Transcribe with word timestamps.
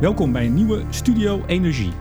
Welkom 0.00 0.32
bij 0.32 0.46
een 0.46 0.54
nieuwe 0.54 0.82
Studio 0.90 1.42
Energie. 1.46 1.92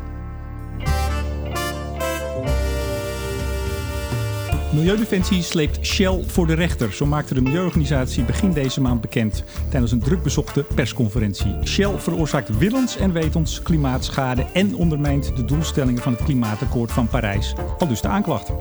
Milieudefensie 4.74 5.42
sleept 5.42 5.86
Shell 5.86 6.24
voor 6.28 6.48
de 6.48 6.54
rechter. 6.54 6.94
Zo 6.94 7.06
maakte 7.06 7.34
de 7.34 7.42
milieuorganisatie 7.42 8.24
begin 8.24 8.52
deze 8.52 8.82
maand 8.82 9.02
bekend 9.02 9.44
tijdens 9.70 9.92
een 9.92 10.00
drukbezochte 10.00 10.66
persconferentie. 10.76 11.56
Shell 11.64 11.98
veroorzaakt 11.98 12.58
willens 12.58 12.98
en 12.98 13.14
wetens 13.14 13.62
klimaatschade 13.62 14.46
en 14.54 14.76
ondermijnt 14.76 15.36
de 15.36 15.46
doelstellingen 15.46 16.02
van 16.02 16.14
het 16.14 16.24
klimaatakkoord 16.24 16.92
van 16.92 17.08
Parijs. 17.08 17.54
Al 17.80 17.88
dus 17.88 18.02
de 18.02 18.08
aanklacht. 18.08 18.52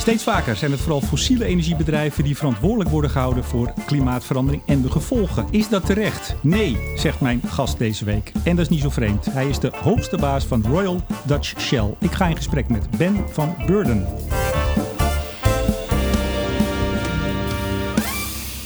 Steeds 0.00 0.22
vaker 0.22 0.56
zijn 0.56 0.70
het 0.70 0.80
vooral 0.80 1.00
fossiele 1.00 1.44
energiebedrijven 1.44 2.24
die 2.24 2.36
verantwoordelijk 2.36 2.90
worden 2.90 3.10
gehouden 3.10 3.44
voor 3.44 3.72
klimaatverandering 3.86 4.62
en 4.66 4.82
de 4.82 4.90
gevolgen. 4.90 5.46
Is 5.50 5.68
dat 5.68 5.86
terecht? 5.86 6.34
Nee, 6.42 6.76
zegt 6.96 7.20
mijn 7.20 7.40
gast 7.46 7.78
deze 7.78 8.04
week. 8.04 8.32
En 8.44 8.56
dat 8.56 8.64
is 8.64 8.68
niet 8.68 8.80
zo 8.80 8.90
vreemd. 8.90 9.32
Hij 9.32 9.48
is 9.48 9.58
de 9.58 9.72
hoogste 9.74 10.16
baas 10.16 10.44
van 10.44 10.62
Royal 10.62 11.00
Dutch 11.26 11.60
Shell. 11.60 11.94
Ik 11.98 12.10
ga 12.10 12.26
in 12.26 12.36
gesprek 12.36 12.68
met 12.68 12.90
Ben 12.98 13.28
van 13.28 13.54
Burden. 13.66 14.06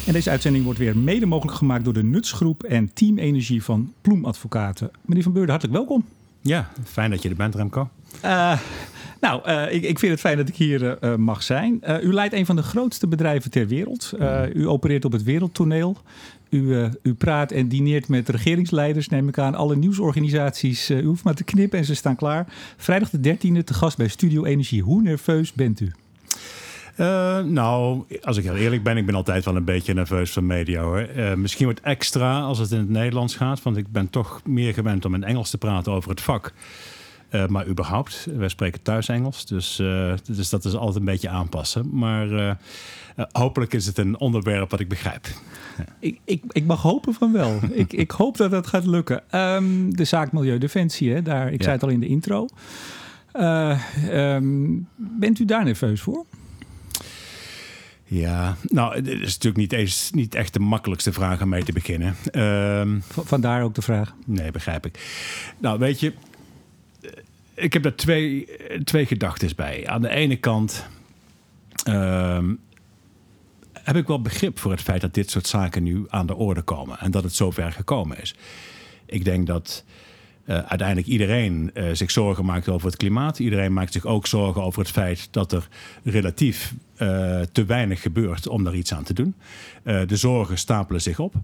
En 0.06 0.12
deze 0.12 0.30
uitzending 0.30 0.64
wordt 0.64 0.78
weer 0.78 0.98
mede 0.98 1.26
mogelijk 1.26 1.56
gemaakt 1.56 1.84
door 1.84 1.92
de 1.92 2.04
Nutsgroep 2.04 2.62
en 2.62 2.92
Team 2.92 3.18
Energie 3.18 3.62
van 3.62 3.92
Ploemadvocaten. 4.00 4.90
Meneer 5.00 5.22
van 5.22 5.32
Beurden, 5.32 5.54
hartelijk 5.54 5.78
welkom. 5.78 6.04
Ja, 6.40 6.70
fijn 6.84 7.10
dat 7.10 7.22
je 7.22 7.28
er 7.28 7.36
bent, 7.36 7.54
Remco. 7.54 7.88
Uh, 8.24 8.58
nou, 9.24 9.48
uh, 9.48 9.74
ik, 9.74 9.82
ik, 9.82 9.98
vind 9.98 10.12
het 10.12 10.20
fijn 10.20 10.36
dat 10.36 10.48
ik 10.48 10.56
hier 10.56 10.98
uh, 11.04 11.14
mag 11.14 11.42
zijn. 11.42 11.80
Uh, 11.82 12.02
u 12.02 12.12
leidt 12.12 12.34
een 12.34 12.46
van 12.46 12.56
de 12.56 12.62
grootste 12.62 13.06
bedrijven 13.06 13.50
ter 13.50 13.66
wereld. 13.66 14.12
u 14.54 14.68
opereert 14.68 15.04
op 15.04 15.12
het 15.12 15.22
wereldtoneel. 15.22 15.96
U, 16.50 16.88
u, 17.02 17.14
praat 17.14 17.52
en 17.52 17.68
dineert 17.68 18.08
met 18.08 18.28
regeringsleiders, 18.28 19.08
neem 19.08 19.28
ik 19.28 19.38
aan. 19.38 19.54
Alle 19.54 19.76
nieuwsorganisaties. 19.76 20.90
u 20.90 21.04
hoeft 21.04 21.24
maar 21.24 21.34
te 21.34 21.44
knippen 21.44 21.78
en 21.78 21.84
ze 21.84 21.94
staan 21.94 22.16
klaar. 22.16 22.46
Vrijdag 22.76 23.10
de 23.10 23.34
13e 23.34 23.64
te 23.64 23.74
gast 23.74 23.96
bij 23.96 24.08
Studio 24.08 24.44
Energie. 24.44 24.82
Hoe 24.82 25.02
nerveus 25.02 25.52
bent 25.52 25.80
u? 25.80 25.92
Uh, 27.00 27.40
nou, 27.40 28.04
als 28.22 28.36
ik 28.36 28.44
heel 28.44 28.56
eerlijk 28.56 28.82
ben, 28.82 28.96
ik 28.96 29.06
ben 29.06 29.14
altijd 29.14 29.44
wel 29.44 29.56
een 29.56 29.64
beetje 29.64 29.94
nerveus 29.94 30.32
van 30.32 30.46
media 30.46 30.82
hoor. 30.82 31.08
Uh, 31.16 31.34
misschien 31.34 31.64
wordt 31.64 31.80
extra 31.80 32.40
als 32.40 32.58
het 32.58 32.70
in 32.70 32.78
het 32.78 32.88
Nederlands 32.88 33.36
gaat, 33.36 33.62
want 33.62 33.76
ik 33.76 33.92
ben 33.92 34.10
toch 34.10 34.40
meer 34.44 34.74
gewend 34.74 35.04
om 35.04 35.14
in 35.14 35.24
Engels 35.24 35.50
te 35.50 35.58
praten 35.58 35.92
over 35.92 36.10
het 36.10 36.20
vak. 36.20 36.52
Uh, 37.34 37.46
maar 37.46 37.66
überhaupt, 37.66 38.26
wij 38.36 38.48
spreken 38.48 38.82
thuis 38.82 39.08
Engels, 39.08 39.46
dus, 39.46 39.76
dus 40.24 40.48
dat 40.48 40.64
is 40.64 40.74
altijd 40.74 40.96
een 40.96 41.04
beetje 41.04 41.28
aanpassen. 41.28 41.88
Maar 41.92 42.56
hopelijk 43.32 43.72
is 43.72 43.86
het 43.86 43.98
een 43.98 44.18
onderwerp 44.18 44.70
wat 44.70 44.80
ik 44.80 44.88
begrijp. 44.88 45.26
Ja. 45.26 45.84
Ik, 45.98 46.18
ik, 46.24 46.42
ik 46.48 46.64
mag 46.64 46.82
hopen 46.82 47.14
van 47.14 47.32
wel. 47.32 47.58
ik, 47.72 47.92
ik 47.92 48.10
hoop 48.10 48.36
dat 48.36 48.50
dat 48.50 48.66
gaat 48.66 48.86
lukken. 48.86 49.22
Um, 49.40 49.96
de 49.96 50.04
zaak 50.04 50.32
Milieudefensie, 50.32 51.12
hè, 51.12 51.22
daar, 51.22 51.46
ik 51.46 51.58
ja. 51.58 51.62
zei 51.62 51.72
het 51.72 51.82
al 51.82 51.88
in 51.88 52.00
de 52.00 52.06
intro. 52.06 52.48
Um, 54.10 54.88
bent 54.96 55.38
u 55.38 55.44
daar 55.44 55.64
nerveus 55.64 56.00
voor? 56.00 56.24
Ja, 58.04 58.56
nou, 58.62 58.94
het 58.94 59.06
is 59.06 59.20
natuurlijk 59.20 59.56
niet, 59.56 59.72
eens, 59.72 60.10
niet 60.12 60.34
echt 60.34 60.52
de 60.52 60.58
makkelijkste 60.58 61.12
vraag 61.12 61.42
om 61.42 61.48
mee 61.48 61.64
te 61.64 61.72
beginnen. 61.72 62.16
Um, 62.32 63.02
Vandaar 63.08 63.62
ook 63.62 63.74
de 63.74 63.82
vraag. 63.82 64.14
Nee, 64.26 64.50
begrijp 64.50 64.86
ik. 64.86 64.98
Nou, 65.58 65.78
weet 65.78 66.00
je, 66.00 66.12
ik 67.54 67.72
heb 67.72 67.82
daar 67.82 67.94
twee, 67.94 68.48
twee 68.84 69.06
gedachten 69.06 69.56
bij. 69.56 69.88
Aan 69.88 70.02
de 70.02 70.08
ene 70.08 70.36
kant 70.36 70.86
um, 71.88 72.60
heb 73.72 73.96
ik 73.96 74.06
wel 74.06 74.22
begrip 74.22 74.58
voor 74.58 74.70
het 74.70 74.80
feit 74.80 75.00
dat 75.00 75.14
dit 75.14 75.30
soort 75.30 75.46
zaken 75.46 75.82
nu 75.82 76.04
aan 76.08 76.26
de 76.26 76.34
orde 76.34 76.62
komen 76.62 76.98
en 76.98 77.10
dat 77.10 77.22
het 77.22 77.34
zover 77.34 77.72
gekomen 77.72 78.20
is. 78.20 78.34
Ik 79.06 79.24
denk 79.24 79.46
dat 79.46 79.84
uh, 80.46 80.58
uiteindelijk 80.58 81.06
iedereen 81.06 81.70
uh, 81.74 81.84
zich 81.92 82.10
zorgen 82.10 82.44
maakt 82.44 82.68
over 82.68 82.86
het 82.86 82.96
klimaat. 82.96 83.38
Iedereen 83.38 83.72
maakt 83.72 83.92
zich 83.92 84.06
ook 84.06 84.26
zorgen 84.26 84.62
over 84.62 84.80
het 84.80 84.90
feit 84.90 85.28
dat 85.30 85.52
er 85.52 85.68
relatief 86.02 86.74
uh, 87.02 87.40
te 87.40 87.64
weinig 87.64 88.02
gebeurt 88.02 88.48
om 88.48 88.64
daar 88.64 88.74
iets 88.74 88.94
aan 88.94 89.04
te 89.04 89.12
doen. 89.12 89.34
de 89.82 90.16
zorgen 90.16 90.58
stapelen 90.58 91.02
zich 91.02 91.18
op. 91.18 91.34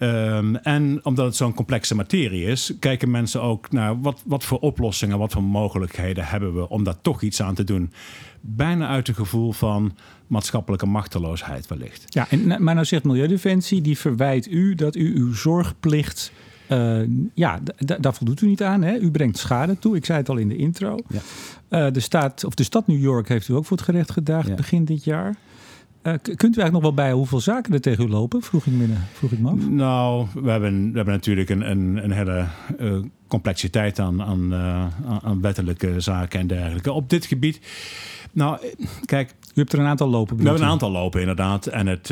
Um, 0.00 0.56
en 0.56 1.00
omdat 1.02 1.26
het 1.26 1.36
zo'n 1.36 1.54
complexe 1.54 1.94
materie 1.94 2.44
is, 2.44 2.72
kijken 2.80 3.10
mensen 3.10 3.42
ook 3.42 3.72
naar 3.72 4.00
wat, 4.00 4.22
wat 4.24 4.44
voor 4.44 4.58
oplossingen, 4.58 5.18
wat 5.18 5.32
voor 5.32 5.42
mogelijkheden 5.42 6.26
hebben 6.26 6.54
we 6.54 6.68
om 6.68 6.84
daar 6.84 7.00
toch 7.00 7.22
iets 7.22 7.42
aan 7.42 7.54
te 7.54 7.64
doen. 7.64 7.92
Bijna 8.40 8.88
uit 8.88 9.08
een 9.08 9.14
gevoel 9.14 9.52
van 9.52 9.96
maatschappelijke 10.26 10.86
machteloosheid 10.86 11.66
wellicht. 11.66 12.04
Ja, 12.06 12.26
en, 12.30 12.46
maar 12.46 12.74
nou 12.74 12.84
zegt 12.86 13.04
Milieudefensie, 13.04 13.80
die 13.80 13.98
verwijt 13.98 14.50
u 14.50 14.74
dat 14.74 14.96
u 14.96 15.16
uw 15.16 15.34
zorgplicht 15.34 16.32
uh, 16.68 17.08
ja, 17.34 17.60
daar 18.00 18.14
voldoet 18.14 18.40
u 18.40 18.46
niet 18.46 18.62
aan. 18.62 18.82
Hè? 18.82 18.98
U 18.98 19.10
brengt 19.10 19.38
schade 19.38 19.78
toe. 19.78 19.96
Ik 19.96 20.04
zei 20.04 20.18
het 20.18 20.28
al 20.28 20.36
in 20.36 20.48
de 20.48 20.56
intro. 20.56 20.98
Ja. 21.08 21.20
Uh, 21.86 21.92
de, 21.92 22.00
staat, 22.00 22.44
of 22.44 22.54
de 22.54 22.62
stad 22.62 22.86
New 22.86 23.00
York 23.00 23.28
heeft 23.28 23.48
u 23.48 23.54
ook 23.54 23.64
voor 23.64 23.76
het 23.76 23.86
gerecht 23.86 24.10
gedaagd 24.10 24.48
ja. 24.48 24.54
begin 24.54 24.84
dit 24.84 25.04
jaar. 25.04 25.36
Uh, 26.02 26.12
kunt 26.22 26.40
u 26.40 26.60
eigenlijk 26.60 26.72
nog 26.72 26.82
wel 26.82 26.94
bij 26.94 27.12
hoeveel 27.12 27.40
zaken 27.40 27.72
er 27.72 27.80
tegen 27.80 28.04
u 28.04 28.08
lopen? 28.08 28.42
Vroeg 28.42 28.66
ik 28.66 28.72
me, 28.72 28.86
vroeg 29.12 29.32
ik 29.32 29.38
me 29.38 29.50
af. 29.50 29.68
Nou, 29.68 30.26
we 30.34 30.50
hebben, 30.50 30.90
we 30.90 30.96
hebben 30.96 31.14
natuurlijk 31.14 31.50
een, 31.50 31.70
een, 31.70 32.04
een 32.04 32.10
hele 32.10 32.46
complexiteit 33.28 33.98
aan, 33.98 34.22
aan, 34.22 34.54
aan, 35.22 35.40
wettelijke 35.40 36.00
zaken 36.00 36.40
en 36.40 36.46
dergelijke. 36.46 36.92
Op 36.92 37.10
dit 37.10 37.26
gebied. 37.26 37.60
Nou, 38.32 38.58
kijk. 39.04 39.30
U 39.30 39.60
hebt 39.60 39.72
er 39.72 39.78
een 39.78 39.86
aantal 39.86 40.08
lopen. 40.08 40.36
We 40.36 40.42
hebben 40.42 40.62
een 40.62 40.68
aantal 40.68 40.90
lopen, 40.90 41.20
inderdaad. 41.20 41.66
En 41.66 41.86
het 41.86 42.10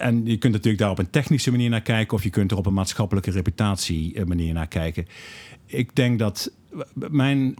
en 0.00 0.26
je 0.26 0.36
kunt 0.36 0.52
natuurlijk 0.52 0.82
daar 0.82 0.90
op 0.90 0.98
een 0.98 1.10
technische 1.10 1.50
manier 1.50 1.70
naar 1.70 1.80
kijken, 1.80 2.16
of 2.16 2.22
je 2.22 2.30
kunt 2.30 2.50
er 2.50 2.56
op 2.56 2.66
een 2.66 2.74
maatschappelijke 2.74 3.30
reputatie 3.30 4.14
eh, 4.14 4.24
manier 4.24 4.52
naar 4.54 4.68
kijken. 4.68 5.06
Ik 5.66 5.96
denk 5.96 6.18
dat 6.18 6.52
mijn, 6.94 7.54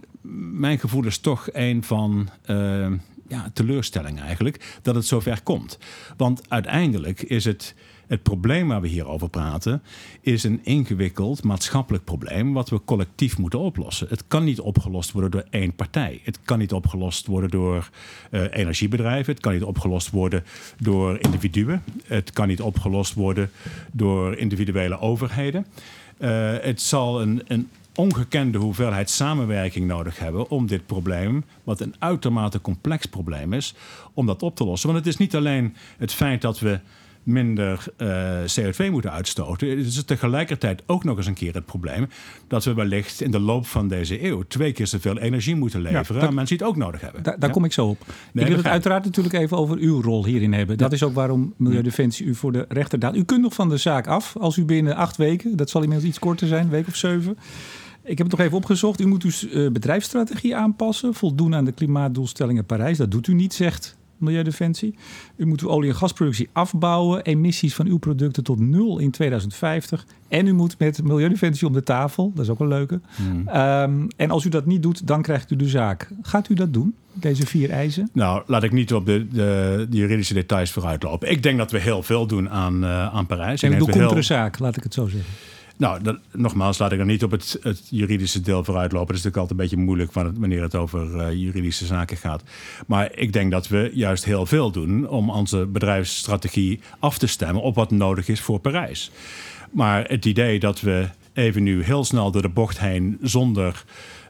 mijn 0.51 0.79
gevoel 0.79 1.05
is 1.05 1.17
toch 1.17 1.49
een 1.51 1.83
van 1.83 2.29
uh, 2.49 2.87
ja, 3.31 3.49
teleurstelling 3.53 4.19
eigenlijk, 4.19 4.79
dat 4.81 4.95
het 4.95 5.05
zover 5.05 5.41
komt. 5.43 5.77
Want 6.17 6.49
uiteindelijk 6.49 7.21
is 7.21 7.45
het 7.45 7.75
het 8.11 8.23
probleem 8.23 8.67
waar 8.67 8.81
we 8.81 8.87
hier 8.87 9.07
over 9.07 9.29
praten 9.29 9.81
is 10.21 10.43
een 10.43 10.59
ingewikkeld 10.63 11.43
maatschappelijk 11.43 12.03
probleem 12.03 12.53
wat 12.53 12.69
we 12.69 12.81
collectief 12.85 13.37
moeten 13.37 13.59
oplossen. 13.59 14.07
Het 14.09 14.23
kan 14.27 14.43
niet 14.43 14.59
opgelost 14.59 15.11
worden 15.11 15.31
door 15.31 15.45
één 15.49 15.75
partij. 15.75 16.21
Het 16.23 16.39
kan 16.43 16.59
niet 16.59 16.73
opgelost 16.73 17.27
worden 17.27 17.49
door 17.49 17.89
uh, 18.31 18.43
energiebedrijven. 18.51 19.33
Het 19.33 19.41
kan 19.41 19.53
niet 19.53 19.63
opgelost 19.63 20.09
worden 20.09 20.43
door 20.77 21.19
individuen. 21.19 21.83
Het 22.05 22.31
kan 22.31 22.47
niet 22.47 22.61
opgelost 22.61 23.13
worden 23.13 23.51
door 23.91 24.35
individuele 24.35 24.99
overheden. 24.99 25.65
Uh, 26.17 26.53
het 26.61 26.81
zal 26.81 27.21
een, 27.21 27.41
een 27.47 27.69
ongekende 27.95 28.57
hoeveelheid 28.57 29.09
samenwerking 29.09 29.87
nodig 29.87 30.19
hebben 30.19 30.49
om 30.49 30.67
dit 30.67 30.85
probleem, 30.85 31.43
wat 31.63 31.79
een 31.79 31.95
uitermate 31.99 32.61
complex 32.61 33.05
probleem 33.05 33.53
is, 33.53 33.73
om 34.13 34.25
dat 34.25 34.43
op 34.43 34.55
te 34.55 34.63
lossen. 34.63 34.89
Want 34.89 35.05
het 35.05 35.13
is 35.13 35.19
niet 35.19 35.35
alleen 35.35 35.75
het 35.97 36.13
feit 36.13 36.41
dat 36.41 36.59
we 36.59 36.79
minder 37.23 37.85
uh, 37.97 38.39
CO2 38.59 38.91
moeten 38.91 39.11
uitstoten. 39.11 39.69
Het 39.69 39.85
is 39.85 40.03
tegelijkertijd 40.03 40.83
ook 40.85 41.03
nog 41.03 41.17
eens 41.17 41.25
een 41.25 41.33
keer 41.33 41.53
het 41.53 41.65
probleem 41.65 42.07
dat 42.47 42.63
we 42.63 42.73
wellicht 42.73 43.21
in 43.21 43.31
de 43.31 43.39
loop 43.39 43.67
van 43.67 43.87
deze 43.87 44.25
eeuw 44.25 44.43
twee 44.47 44.71
keer 44.71 44.87
zoveel 44.87 45.17
energie 45.17 45.55
moeten 45.55 45.81
leveren 45.81 46.15
ja, 46.15 46.19
dat, 46.19 46.29
aan 46.29 46.35
mensen 46.35 46.57
die 46.57 46.67
het 46.67 46.75
ook 46.75 46.83
nodig 46.83 47.01
hebben. 47.01 47.23
Da 47.23 47.31
daar 47.31 47.49
ja? 47.49 47.55
kom 47.55 47.65
ik 47.65 47.73
zo 47.73 47.87
op. 47.87 48.05
Nee, 48.31 48.43
ik 48.43 48.49
wil 48.49 48.59
het 48.59 48.71
uiteraard 48.71 49.03
natuurlijk 49.05 49.35
even 49.35 49.57
over 49.57 49.77
uw 49.77 50.01
rol 50.01 50.25
hierin 50.25 50.53
hebben. 50.53 50.77
Dat 50.77 50.89
ja. 50.89 50.95
is 50.95 51.03
ook 51.03 51.13
waarom 51.13 51.53
Milieudefensie 51.57 52.25
u 52.25 52.35
voor 52.35 52.51
de 52.51 52.65
rechter 52.69 52.99
daalt. 52.99 53.15
U 53.15 53.23
kunt 53.23 53.41
nog 53.41 53.53
van 53.53 53.69
de 53.69 53.77
zaak 53.77 54.07
af 54.07 54.35
als 54.37 54.57
u 54.57 54.65
binnen 54.65 54.95
acht 54.95 55.17
weken, 55.17 55.57
dat 55.57 55.69
zal 55.69 55.81
inmiddels 55.81 56.09
iets 56.09 56.19
korter 56.19 56.47
zijn, 56.47 56.63
een 56.63 56.69
week 56.69 56.87
of 56.87 56.95
zeven. 56.95 57.37
Ik 58.03 58.17
heb 58.17 58.27
het 58.27 58.37
nog 58.37 58.45
even 58.45 58.57
opgezocht. 58.57 59.01
U 59.01 59.07
moet 59.07 59.23
uw 59.23 59.31
uh, 59.51 59.71
bedrijfsstrategie 59.71 60.55
aanpassen, 60.55 61.13
voldoen 61.13 61.55
aan 61.55 61.65
de 61.65 61.71
klimaatdoelstellingen 61.71 62.65
Parijs. 62.65 62.97
Dat 62.97 63.11
doet 63.11 63.27
u 63.27 63.33
niet, 63.33 63.53
zegt 63.53 63.97
Milieudefensie. 64.21 64.95
U 65.35 65.45
moet 65.45 65.61
uw 65.61 65.69
olie- 65.69 65.89
en 65.89 65.95
gasproductie 65.95 66.49
afbouwen, 66.51 67.21
emissies 67.21 67.75
van 67.75 67.87
uw 67.87 67.97
producten 67.97 68.43
tot 68.43 68.59
nul 68.59 68.99
in 68.99 69.11
2050. 69.11 70.05
En 70.27 70.47
u 70.47 70.53
moet 70.53 70.79
met 70.79 71.03
Milieudefensie 71.03 71.67
om 71.67 71.73
de 71.73 71.83
tafel, 71.83 72.31
dat 72.35 72.43
is 72.43 72.51
ook 72.51 72.59
een 72.59 72.67
leuke. 72.67 72.99
Hmm. 73.15 73.47
Um, 73.47 74.07
en 74.15 74.31
als 74.31 74.45
u 74.45 74.49
dat 74.49 74.65
niet 74.65 74.81
doet, 74.81 75.07
dan 75.07 75.21
krijgt 75.21 75.51
u 75.51 75.55
de 75.55 75.67
zaak. 75.67 76.09
Gaat 76.21 76.49
u 76.49 76.53
dat 76.53 76.73
doen, 76.73 76.95
deze 77.13 77.45
vier 77.45 77.69
eisen? 77.69 78.09
Nou, 78.13 78.43
laat 78.45 78.63
ik 78.63 78.71
niet 78.71 78.93
op 78.93 79.05
de, 79.05 79.27
de, 79.27 79.87
de 79.89 79.97
juridische 79.97 80.33
details 80.33 80.71
vooruitlopen. 80.71 81.31
Ik 81.31 81.43
denk 81.43 81.57
dat 81.57 81.71
we 81.71 81.79
heel 81.79 82.03
veel 82.03 82.27
doen 82.27 82.49
aan, 82.49 82.83
uh, 82.83 83.15
aan 83.15 83.25
Parijs. 83.25 83.63
En 83.63 83.77
komt 83.77 83.93
heel... 83.93 84.15
er 84.15 84.23
zaak, 84.23 84.59
laat 84.59 84.77
ik 84.77 84.83
het 84.83 84.93
zo 84.93 85.07
zeggen. 85.07 85.33
Nou, 85.81 86.03
dat, 86.03 86.19
nogmaals, 86.31 86.77
laat 86.77 86.91
ik 86.91 86.99
er 86.99 87.05
niet 87.05 87.23
op 87.23 87.31
het, 87.31 87.57
het, 87.61 87.87
juridische 87.89 88.41
deel 88.41 88.63
vooruitlopen. 88.63 89.07
Dat 89.07 89.17
is 89.17 89.23
natuurlijk 89.23 89.51
altijd 89.51 89.59
een 89.59 89.77
beetje 89.77 89.85
moeilijk 89.85 90.37
wanneer 90.39 90.61
het 90.61 90.75
over 90.75 91.15
uh, 91.15 91.33
juridische 91.33 91.85
zaken 91.85 92.17
gaat. 92.17 92.43
Maar 92.87 93.11
ik 93.15 93.33
denk 93.33 93.51
dat 93.51 93.67
we 93.67 93.91
juist 93.93 94.25
heel 94.25 94.45
veel 94.45 94.71
doen 94.71 95.07
om 95.07 95.29
onze 95.29 95.65
bedrijfsstrategie 95.65 96.79
af 96.99 97.17
te 97.17 97.27
stemmen 97.27 97.61
op 97.61 97.75
wat 97.75 97.91
nodig 97.91 98.27
is 98.27 98.41
voor 98.41 98.59
Parijs. 98.59 99.11
Maar 99.71 100.07
het 100.07 100.25
idee 100.25 100.59
dat 100.59 100.81
we 100.81 101.09
even 101.33 101.63
nu 101.63 101.83
heel 101.83 102.03
snel 102.03 102.31
door 102.31 102.41
de 102.41 102.49
bocht 102.49 102.79
heen 102.79 103.17
zonder 103.21 103.83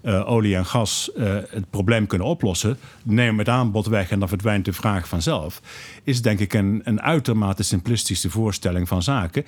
uh, 0.04 0.30
olie 0.30 0.56
en 0.56 0.66
gas 0.66 1.12
uh, 1.16 1.38
het 1.50 1.70
probleem 1.70 2.08
kunnen 2.08 2.28
oplossen, 2.28 2.78
neem 3.04 3.38
het 3.38 3.50
aanbod 3.50 3.88
weg 3.88 4.12
en 4.12 4.20
dan 4.20 4.28
verdwijnt 4.28 4.66
de 4.66 4.74
vraag 4.74 5.08
vanzelf, 5.08 5.62
is 6.04 6.22
denk 6.22 6.40
ik 6.40 6.54
een, 6.54 6.82
een 6.84 7.02
uitermate 7.02 7.64
simplistische 7.64 8.30
voorstelling 8.30 8.88
van 8.88 9.04
zaken. 9.04 9.46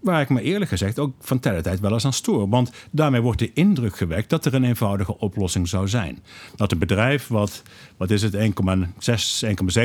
Waar 0.00 0.20
ik 0.20 0.28
me 0.28 0.42
eerlijk 0.42 0.70
gezegd 0.70 0.98
ook 0.98 1.14
van 1.20 1.40
tijd 1.40 1.54
tot 1.54 1.64
tijd 1.64 1.80
wel 1.80 1.92
eens 1.92 2.04
aan 2.04 2.12
stoor. 2.12 2.48
Want 2.48 2.70
daarmee 2.90 3.20
wordt 3.20 3.38
de 3.38 3.52
indruk 3.52 3.96
gewekt 3.96 4.30
dat 4.30 4.44
er 4.44 4.54
een 4.54 4.64
eenvoudige 4.64 5.18
oplossing 5.18 5.68
zou 5.68 5.88
zijn. 5.88 6.22
Dat 6.56 6.72
een 6.72 6.78
bedrijf 6.78 7.28
wat, 7.28 7.62
wat 7.96 8.10
is 8.10 8.22
het, 8.22 8.34
1,6, 8.34 8.40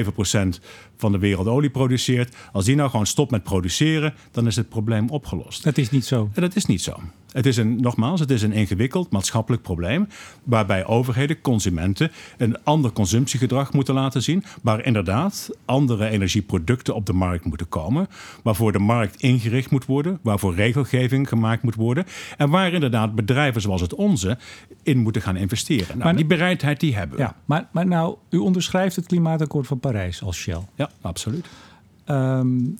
1,7 0.06 0.14
procent 0.14 0.60
van 0.98 1.12
de 1.12 1.18
wereld 1.18 1.48
olie 1.48 1.70
produceert. 1.70 2.36
Als 2.52 2.66
die 2.66 2.76
nou 2.76 2.90
gewoon 2.90 3.06
stopt 3.06 3.32
met 3.32 3.44
produceren, 3.44 4.14
dan 4.32 4.48
is 4.48 4.56
het 4.56 4.70
probleem 4.70 5.10
opgelost. 5.10 5.64
Dat 5.64 5.78
is 5.78 5.90
niet 5.90 6.06
zo. 6.06 6.30
En 6.34 6.42
dat 6.42 6.56
is 6.56 6.66
niet 6.66 6.82
zo. 6.82 7.00
Het 7.32 7.46
is 7.46 7.58
een, 7.58 7.82
nogmaals, 7.82 8.20
het 8.20 8.32
is 8.32 8.42
een 8.42 8.52
ingewikkeld 8.52 9.12
maatschappelijk 9.12 9.64
probleem. 9.64 10.08
Waarbij 10.44 10.86
overheden, 10.86 11.42
consumenten 11.42 12.12
een 12.38 12.64
ander 12.64 12.92
consumptiegedrag 12.92 13.74
moeten 13.74 13.94
laten 13.94 14.22
zien. 14.22 14.44
Waar 14.62 14.86
inderdaad 14.86 15.50
andere 15.66 16.10
energieproducten 16.10 16.96
op 16.96 17.06
de 17.06 17.14
markt 17.14 17.46
moeten 17.46 17.70
komen. 17.70 18.08
Waarvoor 18.44 18.72
de 18.72 18.80
markt 18.80 19.22
ingericht 19.22 19.72
moet 19.72 19.86
worden. 19.86 20.20
Waarvoor 20.22 20.56
regelgeving 20.56 21.28
gemaakt 21.28 21.64
moet 21.64 21.76
worden. 21.76 22.06
En 22.38 22.50
waar 22.50 22.74
inderdaad 22.74 23.16
bedrijven 23.16 23.62
zoals 23.62 23.82
het 23.82 23.96
onze 23.96 24.38
in 24.84 24.98
moeten 24.98 25.22
gaan 25.22 25.36
investeren. 25.36 25.88
Nou, 25.88 26.04
maar, 26.04 26.16
die 26.16 26.26
bereidheid 26.26 26.80
die 26.80 26.96
hebben 26.96 27.18
we. 27.18 27.24
Ja, 27.24 27.36
maar, 27.46 27.68
maar 27.72 27.88
nou, 27.88 28.16
u 28.30 28.38
onderschrijft 28.38 28.96
het 28.96 29.06
klimaatakkoord 29.06 29.68
van 29.68 29.80
Parijs 29.80 30.24
als 30.24 30.38
Shell. 30.38 30.62
Ja, 30.76 30.90
absoluut. 31.02 31.46
Um, 32.06 32.78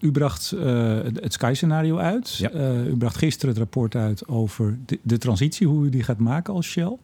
u 0.00 0.12
bracht 0.12 0.52
uh, 0.54 0.98
het 1.02 1.32
Sky-scenario 1.32 1.96
uit. 1.96 2.36
Ja. 2.36 2.52
Uh, 2.52 2.86
u 2.86 2.96
bracht 2.96 3.16
gisteren 3.16 3.48
het 3.48 3.58
rapport 3.58 3.94
uit 3.94 4.28
over 4.28 4.78
de, 4.86 4.98
de, 5.02 5.18
transitie, 5.18 5.66
hoe 5.66 5.86
u 5.86 5.88
die 5.88 6.02
gaat 6.02 6.18
maken 6.18 6.54
als 6.54 6.66
Shell. 6.66 6.96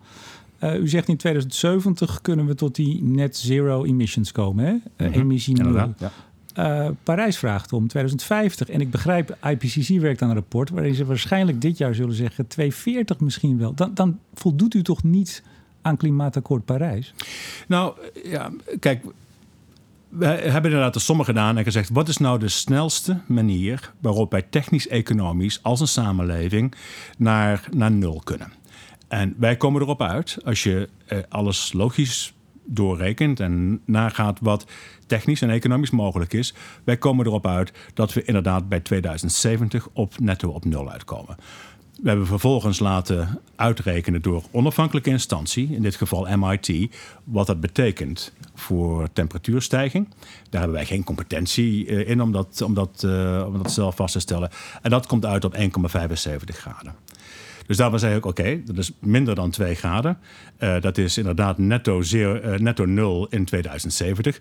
Uh, 0.60 0.80
u 0.80 0.88
zegt 0.88 1.08
in 1.08 1.16
2070 1.16 2.20
kunnen 2.20 2.46
we 2.46 2.54
tot 2.54 2.74
die 2.74 3.02
net 3.02 3.36
zero 3.36 3.84
emissions 3.84 4.32
komen, 4.32 4.64
hè? 4.64 4.72
Mm 4.72 4.80
-hmm. 4.96 5.12
Emissie 5.12 5.54
nul. 5.54 5.94
Ja. 5.98 6.92
Parijs 7.02 7.38
vraagt 7.38 7.72
om 7.72 7.88
2050. 7.88 8.68
En 8.68 8.80
ik 8.80 8.90
begrijp, 8.90 9.36
IPCC 9.42 10.00
werkt 10.00 10.22
aan 10.22 10.28
een 10.28 10.34
rapport 10.34 10.70
waarin 10.70 10.94
ze 10.94 11.04
waarschijnlijk 11.04 11.60
dit 11.60 11.78
jaar 11.78 11.94
zullen 11.94 12.14
zeggen 12.14 12.46
240 12.46 13.20
misschien 13.20 13.58
wel. 13.58 13.74
Dan, 13.74 13.90
dan 13.94 14.18
voldoet 14.34 14.74
u 14.74 14.82
toch 14.82 15.02
niet 15.02 15.42
aan 15.82 15.96
klimaatakkoord 15.96 16.64
Parijs? 16.64 17.14
Nou 17.68 17.94
ja, 18.24 18.52
kijk, 18.78 19.04
we 20.18 20.26
hebben 20.26 20.70
inderdaad 20.70 20.94
de 20.94 21.00
sommige 21.00 21.30
gedaan 21.30 21.58
en 21.58 21.64
gezegd: 21.64 21.88
wat 21.88 22.08
is 22.08 22.16
nou 22.16 22.38
de 22.38 22.48
snelste 22.48 23.20
manier 23.26 23.92
waarop 24.00 24.30
wij 24.30 24.42
technisch-economisch 24.42 25.62
als 25.62 25.80
een 25.80 25.88
samenleving 25.88 26.74
naar, 27.18 27.68
naar 27.72 27.90
nul 27.90 28.20
kunnen? 28.24 28.52
En 29.08 29.34
wij 29.38 29.56
komen 29.56 29.82
erop 29.82 30.02
uit, 30.02 30.38
als 30.44 30.62
je 30.62 30.88
eh, 31.06 31.18
alles 31.28 31.72
logisch 31.72 32.34
doorrekent 32.66 33.40
en 33.40 33.80
nagaat 33.84 34.38
wat 34.40 34.66
technisch 35.06 35.42
en 35.42 35.50
economisch 35.50 35.90
mogelijk 35.90 36.32
is, 36.32 36.54
wij 36.84 36.96
komen 36.96 37.26
erop 37.26 37.46
uit 37.46 37.72
dat 37.94 38.12
we 38.12 38.24
inderdaad 38.24 38.68
bij 38.68 38.80
2070 38.80 39.88
op 39.92 40.18
netto 40.18 40.48
op 40.48 40.64
nul 40.64 40.90
uitkomen. 40.90 41.36
We 42.02 42.08
hebben 42.08 42.26
vervolgens 42.26 42.78
laten 42.78 43.40
uitrekenen 43.56 44.22
door 44.22 44.42
onafhankelijke 44.50 45.10
instantie, 45.10 45.68
in 45.70 45.82
dit 45.82 45.94
geval 45.94 46.36
MIT, 46.36 46.96
wat 47.24 47.46
dat 47.46 47.60
betekent 47.60 48.32
voor 48.54 49.08
temperatuurstijging. 49.12 50.08
Daar 50.50 50.60
hebben 50.60 50.78
wij 50.78 50.86
geen 50.86 51.04
competentie 51.04 51.86
eh, 51.86 52.08
in 52.08 52.22
om 52.22 52.32
dat, 52.32 52.62
om 52.62 52.74
dat, 52.74 53.02
uh, 53.06 53.44
om 53.46 53.62
dat 53.62 53.72
zelf 53.72 53.96
vast 53.96 54.12
te 54.12 54.20
stellen. 54.20 54.50
En 54.82 54.90
dat 54.90 55.06
komt 55.06 55.24
uit 55.24 55.44
op 55.44 55.56
1,75 55.56 55.60
graden. 56.44 56.94
Dus 57.66 57.76
daar 57.76 57.90
was 57.90 58.02
eigenlijk 58.02 58.38
oké, 58.38 58.60
dat 58.64 58.78
is 58.78 58.92
minder 58.98 59.34
dan 59.34 59.50
2 59.50 59.74
graden. 59.74 60.18
Uh, 60.58 60.80
dat 60.80 60.98
is 60.98 61.18
inderdaad 61.18 61.58
netto, 61.58 62.02
zeer, 62.02 62.44
uh, 62.44 62.58
netto 62.58 62.84
nul 62.84 63.26
in 63.30 63.44
2070. 63.44 64.40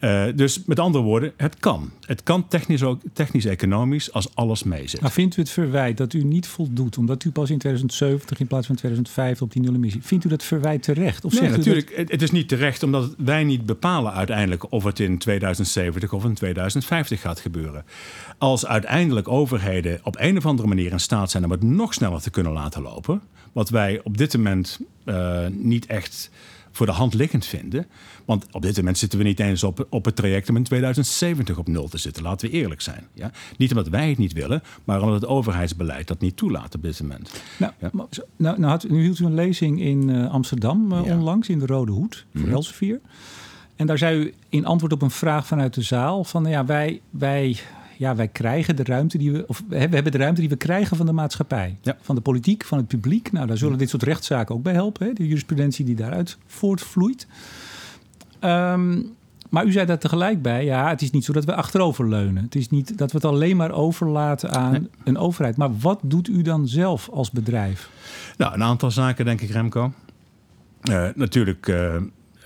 Uh, 0.00 0.24
dus 0.34 0.64
met 0.64 0.78
andere 0.78 1.04
woorden, 1.04 1.32
het 1.36 1.56
kan. 1.58 1.90
Het 2.06 2.22
kan 2.22 2.48
technisch 2.48 2.82
ook 2.82 3.00
technisch-economisch 3.12 4.12
als 4.12 4.34
alles 4.34 4.62
meezit. 4.62 5.00
Maar 5.00 5.10
vindt 5.10 5.36
u 5.36 5.40
het 5.40 5.50
verwijt 5.50 5.96
dat 5.96 6.12
u 6.12 6.24
niet 6.24 6.46
voldoet, 6.46 6.98
omdat 6.98 7.24
u 7.24 7.30
pas 7.30 7.50
in 7.50 7.58
2070 7.58 8.40
in 8.40 8.46
plaats 8.46 8.66
van 8.66 8.76
2005 8.76 9.42
op 9.42 9.52
die 9.52 9.62
nul 9.62 9.74
emissie, 9.74 10.02
vindt 10.02 10.24
u 10.24 10.28
dat 10.28 10.44
verwijt 10.44 10.82
terecht? 10.82 11.24
Of 11.24 11.40
nee, 11.40 11.50
natuurlijk. 11.50 11.96
Dat... 11.96 12.10
Het 12.10 12.22
is 12.22 12.30
niet 12.30 12.48
terecht, 12.48 12.82
omdat 12.82 13.14
wij 13.18 13.44
niet 13.44 13.66
bepalen 13.66 14.12
uiteindelijk 14.12 14.72
of 14.72 14.84
het 14.84 15.00
in 15.00 15.18
2070 15.18 16.12
of 16.12 16.24
in 16.24 16.34
2050 16.34 17.20
gaat 17.20 17.40
gebeuren. 17.40 17.84
Als 18.38 18.66
uiteindelijk 18.66 19.28
overheden 19.28 20.00
op 20.02 20.16
een 20.18 20.36
of 20.36 20.46
andere 20.46 20.68
manier 20.68 20.92
in 20.92 21.00
staat 21.00 21.30
zijn 21.30 21.44
om 21.44 21.50
het 21.50 21.62
nog 21.62 21.94
sneller 21.94 22.20
te 22.20 22.30
kunnen 22.30 22.52
laten 22.58 22.82
lopen, 22.82 23.22
wat 23.52 23.68
wij 23.68 24.00
op 24.04 24.16
dit 24.16 24.36
moment 24.36 24.78
uh, 25.04 25.46
niet 25.50 25.86
echt 25.86 26.30
voor 26.78 26.86
de 26.86 26.92
hand 26.92 27.14
liggend 27.14 27.46
vinden. 27.46 27.86
Want 28.24 28.46
op 28.50 28.62
dit 28.62 28.76
moment 28.76 28.98
zitten 28.98 29.18
we 29.18 29.24
niet 29.24 29.40
eens 29.40 29.64
op, 29.64 29.86
op 29.90 30.04
het 30.04 30.16
traject 30.16 30.48
om 30.48 30.56
in 30.56 30.62
2070 30.62 31.58
op 31.58 31.68
nul 31.68 31.88
te 31.88 31.98
zitten. 31.98 32.22
Laten 32.22 32.50
we 32.50 32.54
eerlijk 32.54 32.80
zijn. 32.80 33.06
Ja? 33.14 33.30
Niet 33.56 33.70
omdat 33.70 33.88
wij 33.88 34.08
het 34.08 34.18
niet 34.18 34.32
willen, 34.32 34.62
maar 34.84 35.02
omdat 35.02 35.20
het 35.20 35.30
overheidsbeleid 35.30 36.08
dat 36.08 36.20
niet 36.20 36.36
toelaat 36.36 36.74
op 36.74 36.82
dit 36.82 37.00
moment. 37.00 37.42
Nou, 37.56 37.72
ja? 37.78 37.90
nou, 37.92 38.58
nou 38.58 38.64
had, 38.64 38.88
nu 38.88 39.02
hield 39.02 39.18
u 39.18 39.24
een 39.24 39.34
lezing 39.34 39.80
in 39.80 40.08
uh, 40.08 40.30
Amsterdam 40.30 40.92
uh, 40.92 41.00
ja. 41.04 41.14
onlangs 41.14 41.48
in 41.48 41.58
de 41.58 41.66
Rode 41.66 41.92
Hoed 41.92 42.26
voor 42.30 42.40
mm 42.40 42.46
-hmm. 42.46 42.54
Elsevier. 42.54 43.00
En 43.76 43.86
daar 43.86 43.98
zei 43.98 44.18
u 44.18 44.34
in 44.48 44.66
antwoord 44.66 44.92
op 44.92 45.02
een 45.02 45.10
vraag 45.10 45.46
vanuit 45.46 45.74
de 45.74 45.82
zaal 45.82 46.24
van 46.24 46.44
ja, 46.44 46.64
wij, 46.64 47.00
wij 47.10 47.56
ja, 47.98 48.16
wij 48.16 48.28
krijgen 48.28 48.76
de 48.76 48.84
ruimte 48.84 49.18
die 49.18 49.32
we, 49.32 49.44
of 49.46 49.62
we 49.68 49.76
hebben 49.76 50.12
de 50.12 50.18
ruimte 50.18 50.40
die 50.40 50.50
we 50.50 50.56
krijgen 50.56 50.96
van 50.96 51.06
de 51.06 51.12
maatschappij, 51.12 51.78
ja. 51.80 51.96
van 52.00 52.14
de 52.14 52.20
politiek, 52.20 52.64
van 52.64 52.78
het 52.78 52.86
publiek. 52.86 53.32
Nou, 53.32 53.46
daar 53.46 53.56
zullen 53.56 53.78
dit 53.78 53.88
soort 53.88 54.02
rechtszaken 54.02 54.54
ook 54.54 54.62
bij 54.62 54.72
helpen, 54.72 55.06
hè? 55.06 55.12
de 55.12 55.26
jurisprudentie 55.26 55.84
die 55.84 55.94
daaruit 55.94 56.38
voortvloeit. 56.46 57.26
Um, 58.40 59.16
maar 59.48 59.64
u 59.64 59.72
zei 59.72 59.86
daar 59.86 59.98
tegelijk 59.98 60.42
bij, 60.42 60.64
ja, 60.64 60.88
het 60.88 61.02
is 61.02 61.10
niet 61.10 61.24
zo 61.24 61.32
dat 61.32 61.44
we 61.44 61.54
achteroverleunen. 61.54 62.42
Het 62.42 62.54
is 62.54 62.68
niet 62.68 62.98
dat 62.98 63.10
we 63.10 63.16
het 63.16 63.26
alleen 63.26 63.56
maar 63.56 63.70
overlaten 63.70 64.50
aan 64.50 64.72
nee. 64.72 64.88
een 65.04 65.18
overheid. 65.18 65.56
Maar 65.56 65.78
wat 65.78 66.00
doet 66.02 66.28
u 66.28 66.42
dan 66.42 66.68
zelf 66.68 67.08
als 67.08 67.30
bedrijf? 67.30 67.90
Nou, 68.36 68.54
een 68.54 68.62
aantal 68.62 68.90
zaken, 68.90 69.24
denk 69.24 69.40
ik, 69.40 69.50
Remco. 69.50 69.92
Uh, 70.90 71.08
natuurlijk 71.14 71.68
uh, 71.68 71.96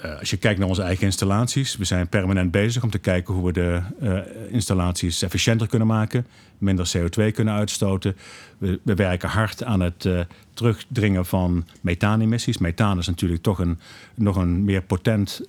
uh, 0.04 0.18
als 0.18 0.30
je 0.30 0.36
kijkt 0.36 0.58
naar 0.58 0.68
onze 0.68 0.82
eigen 0.82 1.04
installaties, 1.04 1.76
we 1.76 1.84
zijn 1.84 2.08
permanent 2.08 2.50
bezig 2.50 2.82
om 2.82 2.90
te 2.90 2.98
kijken 2.98 3.34
hoe 3.34 3.46
we 3.46 3.52
de 3.52 3.80
uh, 4.02 4.18
installaties 4.50 5.22
efficiënter 5.22 5.66
kunnen 5.66 5.88
maken, 5.88 6.26
minder 6.58 6.92
CO2 6.96 7.32
kunnen 7.32 7.54
uitstoten. 7.54 8.16
We, 8.58 8.80
we 8.82 8.94
werken 8.94 9.28
hard 9.28 9.64
aan 9.64 9.80
het 9.80 10.04
uh, 10.04 10.20
terugdringen 10.54 11.26
van 11.26 11.66
methaanemissies. 11.80 12.58
Methaan 12.58 12.98
is 12.98 13.06
natuurlijk 13.06 13.42
toch 13.42 13.58
een, 13.58 13.78
nog 14.14 14.36
een 14.36 14.64
meer 14.64 14.82
potent 14.82 15.40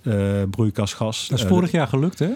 broeikasgas. 0.50 1.28
Dat 1.28 1.38
is 1.38 1.44
vorig 1.44 1.70
jaar 1.70 1.86
gelukt, 1.86 2.18
hè? 2.18 2.30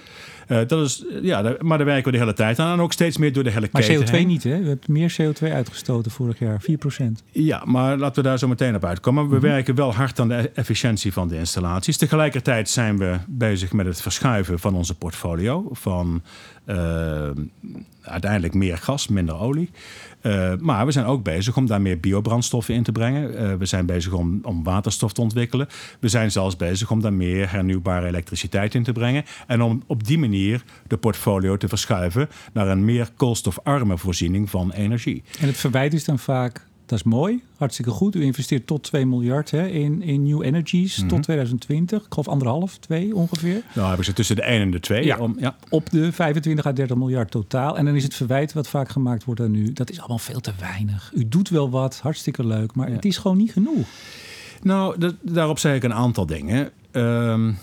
Uh, 0.49 0.59
dat 0.67 0.87
is, 0.87 1.05
ja, 1.23 1.57
maar 1.61 1.79
daar 1.79 1.87
werken 1.87 2.05
we 2.05 2.11
de 2.11 2.19
hele 2.19 2.33
tijd 2.33 2.59
aan. 2.59 2.73
En 2.73 2.81
ook 2.81 2.93
steeds 2.93 3.17
meer 3.17 3.33
door 3.33 3.45
de 3.45 3.51
hele 3.51 3.69
maar 3.73 3.83
keten 3.83 4.07
CO2 4.07 4.11
heen. 4.11 4.27
niet, 4.27 4.43
hè? 4.43 4.59
We 4.63 4.69
hebben 4.69 4.93
meer 4.93 5.17
CO2 5.21 5.53
uitgestoten 5.53 6.11
vorig 6.11 6.39
jaar, 6.39 6.63
4%. 7.03 7.05
Ja, 7.31 7.63
maar 7.65 7.97
laten 7.97 8.23
we 8.23 8.29
daar 8.29 8.39
zo 8.39 8.49
meteen 8.49 8.75
op 8.75 8.85
uitkomen. 8.85 9.23
We 9.23 9.29
mm 9.29 9.41
-hmm. 9.41 9.49
werken 9.49 9.75
wel 9.75 9.95
hard 9.95 10.21
aan 10.21 10.29
de 10.29 10.51
efficiëntie 10.55 11.13
van 11.13 11.29
de 11.29 11.37
installaties. 11.37 11.97
Tegelijkertijd 11.97 12.69
zijn 12.71 12.99
we 12.99 13.17
bezig 13.27 13.73
met 13.73 13.87
het 13.87 14.01
verschuiven 14.01 14.59
van 14.59 14.75
onze 14.75 14.95
portfolio. 14.95 15.69
Van 15.73 16.23
uh, 16.67 17.31
uiteindelijk 18.03 18.55
meer 18.55 18.79
gas, 18.79 19.09
minder 19.09 19.39
olie. 19.39 19.71
Uh, 20.23 20.53
maar 20.61 20.87
we 20.87 20.93
zijn 20.93 21.07
ook 21.07 21.23
bezig 21.23 21.57
om 21.57 21.67
daar 21.67 21.81
meer 21.81 22.01
biobrandstoffen 22.01 22.75
in 22.75 22.83
te 22.83 22.93
brengen. 22.93 23.33
Uh, 23.33 23.55
we 23.55 23.67
zijn 23.67 23.87
bezig 23.87 24.13
om, 24.13 24.39
om 24.43 24.65
waterstof 24.65 25.13
te 25.13 25.21
ontwikkelen. 25.21 25.69
We 26.01 26.09
zijn 26.09 26.31
zelfs 26.31 26.57
bezig 26.57 26.91
om 26.91 27.01
daar 27.01 27.13
meer 27.13 27.51
hernieuwbare 27.51 28.07
elektriciteit 28.07 28.75
in 28.75 28.83
te 28.83 28.93
brengen. 28.93 29.25
En 29.47 29.63
om 29.63 29.83
op 29.87 30.07
die 30.07 30.19
manier 30.19 30.63
de 30.87 30.97
portfolio 30.97 31.57
te 31.57 31.69
verschuiven 31.69 32.29
naar 32.53 32.69
een 32.69 32.85
meer 32.85 33.09
koolstofarme 33.17 33.99
voorziening 33.99 34.51
van 34.51 34.73
energie. 34.73 35.23
En 35.41 35.47
het 35.47 35.57
verwijt 35.57 35.95
is 35.95 36.05
dan 36.05 36.19
vaak 36.19 36.67
dat 36.89 36.99
is 36.99 37.05
mooi, 37.05 37.43
hartstikke 37.57 37.91
goed. 37.91 38.15
U 38.15 38.23
investeert 38.23 38.67
tot 38.67 38.83
2 38.83 39.07
miljard 39.07 39.51
hè, 39.51 39.67
in, 39.67 40.03
in 40.03 40.23
new 40.23 40.43
energies 40.43 40.97
mm 40.97 41.01
-hmm. 41.01 41.09
tot 41.09 41.23
2020. 41.23 42.05
Ik 42.05 42.07
geloof 42.11 42.29
anderhalf, 42.29 42.79
twee 42.79 43.15
ongeveer. 43.15 43.63
Nou, 43.75 43.89
hebben 43.89 44.05
ze 44.05 44.13
tussen 44.13 44.37
de 44.37 44.43
1 44.43 44.61
en 44.61 44.71
de 44.71 44.81
2. 44.81 45.05
Ja, 45.05 45.19
om, 45.19 45.37
ja. 45.39 45.57
Op 45.69 45.91
de 45.91 46.13
25 46.13 46.67
à 46.67 46.73
30 46.73 46.97
miljard 46.97 47.31
totaal. 47.31 47.77
En 47.77 47.85
dan 47.85 47.95
is 47.95 48.03
het 48.03 48.15
verwijt 48.15 48.53
wat 48.53 48.69
vaak 48.69 48.89
gemaakt 48.89 49.25
wordt 49.25 49.41
aan 49.41 49.55
u. 49.55 49.73
Dat 49.73 49.91
is 49.91 49.99
allemaal 49.99 50.19
veel 50.19 50.41
te 50.41 50.53
weinig. 50.61 51.13
U 51.15 51.29
doet 51.29 51.49
wel 51.49 51.71
wat, 51.71 52.01
hartstikke 52.03 52.47
leuk, 52.47 52.75
maar 52.75 52.89
ja. 52.89 52.95
het 52.95 53.05
is 53.05 53.17
gewoon 53.17 53.37
niet 53.37 53.53
genoeg. 53.53 53.87
Nou, 54.63 55.13
daarop 55.23 55.59
zei 55.59 55.77
ik 55.77 55.83
een 55.83 55.95
aantal 55.95 56.27
dingen. 56.27 56.71
Um, 56.93 57.59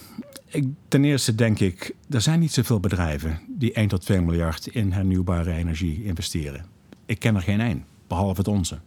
ik, 0.48 0.66
ten 0.88 1.04
eerste 1.04 1.36
denk 1.36 1.60
ik, 1.60 1.96
er 2.10 2.22
zijn 2.22 2.40
niet 2.40 2.52
zoveel 2.52 2.80
bedrijven 2.80 3.40
die 3.48 3.74
1 3.74 3.88
tot 3.88 4.02
2 4.02 4.22
miljard 4.22 4.68
in 4.68 4.92
hernieuwbare 4.92 5.54
energie 5.54 6.04
investeren. 6.04 6.66
Ik 7.06 7.20
ken 7.20 7.36
er 7.36 7.42
geen 7.42 7.62
één, 7.62 7.86
behalve 8.08 8.38
het 8.38 8.48
onze. 8.48 8.80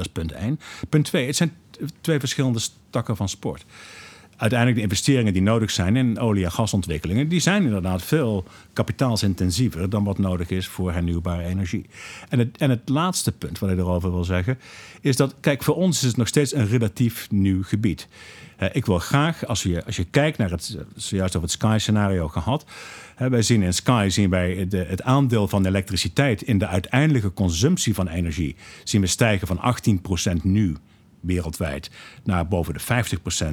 Dat 0.00 0.08
is 0.08 0.22
punt 0.22 0.32
1. 0.32 0.60
Punt 0.88 1.04
2, 1.04 1.26
het 1.26 1.36
zijn 1.36 1.52
twee 2.00 2.18
verschillende 2.18 2.60
takken 2.90 3.16
van 3.16 3.28
sport. 3.28 3.64
uiteindelijk 4.36 4.78
de 4.78 4.84
investeringen 4.84 5.32
die 5.32 5.42
nodig 5.42 5.70
zijn 5.70 5.96
in 5.96 6.18
olie- 6.18 6.44
en 6.44 6.52
gasontwikkelingen, 6.52 7.28
die 7.28 7.40
zijn 7.40 7.62
inderdaad 7.62 8.02
veel 8.02 8.44
kapitaalsintensiever 8.72 9.90
dan 9.90 10.04
wat 10.04 10.18
nodig 10.18 10.50
is 10.50 10.66
voor 10.66 10.92
hernieuwbare 10.92 11.42
energie. 11.42 11.86
En 12.28 12.38
het, 12.38 12.56
en 12.56 12.70
het 12.70 12.88
laatste 12.88 13.32
punt 13.32 13.58
wat 13.58 13.70
ik 13.70 13.78
erover 13.78 14.10
wil 14.10 14.24
zeggen, 14.24 14.58
is 15.00 15.16
dat, 15.16 15.34
kijk, 15.40 15.62
voor 15.62 15.74
ons 15.74 15.98
is 15.98 16.08
het 16.08 16.16
nog 16.16 16.28
steeds 16.28 16.54
een 16.54 16.66
relatief 16.66 17.30
nieuw 17.30 17.62
gebied. 17.62 18.08
Uh, 18.60 18.68
ik 18.72 18.86
wil 18.86 18.98
graag, 18.98 19.46
als 19.46 19.62
je, 19.62 19.84
als 19.84 19.96
je 19.96 20.04
kijkt 20.04 20.38
naar 20.38 20.50
het, 20.50 20.78
zojuist 20.96 21.36
over 21.36 21.48
het 21.48 21.58
Sky-scenario 21.58 22.28
gehad, 22.28 22.64
wij 23.28 23.42
zien 23.42 23.62
in 23.62 23.74
Sky 23.74 24.06
zien 24.10 24.30
wij 24.30 24.68
de, 24.68 24.84
het 24.84 25.02
aandeel 25.02 25.48
van 25.48 25.66
elektriciteit 25.66 26.42
in 26.42 26.58
de 26.58 26.66
uiteindelijke 26.66 27.32
consumptie 27.32 27.94
van 27.94 28.08
energie 28.08 28.56
zien 28.84 29.00
we 29.00 29.06
stijgen 29.06 29.46
van 29.46 29.74
18% 30.38 30.42
nu 30.42 30.76
wereldwijd 31.20 31.90
naar 32.24 32.48
boven 32.48 32.74
de 32.74 32.80
50% 32.80 32.84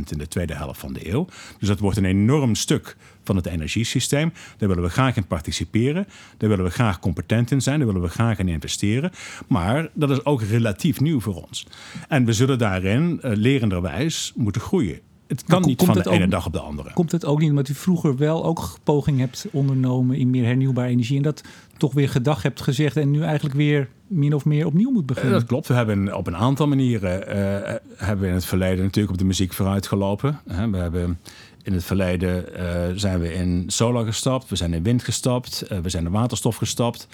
in 0.10 0.18
de 0.18 0.28
tweede 0.28 0.56
helft 0.56 0.80
van 0.80 0.94
de 0.94 1.12
eeuw. 1.12 1.28
Dus 1.60 1.68
dat 1.68 1.80
wordt 1.80 1.98
een 1.98 2.06
enorm 2.06 2.56
stuk 2.56 2.96
van 3.24 3.36
het 3.36 3.46
energiesysteem. 3.46 4.34
Daar 4.58 4.70
willen 4.70 4.84
we 4.84 4.90
graag 4.90 5.16
in 5.16 5.28
participeren. 5.28 6.08
Daar 6.38 6.50
willen 6.50 6.66
we 6.66 6.72
graag 6.72 7.00
competent 7.00 7.52
in 7.52 7.62
zijn. 7.62 7.78
Daar 7.78 7.88
willen 7.88 8.02
we 8.02 8.10
graag 8.10 8.40
in 8.40 8.48
investeren. 8.48 9.12
Maar 9.48 9.90
dat 9.94 10.10
is 10.10 10.26
ook 10.26 10.42
relatief 10.42 11.00
nieuw 11.00 11.20
voor 11.20 11.36
ons. 11.36 11.68
En 12.08 12.26
we 12.26 12.34
zullen 12.34 12.58
daarin 12.58 13.20
uh, 13.24 13.32
lerenderwijs 13.36 14.34
moeten 14.36 14.62
groeien. 14.62 15.00
Het 15.28 15.44
kan 15.44 15.62
niet 15.62 15.84
van 15.84 15.94
de 15.94 16.10
ene 16.10 16.28
dag 16.28 16.46
op 16.46 16.54
de 16.54 16.60
andere. 16.60 16.94
Komt 16.94 17.12
het 17.12 17.26
ook 17.26 17.40
niet 17.40 17.50
omdat 17.50 17.70
u 17.70 17.74
vroeger 17.74 18.18
wel 18.18 18.46
ook 18.46 18.78
poging 18.84 19.20
hebt 19.20 19.48
ondernomen 19.52 20.18
in 20.18 20.30
meer 20.30 20.46
hernieuwbare 20.46 20.88
energie 20.88 21.18
en 21.18 21.24
dat 21.24 21.42
toch 21.78 21.94
weer 21.94 22.10
gedag 22.10 22.44
hebt 22.44 22.62
gezegd 22.62 22.98
en 22.98 23.12
nu 23.12 23.24
eigenlijk 23.24 23.56
weer 23.56 23.90
min 24.08 24.34
of 24.34 24.46
meer 24.46 24.66
opnieuw 24.66 24.92
moet 24.92 25.06
beginnen? 25.06 25.34
Dat 25.34 25.48
klopt. 25.48 25.68
We 25.68 25.74
hebben 25.74 26.16
op 26.16 26.28
een 26.28 26.36
aantal 26.36 26.68
manieren 26.68 27.20
uh, 27.20 27.76
hebben 27.96 28.20
we 28.20 28.28
in 28.28 28.34
het 28.34 28.46
verleden 28.46 28.84
natuurlijk 28.84 29.14
op 29.14 29.20
de 29.20 29.26
muziek 29.26 29.54
vooruit 29.54 29.88
gelopen. 29.88 30.40
We 30.46 30.78
hebben 30.78 31.20
in 31.68 31.74
het 31.74 31.84
verleden 31.84 32.46
uh, 32.60 32.62
zijn 32.96 33.20
we 33.20 33.34
in 33.34 33.64
solar 33.68 34.06
gestapt, 34.06 34.50
we 34.50 34.56
zijn 34.56 34.74
in 34.74 34.84
wind 34.84 35.04
gestapt, 35.04 35.66
we 35.82 35.90
zijn 35.90 36.06
in 36.06 36.12
waterstof 36.12 36.56
gestapt. 36.56 37.08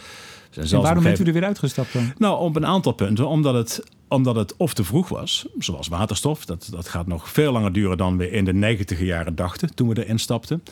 En 0.56 0.82
waarom 0.82 1.04
bent 1.04 1.20
u 1.20 1.24
er 1.24 1.34
weer 1.34 1.44
uitgestapt 1.44 1.94
dan? 1.94 2.14
Nou, 2.18 2.40
op 2.40 2.56
een 2.56 2.66
aantal 2.66 2.92
punten. 2.92 3.28
Omdat 3.28 3.54
het, 3.54 3.84
omdat 4.08 4.36
het 4.36 4.58
of 4.58 4.74
te 4.74 4.84
vroeg 4.84 5.10
was, 5.10 5.46
zoals 5.58 5.88
waterstof. 5.88 6.46
Dat, 6.46 6.68
dat 6.72 6.88
gaat 6.88 7.08
nog 7.08 7.30
veel 7.30 7.52
langer 7.52 7.74
duren 7.74 7.98
dan 7.98 8.18
we 8.18 8.32
in 8.32 8.46
de 8.46 8.54
negentiger 8.54 9.06
jaren 9.06 9.36
dachten 9.36 9.76
toen 9.76 9.90
we 9.90 10.04
erin 10.04 10.20
stapten. 10.20 10.64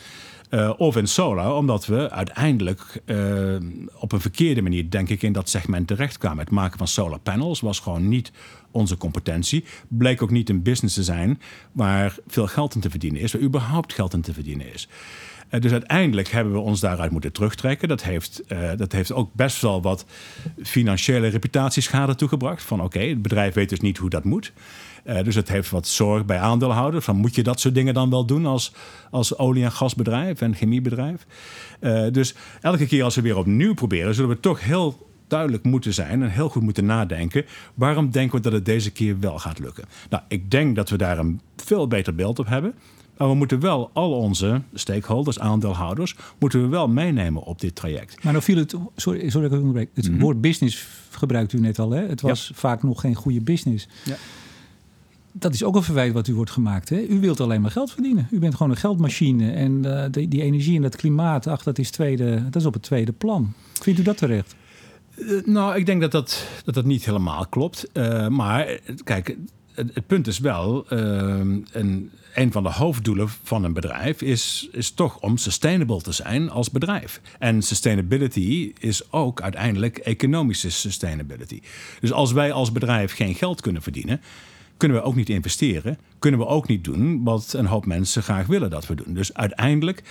Uh, 0.49 0.73
of 0.77 0.97
in 0.97 1.07
solar, 1.07 1.55
omdat 1.55 1.85
we 1.85 2.09
uiteindelijk 2.09 3.01
uh, 3.05 3.55
op 3.93 4.11
een 4.11 4.21
verkeerde 4.21 4.61
manier, 4.61 4.89
denk 4.89 5.09
ik, 5.09 5.21
in 5.21 5.33
dat 5.33 5.49
segment 5.49 5.87
terechtkwamen. 5.87 6.39
Het 6.39 6.53
maken 6.53 6.77
van 6.77 6.87
solar 6.87 7.19
panels 7.19 7.59
was 7.59 7.79
gewoon 7.79 8.07
niet 8.07 8.31
onze 8.71 8.97
competentie. 8.97 9.63
Bleek 9.87 10.21
ook 10.21 10.31
niet 10.31 10.49
een 10.49 10.61
business 10.61 10.95
te 10.95 11.03
zijn 11.03 11.41
waar 11.71 12.15
veel 12.27 12.47
geld 12.47 12.75
in 12.75 12.81
te 12.81 12.89
verdienen 12.89 13.21
is, 13.21 13.31
waar 13.31 13.41
überhaupt 13.41 13.93
geld 13.93 14.13
in 14.13 14.21
te 14.21 14.33
verdienen 14.33 14.73
is. 14.73 14.87
Uh, 15.51 15.61
dus 15.61 15.71
uiteindelijk 15.71 16.27
hebben 16.27 16.53
we 16.53 16.59
ons 16.59 16.79
daaruit 16.79 17.11
moeten 17.11 17.31
terugtrekken. 17.31 17.87
Dat 17.87 18.03
heeft, 18.03 18.43
dat 18.77 18.91
heeft 18.91 19.13
ook 19.13 19.33
best 19.33 19.61
wel 19.61 19.81
wat 19.81 20.05
financiële 20.63 21.27
reputatieschade 21.27 22.15
toegebracht. 22.15 22.63
Van 22.63 22.81
oké, 22.81 22.99
het 22.99 23.21
bedrijf 23.21 23.53
weet 23.53 23.69
dus 23.69 23.79
niet 23.79 23.97
hoe 23.97 24.09
dat 24.09 24.23
moet. 24.23 24.51
Uh, 25.05 25.23
dus 25.23 25.35
het 25.35 25.47
heeft 25.47 25.69
wat 25.69 25.87
zorg 25.87 26.25
bij 26.25 26.39
aandeelhouders. 26.39 27.05
Van 27.05 27.15
moet 27.15 27.35
je 27.35 27.43
dat 27.43 27.59
soort 27.59 27.73
dingen 27.73 27.93
dan 27.93 28.09
wel 28.09 28.25
doen 28.25 28.45
als, 28.45 28.73
als 29.11 29.37
olie- 29.37 29.63
en 29.63 29.71
gasbedrijf 29.71 30.41
en 30.41 30.55
chemiebedrijf? 30.55 31.25
Dus 32.11 32.35
elke 32.61 32.85
keer 32.85 33.03
als 33.03 33.15
we 33.15 33.21
weer 33.21 33.37
opnieuw 33.37 33.73
proberen, 33.73 34.15
zullen 34.15 34.29
we 34.29 34.39
toch 34.39 34.63
heel 34.63 35.10
duidelijk 35.31 35.63
moeten 35.63 35.93
zijn 35.93 36.21
en 36.21 36.29
heel 36.29 36.49
goed 36.49 36.61
moeten 36.61 36.85
nadenken. 36.85 37.45
Waarom 37.73 38.11
denken 38.11 38.37
we 38.37 38.43
dat 38.43 38.51
het 38.51 38.65
deze 38.65 38.91
keer 38.91 39.19
wel 39.19 39.39
gaat 39.39 39.59
lukken? 39.59 39.85
Nou, 40.09 40.23
ik 40.27 40.51
denk 40.51 40.75
dat 40.75 40.89
we 40.89 40.97
daar 40.97 41.17
een 41.17 41.41
veel 41.55 41.87
beter 41.87 42.15
beeld 42.15 42.39
op 42.39 42.47
hebben. 42.47 42.73
Maar 43.17 43.29
we 43.29 43.35
moeten 43.35 43.59
wel 43.59 43.89
al 43.93 44.11
onze 44.11 44.61
stakeholders, 44.73 45.39
aandeelhouders, 45.39 46.15
moeten 46.39 46.61
we 46.61 46.67
wel 46.67 46.87
meenemen 46.87 47.43
op 47.43 47.59
dit 47.59 47.75
traject. 47.75 48.23
Maar 48.23 48.31
nou 48.33 48.43
viel 48.43 48.57
het, 48.57 48.75
sorry, 48.95 49.29
sorry 49.29 49.47
dat 49.47 49.57
ik 49.57 49.65
onderbreek. 49.65 49.89
Het 49.93 50.05
mm 50.05 50.11
-hmm. 50.11 50.21
woord 50.21 50.41
business 50.41 50.87
gebruikt 51.09 51.53
u 51.53 51.59
net 51.59 51.79
al. 51.79 51.91
Hè? 51.91 52.07
Het 52.07 52.21
was 52.21 52.47
ja. 52.47 52.55
vaak 52.55 52.83
nog 52.83 53.01
geen 53.01 53.15
goede 53.15 53.41
business. 53.41 53.87
Ja 54.03 54.15
dat 55.31 55.53
is 55.53 55.63
ook 55.63 55.75
een 55.75 55.83
verwijt 55.83 56.13
wat 56.13 56.27
u 56.27 56.33
wordt 56.33 56.51
gemaakt. 56.51 56.89
Hè? 56.89 57.05
U 57.09 57.19
wilt 57.19 57.39
alleen 57.39 57.61
maar 57.61 57.71
geld 57.71 57.91
verdienen. 57.91 58.27
U 58.31 58.39
bent 58.39 58.55
gewoon 58.55 58.71
een 58.71 58.77
geldmachine. 58.77 59.51
En 59.51 59.85
uh, 59.85 60.03
die, 60.11 60.27
die, 60.27 60.41
energie 60.41 60.75
en 60.75 60.81
dat 60.81 60.95
klimaat, 60.95 61.47
ach, 61.47 61.63
dat 61.63 61.77
is, 61.77 61.91
tweede, 61.91 62.43
dat 62.43 62.55
is 62.55 62.65
op 62.65 62.73
het 62.73 62.83
tweede 62.83 63.11
plan. 63.11 63.53
Vindt 63.73 63.99
u 63.99 64.03
dat 64.03 64.17
terecht? 64.17 64.55
Uh, 65.21 65.45
nou, 65.45 65.75
ik 65.75 65.85
denk 65.85 66.01
dat 66.01 66.11
dat, 66.11 66.47
dat, 66.63 66.73
dat 66.73 66.85
niet 66.85 67.05
helemaal 67.05 67.47
klopt. 67.47 67.89
Uh, 67.93 68.27
maar 68.27 68.79
kijk, 69.03 69.35
het, 69.73 70.07
punt 70.07 70.27
is 70.27 70.39
wel, 70.39 70.85
een, 70.87 72.11
een 72.33 72.51
van 72.51 72.63
de 72.63 72.71
hoofddoelen 72.71 73.29
van 73.43 73.63
een 73.63 73.73
bedrijf 73.73 74.21
is, 74.21 74.67
is 74.71 74.91
toch 74.91 75.19
om 75.19 75.37
sustainable 75.37 76.01
te 76.01 76.11
zijn 76.11 76.49
als 76.49 76.71
bedrijf. 76.71 77.21
En 77.39 77.61
sustainability 77.61 78.73
is 78.79 79.11
ook 79.11 79.41
uiteindelijk 79.41 79.97
economische 79.97 80.69
sustainability. 80.69 81.61
Dus 81.99 82.11
als 82.11 82.31
wij 82.31 82.51
als 82.51 82.71
bedrijf 82.71 83.13
geen 83.15 83.35
geld 83.35 83.61
kunnen 83.61 83.81
verdienen 83.81 84.21
kunnen 84.81 84.97
we 84.97 85.03
ook 85.03 85.15
niet 85.15 85.29
investeren. 85.29 85.97
Kunnen 86.19 86.39
we 86.39 86.45
ook 86.45 86.67
niet 86.67 86.83
doen 86.83 87.23
wat 87.23 87.53
een 87.53 87.65
hoop 87.65 87.85
mensen 87.85 88.23
graag 88.23 88.47
willen 88.47 88.69
dat 88.69 88.87
we 88.87 88.95
doen. 88.95 89.13
Dus 89.13 89.33
uiteindelijk, 89.33 90.03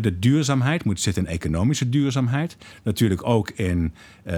de 0.00 0.18
duurzaamheid 0.18 0.84
moet 0.84 1.00
zitten 1.00 1.26
in 1.26 1.32
economische 1.32 1.88
duurzaamheid. 1.88 2.56
Natuurlijk 2.82 3.26
ook 3.26 3.50
in, 3.50 3.92
uh, 4.26 4.34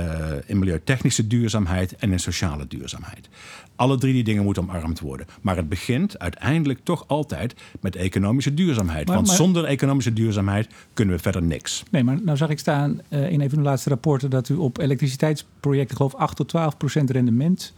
in 0.46 0.58
milieutechnische 0.58 1.26
duurzaamheid 1.26 1.96
en 1.96 2.12
in 2.12 2.20
sociale 2.20 2.66
duurzaamheid. 2.66 3.28
Alle 3.76 3.98
drie 3.98 4.12
die 4.12 4.24
dingen 4.24 4.44
moeten 4.44 4.62
omarmd 4.62 5.00
worden. 5.00 5.26
Maar 5.40 5.56
het 5.56 5.68
begint 5.68 6.18
uiteindelijk 6.18 6.80
toch 6.82 7.04
altijd 7.06 7.54
met 7.80 7.96
economische 7.96 8.54
duurzaamheid. 8.54 9.06
Maar, 9.06 9.14
Want 9.14 9.26
maar, 9.26 9.36
zonder 9.36 9.64
economische 9.64 10.12
duurzaamheid 10.12 10.68
kunnen 10.94 11.14
we 11.14 11.22
verder 11.22 11.42
niks. 11.42 11.82
Nee, 11.90 12.04
maar 12.04 12.22
nou 12.22 12.36
zag 12.36 12.48
ik 12.48 12.58
staan 12.58 13.00
uh, 13.08 13.30
in 13.30 13.40
een 13.40 13.50
van 13.50 13.58
de 13.58 13.64
laatste 13.64 13.88
rapporten 13.88 14.30
dat 14.30 14.48
u 14.48 14.54
op 14.54 14.78
elektriciteitsprojecten 14.78 15.96
geloof 15.96 16.14
8 16.14 16.36
tot 16.36 16.48
12 16.48 16.76
procent 16.76 17.10
rendement 17.10 17.74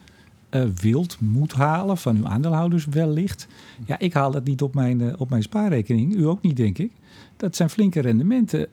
uh, 0.50 0.62
wilt, 0.80 1.20
moet 1.20 1.52
halen 1.52 1.98
van 1.98 2.16
uw 2.16 2.26
aandeelhouders 2.26 2.86
wellicht. 2.86 3.46
Ja, 3.86 3.98
ik 3.98 4.12
haal 4.12 4.30
dat 4.30 4.44
niet 4.44 4.62
op 4.62 4.74
mijn, 4.74 5.00
uh, 5.00 5.12
op 5.18 5.30
mijn 5.30 5.42
spaarrekening. 5.42 6.14
U 6.14 6.26
ook 6.26 6.42
niet, 6.42 6.56
denk 6.56 6.78
ik. 6.78 6.92
Dat 7.36 7.56
zijn 7.56 7.70
flinke 7.70 8.00
rendementen. 8.00 8.66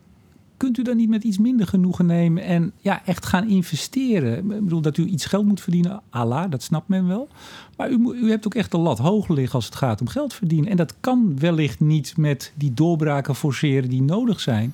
Kunt 0.57 0.77
u 0.77 0.83
dan 0.83 0.97
niet 0.97 1.09
met 1.09 1.23
iets 1.23 1.37
minder 1.37 1.67
genoegen 1.67 2.05
nemen 2.05 2.43
en 2.43 2.71
ja, 2.81 3.05
echt 3.05 3.25
gaan 3.25 3.49
investeren? 3.49 4.37
Ik 4.37 4.63
bedoel 4.63 4.81
dat 4.81 4.97
u 4.97 5.05
iets 5.05 5.25
geld 5.25 5.45
moet 5.45 5.61
verdienen, 5.61 6.01
Allah, 6.09 6.51
dat 6.51 6.63
snapt 6.63 6.87
men 6.87 7.07
wel. 7.07 7.27
Maar 7.75 7.89
u, 7.89 8.11
u 8.13 8.29
hebt 8.29 8.45
ook 8.45 8.55
echt 8.55 8.71
de 8.71 8.77
lat 8.77 8.97
hoog 8.97 9.27
liggen 9.27 9.55
als 9.55 9.65
het 9.65 9.75
gaat 9.75 10.01
om 10.01 10.07
geld 10.07 10.33
verdienen. 10.33 10.69
En 10.69 10.77
dat 10.77 10.95
kan 10.99 11.39
wellicht 11.39 11.79
niet 11.79 12.17
met 12.17 12.53
die 12.55 12.73
doorbraken 12.73 13.35
forceren 13.35 13.89
die 13.89 14.01
nodig 14.01 14.39
zijn 14.39 14.73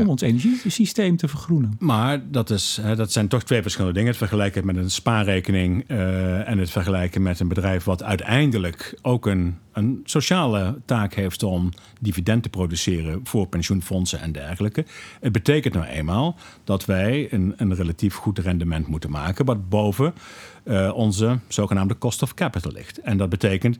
om 0.00 0.08
ons 0.08 0.22
energiesysteem 0.22 1.16
te 1.16 1.28
vergroenen. 1.28 1.76
Maar 1.78 2.30
dat, 2.30 2.50
is, 2.50 2.80
dat 2.96 3.12
zijn 3.12 3.28
toch 3.28 3.42
twee 3.42 3.62
verschillende 3.62 3.94
dingen. 3.94 4.10
Het 4.10 4.18
vergelijken 4.18 4.66
met 4.66 4.76
een 4.76 4.90
spaarrekening 4.90 5.84
uh, 5.88 6.48
en 6.48 6.58
het 6.58 6.70
vergelijken 6.70 7.22
met 7.22 7.40
een 7.40 7.48
bedrijf 7.48 7.84
wat 7.84 8.02
uiteindelijk 8.02 8.98
ook 9.02 9.26
een, 9.26 9.58
een 9.72 10.00
sociale 10.04 10.78
taak 10.84 11.14
heeft 11.14 11.42
om 11.42 11.70
dividend 12.00 12.42
te 12.42 12.48
produceren 12.48 13.20
voor 13.24 13.46
pensioenfondsen 13.46 14.20
en 14.20 14.32
dergelijke. 14.32 14.84
Het 15.20 15.32
betekent 15.32 15.74
nou 15.74 15.86
eenmaal 15.86 16.36
dat 16.64 16.84
wij 16.84 17.32
een, 17.32 17.54
een 17.56 17.74
relatief 17.74 18.14
goed 18.14 18.38
rendement 18.38 18.86
moeten 18.86 19.10
maken, 19.10 19.44
wat 19.44 19.68
boven 19.68 20.14
uh, 20.64 20.92
onze 20.94 21.38
zogenaamde 21.48 21.98
cost 21.98 22.22
of 22.32 22.38
capital 22.38 22.72
ligt. 22.72 23.00
En 23.00 23.16
dat 23.16 23.28
betekent 23.28 23.76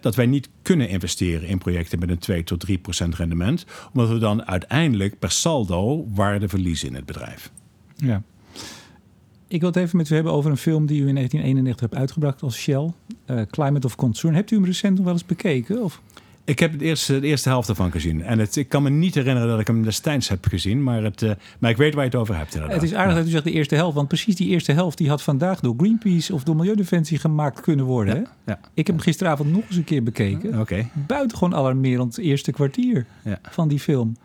dat 0.00 0.14
wij 0.14 0.26
niet 0.26 0.48
kunnen 0.62 0.88
investeren 0.88 1.48
in 1.48 1.58
projecten 1.58 1.98
met 1.98 2.10
een 2.10 2.18
2 2.18 2.44
tot 2.44 2.60
3 2.60 2.78
procent 2.78 3.14
rendement, 3.14 3.66
omdat 3.92 4.08
we 4.08 4.18
dan 4.18 4.46
uiteindelijk 4.46 5.18
per 5.18 5.30
saldo 5.30 6.06
waarde 6.14 6.48
verliezen 6.48 6.88
in 6.88 6.94
het 6.94 7.06
bedrijf. 7.06 7.50
Ja. 7.96 8.22
Ik 9.48 9.60
wil 9.60 9.68
het 9.68 9.78
even 9.78 9.96
met 9.96 10.10
u 10.10 10.14
hebben 10.14 10.32
over 10.32 10.50
een 10.50 10.56
film 10.56 10.86
die 10.86 11.00
u 11.00 11.08
in 11.08 11.14
1991 11.14 11.80
hebt 11.80 12.00
uitgebracht 12.00 12.42
als 12.42 12.56
Shell, 12.56 12.92
uh, 13.26 13.42
Climate 13.50 13.86
of 13.86 13.96
Concern. 13.96 14.34
Hebt 14.34 14.50
u 14.50 14.56
hem 14.56 14.64
recent 14.64 14.94
nog 14.96 15.04
wel 15.04 15.12
eens 15.12 15.26
bekeken? 15.26 15.82
Of? 15.82 16.00
Ik 16.44 16.58
heb 16.58 16.72
het 16.72 16.80
eerste, 16.80 17.20
de 17.20 17.26
eerste 17.26 17.48
helft 17.48 17.68
ervan 17.68 17.90
gezien. 17.90 18.22
En 18.22 18.38
het, 18.38 18.56
ik 18.56 18.68
kan 18.68 18.82
me 18.82 18.90
niet 18.90 19.14
herinneren 19.14 19.48
dat 19.48 19.60
ik 19.60 19.66
hem 19.66 19.82
destijds 19.82 20.28
heb 20.28 20.46
gezien. 20.46 20.82
Maar, 20.82 21.02
het, 21.02 21.22
uh, 21.22 21.30
maar 21.58 21.70
ik 21.70 21.76
weet 21.76 21.94
waar 21.94 22.04
je 22.04 22.10
het 22.10 22.18
over 22.18 22.36
hebt. 22.36 22.54
Inderdaad. 22.54 22.80
Het 22.80 22.90
is 22.90 22.96
aardig 22.96 23.16
dat 23.16 23.26
u 23.26 23.30
zegt 23.30 23.44
de 23.44 23.50
eerste 23.50 23.74
helft. 23.74 23.94
Want 23.94 24.08
precies 24.08 24.36
die 24.36 24.48
eerste 24.48 24.72
helft 24.72 24.98
die 24.98 25.08
had 25.08 25.22
vandaag 25.22 25.60
door 25.60 25.74
Greenpeace 25.76 26.34
of 26.34 26.42
door 26.42 26.56
Milieudefensie 26.56 27.18
gemaakt 27.18 27.60
kunnen 27.60 27.84
worden. 27.84 28.14
Ja, 28.14 28.20
hè? 28.44 28.52
Ja. 28.52 28.58
Ik 28.74 28.86
heb 28.86 28.96
hem 28.96 29.04
gisteravond 29.04 29.52
nog 29.52 29.62
eens 29.66 29.76
een 29.76 29.84
keer 29.84 30.02
bekeken. 30.02 30.48
Oké. 30.48 30.60
Okay. 30.60 30.90
Buitengewoon 31.06 31.54
alarmerend 31.54 32.18
eerste 32.18 32.52
kwartier 32.52 33.06
van 33.42 33.68
die 33.68 33.80
film. 33.80 34.16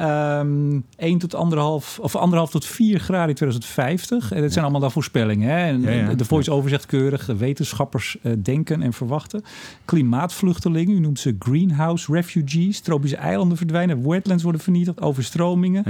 Um, 0.00 0.84
1 0.96 1.18
tot 1.18 1.34
anderhalf, 1.34 1.98
of 1.98 2.16
anderhalf 2.16 2.50
tot 2.50 2.64
4 2.64 3.00
graden 3.00 3.28
in 3.28 3.34
2050. 3.34 4.32
En 4.32 4.40
dat 4.40 4.52
zijn 4.52 4.62
allemaal 4.64 4.80
dan 4.80 4.90
voorspellingen. 4.90 5.48
Hè? 5.48 5.66
En, 5.66 5.80
ja, 5.80 5.90
ja. 5.90 6.14
De 6.14 6.24
voice-over 6.24 6.70
zegt 6.70 6.86
keurig: 6.86 7.26
wetenschappers 7.26 8.16
uh, 8.22 8.32
denken 8.42 8.82
en 8.82 8.92
verwachten. 8.92 9.42
Klimaatvluchtelingen, 9.84 10.96
u 10.96 11.00
noemt 11.00 11.20
ze 11.20 11.36
greenhouse 11.38 12.12
refugees. 12.12 12.80
Tropische 12.80 13.16
eilanden 13.16 13.56
verdwijnen, 13.56 14.08
wetlands 14.08 14.42
worden 14.42 14.60
vernietigd, 14.60 15.00
overstromingen. 15.00 15.84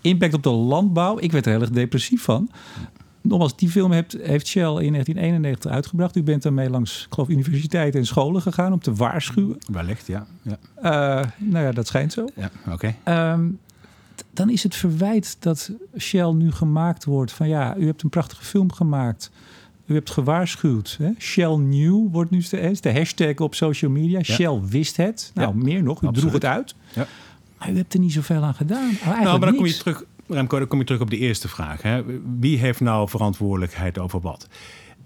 Impact 0.00 0.34
op 0.34 0.42
de 0.42 0.50
landbouw. 0.50 1.18
Ik 1.18 1.32
werd 1.32 1.46
er 1.46 1.52
heel 1.52 1.60
erg 1.60 1.70
depressief 1.70 2.22
van. 2.22 2.50
Nogmaals, 3.24 3.56
die 3.56 3.68
film 3.68 3.92
heeft, 3.92 4.16
heeft 4.22 4.46
Shell 4.46 4.62
in 4.62 4.92
1991 4.92 5.70
uitgebracht. 5.70 6.16
U 6.16 6.22
bent 6.22 6.42
daarmee 6.42 6.70
langs, 6.70 7.04
ik 7.04 7.14
geloof, 7.14 7.28
universiteiten 7.28 8.00
en 8.00 8.06
scholen 8.06 8.42
gegaan 8.42 8.72
om 8.72 8.80
te 8.80 8.92
waarschuwen. 8.92 9.58
Wellicht, 9.72 10.06
ja. 10.06 10.26
ja. 10.42 10.58
Uh, 11.22 11.30
nou 11.38 11.64
ja, 11.64 11.72
dat 11.72 11.86
schijnt 11.86 12.12
zo. 12.12 12.28
Ja, 12.36 12.50
oké. 12.70 12.94
Ehm, 13.02 13.46
dan 14.32 14.50
is 14.50 14.62
het 14.62 14.74
verwijt 14.74 15.36
dat 15.38 15.70
Shell 15.98 16.32
nu 16.32 16.52
gemaakt 16.52 17.04
wordt 17.04 17.32
van 17.32 17.48
ja, 17.48 17.76
u 17.76 17.86
hebt 17.86 18.02
een 18.02 18.08
prachtige 18.08 18.44
film 18.44 18.72
gemaakt. 18.72 19.30
U 19.86 19.94
hebt 19.94 20.10
gewaarschuwd. 20.10 20.96
Hè? 20.98 21.10
Shell 21.18 21.54
knew 21.54 22.12
wordt 22.12 22.30
nu 22.30 22.42
steeds 22.42 22.80
de 22.80 22.92
hashtag 22.92 23.36
op 23.36 23.54
social 23.54 23.90
media. 23.90 24.22
Shell 24.22 24.60
wist 24.68 24.96
het. 24.96 25.30
Nou, 25.34 25.56
meer 25.56 25.82
nog. 25.82 26.02
U 26.02 26.12
droeg 26.12 26.32
het 26.32 26.44
uit. 26.44 26.74
Ja. 26.94 27.06
Maar 27.58 27.70
u 27.70 27.76
hebt 27.76 27.94
er 27.94 28.00
niet 28.00 28.12
zoveel 28.12 28.42
aan 28.42 28.54
gedaan. 28.54 28.98
Nou, 29.04 29.38
maar 29.38 29.40
dan 29.40 29.56
kom 29.56 29.66
je 29.66 29.76
terug. 29.76 30.04
Remco, 30.26 30.58
dan 30.58 30.68
kom 30.68 30.78
je 30.78 30.84
terug 30.84 31.00
op 31.00 31.10
de 31.10 31.18
eerste 31.18 31.48
vraag. 31.48 31.82
Hè? 31.82 32.02
Wie 32.38 32.58
heeft 32.58 32.80
nou 32.80 33.08
verantwoordelijkheid 33.08 33.98
over 33.98 34.20
wat? 34.20 34.48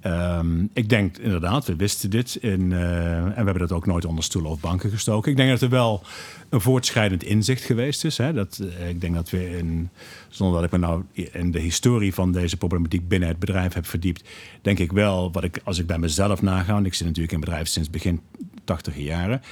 Ehm, 0.00 0.66
ik 0.72 0.88
denk 0.88 1.16
inderdaad, 1.16 1.66
we 1.66 1.76
wisten 1.76 2.10
dit 2.10 2.38
uh, 2.42 2.52
en 2.52 2.68
we 2.68 3.32
hebben 3.34 3.58
dat 3.58 3.72
ook 3.72 3.86
nooit 3.86 4.04
onder 4.04 4.24
stoelen 4.24 4.50
of 4.50 4.60
banken 4.60 4.90
gestoken. 4.90 5.30
Ik 5.30 5.36
denk 5.36 5.50
dat 5.50 5.60
er 5.60 5.68
wel 5.68 6.02
een 6.48 6.60
voortschrijdend 6.60 7.22
inzicht 7.22 7.62
geweest 7.62 8.04
is. 8.04 8.18
Hè? 8.18 8.32
Dat, 8.32 8.60
uh, 8.62 8.88
ik 8.88 9.00
denk 9.00 9.14
dat 9.14 9.30
we, 9.30 9.56
in, 9.58 9.90
zonder 10.28 10.56
dat 10.56 10.64
ik 10.64 10.78
me 10.80 10.86
nou 10.86 11.02
in 11.32 11.50
de 11.50 11.60
historie 11.60 12.14
van 12.14 12.32
deze 12.32 12.56
problematiek 12.56 13.08
binnen 13.08 13.28
het 13.28 13.38
bedrijf 13.38 13.74
heb 13.74 13.86
verdiept, 13.86 14.28
denk 14.62 14.78
ik 14.78 14.92
wel, 14.92 15.32
wat 15.32 15.44
ik, 15.44 15.60
als 15.64 15.78
ik 15.78 15.86
bij 15.86 15.98
mezelf 15.98 16.42
naga, 16.42 16.78
ik 16.78 16.94
zit 16.94 17.06
natuurlijk 17.06 17.32
in 17.32 17.38
het 17.38 17.48
bedrijf 17.48 17.68
sinds 17.68 17.90
begin 17.90 18.20
80 18.64 18.96
jaren, 18.96 19.42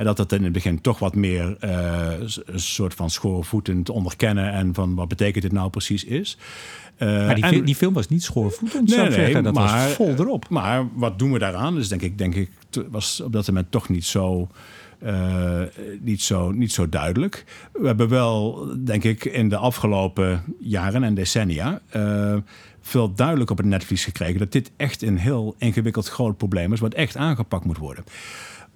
en 0.00 0.06
dat 0.06 0.18
het 0.18 0.32
in 0.32 0.44
het 0.44 0.52
begin 0.52 0.80
toch 0.80 0.98
wat 0.98 1.14
meer 1.14 1.56
uh, 1.60 2.12
een 2.44 2.60
soort 2.60 2.94
van 2.94 3.10
schoorvoetend 3.10 3.88
onderkennen 3.88 4.52
en 4.52 4.74
van 4.74 4.94
wat 4.94 5.08
betekent 5.08 5.42
dit 5.42 5.52
nou 5.52 5.70
precies 5.70 6.04
is. 6.04 6.38
Maar 6.98 7.34
die, 7.34 7.44
en, 7.44 7.64
die, 7.64 7.74
film 7.74 7.94
was 7.94 8.08
niet 8.08 8.22
schoorvoetend, 8.22 8.88
nee, 8.88 8.96
zou 8.96 9.08
nee, 9.08 9.18
zeggen. 9.18 9.44
Dat 9.44 9.54
maar, 9.54 9.86
was 9.86 9.92
vol 9.92 10.14
erop. 10.18 10.48
Maar 10.48 10.86
wat 10.94 11.18
doen 11.18 11.32
we 11.32 11.38
daaraan? 11.38 11.74
Dus 11.74 11.88
denk 11.88 12.02
ik, 12.02 12.18
denk 12.18 12.34
ik 12.34 12.50
was 12.90 13.20
op 13.20 13.32
dat 13.32 13.46
moment 13.46 13.70
toch 13.70 13.88
niet 13.88 14.04
zo... 14.04 14.48
Uh, 15.04 15.62
niet, 16.00 16.22
zo, 16.22 16.50
niet 16.50 16.72
zo 16.72 16.88
duidelijk. 16.88 17.44
We 17.72 17.86
hebben 17.86 18.08
wel, 18.08 18.68
denk 18.84 19.04
ik, 19.04 19.24
in 19.24 19.48
de 19.48 19.56
afgelopen 19.56 20.42
jaren 20.58 21.04
en 21.04 21.14
decennia 21.14 21.80
uh, 21.96 22.36
veel 22.80 23.14
duidelijk 23.14 23.50
op 23.50 23.56
het 23.56 23.66
netvlies 23.66 24.04
gekregen 24.04 24.38
dat 24.38 24.52
dit 24.52 24.70
echt 24.76 25.02
een 25.02 25.18
heel 25.18 25.54
ingewikkeld 25.58 26.08
groot 26.08 26.36
probleem 26.36 26.72
is, 26.72 26.80
wat 26.80 26.94
echt 26.94 27.16
aangepakt 27.16 27.64
moet 27.64 27.78
worden. 27.78 28.04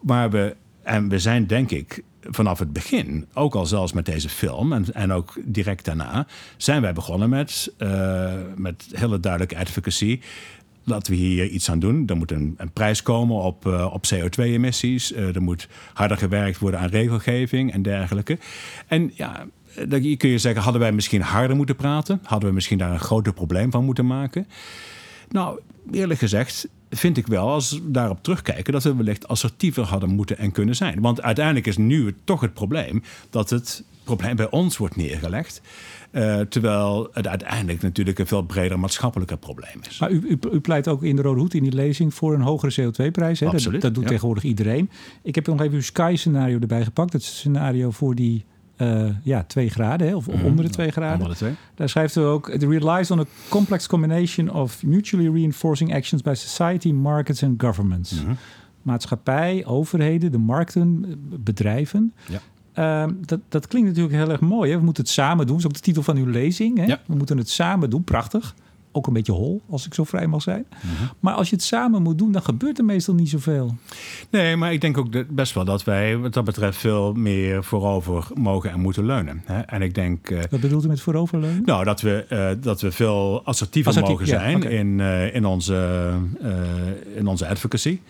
Waar 0.01 0.31
we 0.31 0.57
en 0.85 1.09
we 1.09 1.19
zijn 1.19 1.47
denk 1.47 1.71
ik 1.71 2.03
vanaf 2.31 2.59
het 2.59 2.73
begin, 2.73 3.27
ook 3.35 3.55
al 3.55 3.67
zelfs 3.67 3.93
met 3.93 4.07
deze 4.07 4.29
film 4.29 4.73
en, 4.73 4.95
en 4.95 5.13
ook 5.13 5.37
direct 5.45 5.85
daarna, 5.85 6.27
zijn 6.57 6.83
wij 6.83 6.93
begonnen 6.93 7.29
met, 7.29 7.73
uh, 7.79 8.33
met 8.57 8.87
hele 8.93 9.21
duidelijke 9.21 9.59
advocacy. 9.59 10.21
Laten 10.85 11.13
we 11.13 11.19
hier 11.19 11.47
iets 11.47 11.71
aan 11.71 11.79
doen. 11.79 12.03
Er 12.07 12.17
moet 12.17 12.31
een, 12.31 12.55
een 12.57 12.73
prijs 12.73 13.03
komen 13.03 13.37
op, 13.37 13.67
uh, 13.67 13.91
op 13.93 14.05
CO2-emissies. 14.15 15.13
Uh, 15.13 15.29
eh, 15.29 15.35
er 15.35 15.43
moet 15.43 15.69
harder 15.93 16.17
gewerkt 16.17 16.59
worden 16.59 16.81
aan 16.81 16.89
regelgeving 16.89 17.73
en 17.73 17.83
dergelijke. 17.83 18.39
En 18.87 19.13
ja, 19.15 19.47
dan 19.89 20.17
kun 20.17 20.29
je 20.29 20.39
zeggen, 20.39 20.63
hadden 20.63 20.81
wij 20.81 20.93
misschien 20.93 21.23
harder 21.23 21.57
moeten 21.57 21.77
praten? 21.77 22.21
Hadden 22.23 22.49
we 22.49 22.55
misschien 22.55 22.79
daar 22.79 22.91
een 22.91 23.01
groter 23.01 23.33
probleem 23.33 23.71
van 23.71 23.85
moeten 23.85 24.07
maken? 24.07 24.47
Nou, 25.29 25.61
eerlijk 25.93 26.21
gezegd 26.21 26.69
vind 26.97 27.17
ik 27.17 27.27
wel, 27.27 27.49
als 27.49 27.71
we 27.71 27.91
daarop 27.91 28.23
terugkijken, 28.23 28.73
dat 28.73 28.83
we 28.83 28.97
wellicht 28.97 29.29
assertiever 29.29 29.85
hadden 29.85 30.09
moeten 30.09 30.39
en 30.39 30.53
kunnen 30.53 30.77
zijn. 30.77 31.01
Want 31.01 31.23
uiteindelijk 31.23 31.67
is 31.67 31.77
nu 31.77 32.15
toch 32.25 32.41
het 32.41 32.55
probleem 32.55 33.03
dat 33.31 33.51
het 33.51 33.85
probleem 34.05 34.37
bij 34.37 34.51
ons 34.51 34.77
wordt 34.77 34.97
neergelegd. 34.97 35.61
Uh, 36.13 36.41
terwijl 36.41 37.09
het 37.13 37.27
uiteindelijk 37.27 37.83
natuurlijk 37.83 38.19
een 38.19 38.27
veel 38.27 38.43
breder 38.43 38.79
maatschappelijker 38.79 39.37
probleem 39.37 39.81
is. 39.89 39.99
Maar 39.99 40.11
u, 40.11 40.21
u, 40.29 40.39
u, 40.53 40.61
pleit 40.61 40.89
ook 40.89 41.03
in 41.03 41.17
de 41.17 41.23
Rode 41.23 41.41
Hoed 41.41 41.55
in 41.55 41.63
die 41.63 41.73
lezing 41.73 42.15
voor 42.15 42.35
een 42.35 42.41
hogere 42.41 42.73
CO2-prijs. 42.73 43.39
Dat, 43.39 43.81
dat, 43.81 43.95
doet 43.95 44.07
tegenwoordig 44.07 44.45
iedereen. 44.45 44.91
Ik 45.23 45.35
heb 45.35 45.47
nog 45.47 45.61
even 45.61 45.75
uw 45.75 45.83
Sky-scenario 45.83 46.59
erbij 46.59 46.85
gepakt. 46.85 47.13
Dat 47.13 47.21
is 47.21 47.27
het 47.27 47.37
scenario 47.37 47.91
voor 47.91 48.15
die 48.15 48.45
uh, 48.77 49.11
ja, 49.23 49.45
2 49.45 49.71
graden, 49.71 50.07
hè, 50.07 50.15
of 50.15 50.27
mm 50.27 50.35
-hmm. 50.35 50.45
onder 50.45 50.65
de 50.65 50.71
2 50.71 50.91
graden. 50.91 51.15
Onder 51.15 51.29
de 51.29 51.37
twee. 51.37 51.55
Daar 51.75 51.89
schrijft 51.89 52.17
u 52.17 52.21
ook: 52.21 52.49
It 52.49 52.63
relies 52.63 53.11
on 53.11 53.21
a 53.21 53.25
complex 53.49 53.87
combination 53.87 54.51
of 54.51 54.83
mutually 54.83 55.29
reinforcing 55.29 55.95
actions 55.95 56.23
by 56.23 56.35
society, 56.35 56.93
markets 56.93 57.43
and 57.43 57.63
governments. 57.63 58.13
Mm 58.13 58.27
-hmm. 58.27 58.37
Maatschappij, 58.83 59.65
overheden, 59.67 60.33
de 60.33 60.39
markten, 60.39 61.05
bedrijven. 61.41 62.13
Ja. 62.29 62.41
Uh, 63.07 63.13
dat, 63.21 63.41
dat 63.49 63.67
klinkt 63.67 63.89
natuurlijk 63.89 64.15
heel 64.15 64.31
erg 64.31 64.41
mooi. 64.41 64.71
Hè? 64.71 64.79
We 64.79 64.85
moeten 64.85 65.03
het 65.03 65.13
samen 65.13 65.47
doen. 65.47 65.57
Dat 65.57 65.65
is 65.65 65.67
ook 65.67 65.75
de 65.75 65.81
titel 65.81 66.03
van 66.03 66.17
uw 66.17 66.27
lezing. 66.27 66.79
Hè? 66.79 66.85
Ja. 66.85 67.01
We 67.07 67.15
moeten 67.15 67.39
het 67.39 67.51
samen 67.51 67.91
doen. 67.91 68.05
Prachtig 68.05 68.55
ook 68.95 69.07
een 69.07 69.13
beetje 69.13 69.33
hol, 69.33 69.63
als 69.71 69.87
ik 69.87 69.95
zo 69.95 70.05
vrij 70.05 70.27
mag 70.27 70.43
zijn. 70.43 70.67
Mhm. 70.71 71.05
Maar 71.21 71.35
als 71.35 71.51
je 71.51 71.57
het 71.57 71.65
samen 71.65 72.03
moet 72.03 72.19
doen, 72.19 72.33
dan 72.33 72.43
gebeurt 72.43 72.79
er 72.79 72.85
meestal 72.85 73.15
niet 73.15 73.29
zoveel. 73.29 73.75
Nee, 74.31 74.57
maar 74.57 74.73
ik 74.73 74.81
denk 74.81 74.99
ook 74.99 75.35
best 75.35 75.55
wel 75.55 75.65
dat 75.65 75.85
wij 75.85 76.17
wat 76.17 76.33
dat 76.33 76.45
betreft 76.45 76.79
veel 76.79 77.13
meer 77.13 77.65
voorover 77.65 78.27
mogen 78.35 78.71
en 78.71 78.81
moeten 78.81 79.07
leunen. 79.07 79.43
Hè? 79.45 79.61
En 79.61 79.83
ik 79.83 79.95
denk. 79.95 80.31
Uh, 80.31 80.41
Wat 80.51 80.61
bedoelt 80.61 80.85
u 80.85 80.89
met 80.89 81.01
vooroverleunen? 81.01 81.63
Nou, 81.65 81.85
dat 81.85 82.01
we, 82.01 82.27
uh, 82.31 82.63
dat 82.63 82.81
we 82.81 82.93
veel 82.93 83.43
assertiever 83.45 83.91
Assertief, 83.91 84.13
mogen 84.13 84.27
zijn 84.27 84.51
ja, 84.51 84.57
okay. 84.57 84.73
in, 84.73 84.99
uh, 84.99 85.35
in, 85.35 85.45
onze, 85.45 86.11
in 87.15 87.27
onze 87.27 87.47
advocacy. 87.47 88.01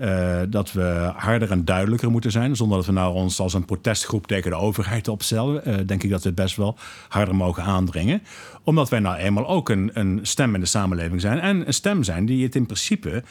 Uh, 0.00 0.40
dat 0.48 0.72
we 0.72 1.12
harder 1.16 1.50
en 1.50 1.64
duidelijker 1.64 2.10
moeten 2.10 2.30
zijn. 2.30 2.56
Zonder 2.56 2.76
dat 2.76 2.86
we 2.86 2.92
nou 2.92 3.14
ons 3.14 3.40
als 3.40 3.54
een 3.54 3.64
protestgroep 3.64 4.26
tegen 4.26 4.50
de 4.50 4.56
overheid 4.56 5.08
opstellen. 5.08 5.68
Uh, 5.68 5.74
denk 5.86 6.02
ik 6.02 6.10
dat 6.10 6.22
we 6.22 6.32
best 6.32 6.56
wel 6.56 6.76
harder 7.08 7.34
mogen 7.34 7.62
aandringen. 7.62 8.22
Omdat 8.64 8.88
wij 8.88 9.00
nou 9.00 9.16
eenmaal 9.16 9.48
ook 9.48 9.68
een, 9.68 9.90
een 9.92 10.18
stem 10.22 10.54
in 10.54 10.60
de 10.60 10.66
samenleving 10.66 11.20
zijn. 11.20 11.40
En 11.40 11.66
een 11.66 11.74
stem 11.74 12.02
zijn 12.02 12.26
die 12.26 12.44
het 12.44 12.54
in 12.54 12.66
principe 12.66 13.22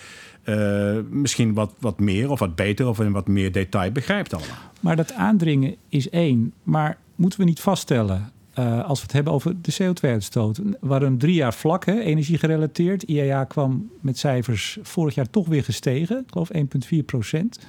uh, 0.44 0.98
misschien 1.10 1.54
wat, 1.54 1.74
wat 1.80 2.00
meer 2.00 2.30
of 2.30 2.40
wat 2.40 2.56
beter 2.56 2.88
of 2.88 3.00
in 3.00 3.12
wat 3.12 3.28
meer 3.28 3.52
detail 3.52 3.92
begrijpt 3.92 4.34
allemaal. 4.34 4.56
Maar 4.80 4.96
dat 4.96 5.14
aandringen 5.14 5.76
is 5.90 6.10
één. 6.10 6.54
Maar 6.64 6.98
moeten 7.16 7.40
we 7.40 7.46
niet 7.46 7.60
vaststellen 7.60 8.32
uh, 8.60 8.86
als 8.86 9.00
we 9.00 9.04
het 9.04 9.14
hebben 9.14 9.34
over 9.34 9.62
de 9.62 9.74
CO2-uitstoot. 9.82 10.62
Waarom 10.80 11.18
drie 11.18 11.34
jaar 11.34 11.54
vlak, 11.54 11.86
hè, 11.86 12.00
energie 12.00 12.38
gerelateerd. 12.38 13.04
IEA 13.04 13.44
kwam 13.44 13.90
met 14.02 14.18
cijfers 14.18 14.78
vorig 14.82 15.16
jaar 15.16 15.30
toch 15.30 15.48
weer 15.48 15.64
gestegen. 15.64 16.18
Ik 16.18 16.32
geloof 16.32 16.50
1,4 16.54 17.06
procent. 17.06 17.60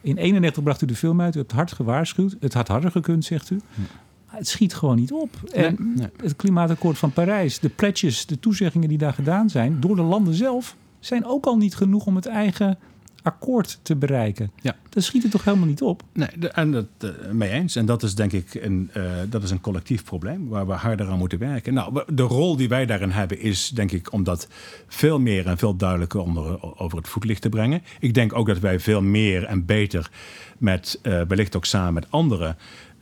In 0.00 0.16
91 0.16 0.62
bracht 0.62 0.82
u 0.82 0.86
de 0.86 0.94
film 0.94 1.20
uit. 1.20 1.34
U 1.34 1.38
hebt 1.38 1.52
hard 1.52 1.72
gewaarschuwd. 1.72 2.36
Het 2.40 2.54
had 2.54 2.68
harder 2.68 2.90
gekund, 2.90 3.24
zegt 3.24 3.50
u. 3.50 3.60
Het 4.26 4.48
schiet 4.48 4.74
gewoon 4.74 4.96
niet 4.96 5.12
op. 5.12 5.30
En 5.52 5.76
nee. 5.96 6.08
het 6.16 6.36
klimaatakkoord 6.36 6.98
van 6.98 7.12
Parijs, 7.12 7.58
de 7.58 7.68
pledges, 7.68 8.26
de 8.26 8.38
toezeggingen 8.38 8.88
die 8.88 8.98
daar 8.98 9.12
gedaan 9.12 9.50
zijn 9.50 9.80
door 9.80 9.96
de 9.96 10.02
landen 10.02 10.34
zelf, 10.34 10.76
zijn 11.00 11.24
ook 11.24 11.46
al 11.46 11.56
niet 11.56 11.74
genoeg 11.74 12.06
om 12.06 12.16
het 12.16 12.26
eigen 12.26 12.78
akkoord 13.22 13.78
te 13.82 13.96
bereiken. 13.96 14.50
Ja. 14.60 14.76
Dat 14.88 15.02
schiet 15.02 15.24
er 15.24 15.30
toch 15.30 15.44
helemaal 15.44 15.66
niet 15.66 15.82
op? 15.82 16.02
Nee, 16.12 16.28
de, 16.38 16.48
en 16.48 16.70
dat 16.72 16.86
uh, 17.04 17.10
mee 17.30 17.50
eens. 17.50 17.76
En 17.76 17.86
dat 17.86 18.02
is 18.02 18.14
denk 18.14 18.32
ik 18.32 18.54
een, 18.54 18.90
uh, 18.96 19.12
dat 19.28 19.42
is 19.42 19.50
een 19.50 19.60
collectief 19.60 20.04
probleem 20.04 20.48
waar 20.48 20.66
we 20.66 20.72
harder 20.72 21.08
aan 21.08 21.18
moeten 21.18 21.38
werken. 21.38 21.74
Nou, 21.74 22.02
de 22.14 22.22
rol 22.22 22.56
die 22.56 22.68
wij 22.68 22.86
daarin 22.86 23.10
hebben 23.10 23.40
is 23.40 23.68
denk 23.68 23.92
ik 23.92 24.12
om 24.12 24.24
dat 24.24 24.48
veel 24.86 25.20
meer 25.20 25.46
en 25.46 25.58
veel 25.58 25.76
duidelijker 25.76 26.20
onder, 26.20 26.78
over 26.78 26.98
het 26.98 27.08
voetlicht 27.08 27.42
te 27.42 27.48
brengen. 27.48 27.82
Ik 28.00 28.14
denk 28.14 28.34
ook 28.34 28.46
dat 28.46 28.58
wij 28.58 28.80
veel 28.80 29.02
meer 29.02 29.44
en 29.44 29.64
beter 29.64 30.10
met 30.58 30.98
uh, 31.02 31.20
wellicht 31.28 31.56
ook 31.56 31.64
samen 31.64 31.94
met 31.94 32.10
anderen 32.10 32.56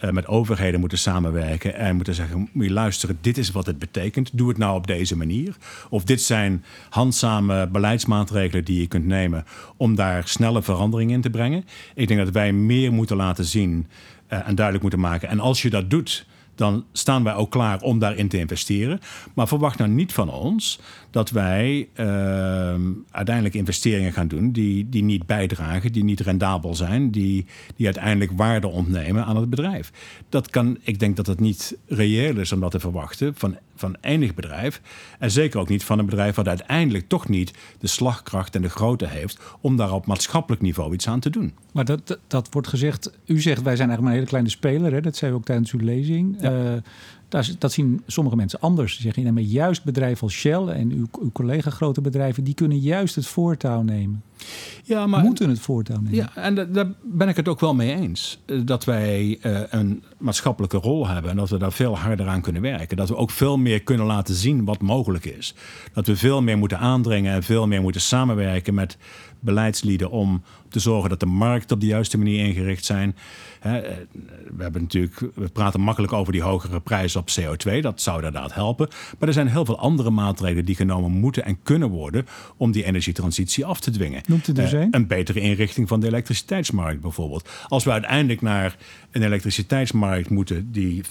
uh, 0.05 0.11
met 0.11 0.27
overheden 0.27 0.81
moeten 0.81 0.99
samenwerken 0.99 1.75
en 1.75 1.97
moeten 1.97 2.15
zeggen: 2.15 2.49
moet 2.53 2.65
je 2.65 2.73
luisteren, 2.73 3.19
dit 3.21 3.39
is 3.39 3.51
wat 3.51 3.67
het 3.67 3.79
betekent. 3.79 4.31
Doe 4.33 4.49
het 4.49 4.59
nou 4.59 4.77
op 4.77 4.87
deze 4.87 5.17
manier. 5.17 5.57
Of 5.89 6.05
dit 6.05 6.23
zijn 6.23 6.65
handzame 6.91 7.69
beleidsmaatregelen 7.69 8.65
die 8.65 8.81
je 8.81 8.87
kunt 8.87 9.07
nemen 9.07 9.45
om 9.77 9.95
daar 9.95 10.29
snelle 10.29 10.63
verandering 10.63 11.11
in 11.11 11.21
te 11.21 11.31
brengen. 11.31 11.65
Ik 11.95 12.09
denk 12.09 12.21
dat 12.21 12.31
wij 12.31 12.53
meer 12.53 12.93
moeten 12.93 13.17
laten 13.17 13.45
zien 13.45 13.87
uh, 14.33 14.49
en 14.49 14.55
duidelijk 14.55 14.83
moeten 14.83 15.01
maken. 15.01 15.29
En 15.29 15.41
als 15.41 15.63
je 15.63 15.71
dat 15.71 15.91
doet 15.91 16.27
dan 16.61 16.85
staan 16.93 17.25
wij 17.25 17.35
ook 17.35 17.51
klaar 17.51 17.81
om 17.81 17.99
daarin 17.99 18.29
te 18.29 18.39
investeren. 18.39 19.01
Maar 19.35 19.49
verwacht 19.49 19.79
nou 19.79 19.91
niet 19.91 20.13
van 20.13 20.31
ons 20.31 20.81
dat 21.11 21.31
wij 21.31 21.89
uh, 21.97 22.07
uiteindelijk 23.11 23.55
investeringen 23.55 24.13
gaan 24.13 24.29
doen 24.29 24.53
die, 24.53 24.89
die 24.89 25.03
niet 25.03 25.27
bijdragen, 25.27 25.93
die 25.93 26.05
niet 26.05 26.21
rendabel 26.21 26.75
zijn, 26.75 27.11
die, 27.11 27.47
die 27.77 27.87
uiteindelijk 27.87 28.33
waarde 28.37 28.67
ontnemen 28.67 29.25
aan 29.25 29.37
het 29.37 29.51
bedrijf. 29.51 29.93
Dat 30.29 30.51
kan, 30.51 30.79
ik 30.83 30.99
denk 30.99 31.17
dat 31.17 31.27
het 31.27 31.41
niet 31.41 31.77
reëel 31.87 32.37
is 32.37 32.53
om 32.53 32.61
dat 32.61 32.71
te 32.71 32.81
verwachten 32.81 33.35
van, 33.35 33.57
van 33.75 33.97
enig 34.01 34.35
bedrijf. 34.35 34.81
En 35.19 35.31
zeker 35.31 35.61
ook 35.61 35.69
niet 35.69 35.85
van 35.85 35.99
een 35.99 36.07
bedrijf 36.07 36.35
wat 36.35 36.49
uiteindelijk 36.49 37.09
toch 37.09 37.29
niet 37.29 37.53
de 37.79 37.87
slagkracht 37.87 38.55
en 38.55 38.63
de 38.63 38.69
grootte 38.69 39.07
heeft 39.07 39.39
om 39.61 39.77
daar 39.77 39.93
op 39.93 40.07
maatschappelijk 40.07 40.63
niveau 40.63 40.93
iets 40.93 41.09
aan 41.09 41.21
te 41.21 41.31
doen. 41.31 41.53
Maar 41.73 41.85
dat, 41.85 42.07
dat, 42.07 42.19
dat 42.27 42.49
wordt 42.51 42.69
gezegd, 42.69 43.19
u 43.27 43.41
zegt 43.41 43.63
wij 43.63 43.77
zijn 43.77 43.89
eigenlijk 43.89 44.01
maar 44.01 44.11
een 44.11 44.17
hele 44.17 44.27
kleine 44.27 44.49
speler, 44.49 44.93
hè? 44.93 45.01
dat 45.01 45.17
zei 45.17 45.33
u 45.33 45.35
ook 45.35 45.45
tijdens 45.45 45.73
uw 45.73 45.81
lezing. 45.81 46.37
Ja. 46.41 46.53
Uh, 46.53 46.73
dat 47.59 47.73
zien 47.73 48.03
sommige 48.07 48.37
mensen 48.37 48.61
anders. 48.61 48.97
Ze 48.97 49.03
zeggen, 49.03 49.35
maar 49.35 49.43
juist 49.43 49.85
bedrijven 49.85 50.23
als 50.23 50.33
Shell 50.33 50.67
en 50.67 50.91
uw, 50.91 51.07
uw 51.21 51.33
collega 51.33 51.71
grote 51.71 52.01
bedrijven, 52.01 52.45
die 52.45 52.55
kunnen 52.55 52.79
juist 52.79 53.15
het 53.15 53.27
voortouw 53.27 53.83
nemen. 53.83 54.23
Ja, 54.83 55.07
maar, 55.07 55.23
moeten 55.23 55.49
het 55.49 55.61
voortouw 55.61 55.97
nemen. 55.97 56.15
Ja, 56.15 56.31
en 56.35 56.55
daar 56.73 56.87
ben 57.03 57.29
ik 57.29 57.37
het 57.37 57.49
ook 57.49 57.61
wel 57.61 57.75
mee 57.75 57.95
eens. 57.95 58.39
Eh, 58.47 58.61
dat 58.65 58.85
wij 58.85 59.39
uh, 59.43 59.61
een 59.71 60.03
maatschappelijke 60.19 60.77
rol 60.77 61.07
hebben 61.07 61.31
en 61.31 61.37
dat 61.37 61.51
we 61.51 61.59
daar 61.59 61.73
veel 61.73 61.99
harder 61.99 62.29
aan 62.29 62.41
kunnen 62.41 62.63
werken. 62.63 62.97
Dat 62.97 63.09
we 63.09 63.17
ook 63.17 63.31
veel 63.31 63.57
meer 63.57 63.83
kunnen 63.83 64.07
laten 64.07 64.35
zien 64.35 64.65
wat 64.65 64.81
mogelijk 64.81 65.25
is. 65.25 65.55
Dat 65.93 66.07
we 66.07 66.17
veel 66.17 66.43
meer 66.43 66.59
moeten 66.59 66.79
aandringen 66.79 67.35
en 67.35 67.43
veel 67.43 67.67
meer 67.67 67.83
moeten 67.83 68.01
samenwerken 68.01 68.75
met 68.75 68.97
beleidslieden 69.41 70.11
om 70.11 70.43
te 70.69 70.79
zorgen 70.79 71.11
dat 71.11 71.21
de 71.21 71.27
markt 71.27 71.73
op 71.73 71.81
de 71.81 71.87
juiste 71.87 72.19
manier 72.19 72.47
ingericht 72.47 72.85
zijn. 72.85 73.17
Eh, 73.61 73.73
we, 74.57 74.63
hebben 74.63 74.83
natuurlijk, 74.83 75.21
we 75.35 75.49
praten 75.49 75.81
makkelijk 75.81 76.13
over 76.13 76.33
die 76.33 76.43
hogere 76.43 76.81
prijzen 76.81 77.21
op 77.21 77.29
CO2. 77.41 77.81
Dat 77.81 78.01
zou 78.01 78.17
inderdaad 78.17 78.55
helpen. 78.55 78.89
Maar 79.19 79.29
er 79.29 79.35
zijn 79.35 79.49
heel 79.49 79.65
veel 79.65 79.79
andere 79.79 80.11
maatregelen 80.11 80.65
die 80.65 80.75
genomen 80.75 81.11
moeten 81.11 81.45
en 81.45 81.63
kunnen 81.63 81.89
worden 81.89 82.27
om 82.57 82.71
die 82.71 82.85
energietransitie 82.85 83.65
af 83.65 83.81
te 83.81 83.91
dwingen. 83.91 84.23
Noemt 84.31 84.49
u 84.49 84.53
een? 84.53 84.89
Een 84.91 85.07
betere 85.07 85.41
inrichting 85.41 85.89
van 85.89 86.01
de 86.01 86.07
elektriciteitsmarkt 86.07 87.01
bijvoorbeeld. 87.01 87.49
Als 87.69 87.85
we 87.85 87.91
uiteindelijk 87.91 88.41
naar 88.41 88.77
een 89.11 89.23
elektriciteitsmarkt 89.23 90.31
moeten 90.31 90.73
die 90.73 91.03
50% 91.05 91.07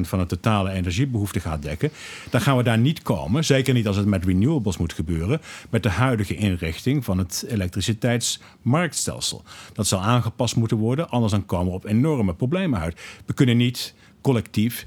van 0.00 0.18
de 0.18 0.26
totale 0.26 0.70
energiebehoefte 0.70 1.40
gaat 1.40 1.62
dekken, 1.62 1.90
dan 2.30 2.40
gaan 2.40 2.56
we 2.56 2.62
daar 2.62 2.78
niet 2.78 3.02
komen. 3.02 3.44
Zeker 3.44 3.74
niet 3.74 3.86
als 3.86 3.96
het 3.96 4.06
met 4.06 4.24
renewables 4.24 4.76
moet 4.76 4.92
gebeuren, 4.92 5.40
met 5.70 5.82
de 5.82 5.88
huidige 5.88 6.34
inrichting 6.34 7.04
van 7.04 7.18
het 7.18 7.44
elektriciteitsmarktstelsel. 7.48 9.42
Dat 9.72 9.86
zal 9.86 10.00
aangepast 10.00 10.56
moeten 10.56 10.76
worden, 10.76 11.08
anders 11.08 11.32
dan 11.32 11.46
komen 11.46 11.66
we 11.66 11.76
op 11.76 11.84
enorme 11.84 12.34
problemen 12.34 12.80
uit. 12.80 13.00
We 13.26 13.34
kunnen 13.34 13.56
niet 13.56 13.94
collectief 14.20 14.86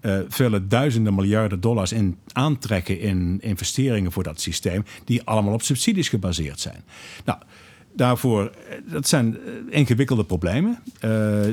uh, 0.00 0.18
vele 0.28 0.66
duizenden 0.66 1.14
miljarden 1.14 1.60
dollars 1.60 1.92
in 1.92 2.16
aantrekken 2.32 3.00
in 3.00 3.38
investeringen 3.40 4.12
voor 4.12 4.22
dat 4.22 4.40
systeem, 4.40 4.84
die 5.04 5.22
allemaal 5.22 5.54
op 5.54 5.62
subsidies 5.62 6.08
gebaseerd 6.08 6.60
zijn. 6.60 6.82
Nou, 7.24 7.38
daarvoor, 7.98 8.44
eh, 8.44 8.92
dat 8.92 9.08
zijn 9.08 9.36
eh, 9.36 9.52
ingewikkelde 9.68 10.24
problemen. 10.24 10.78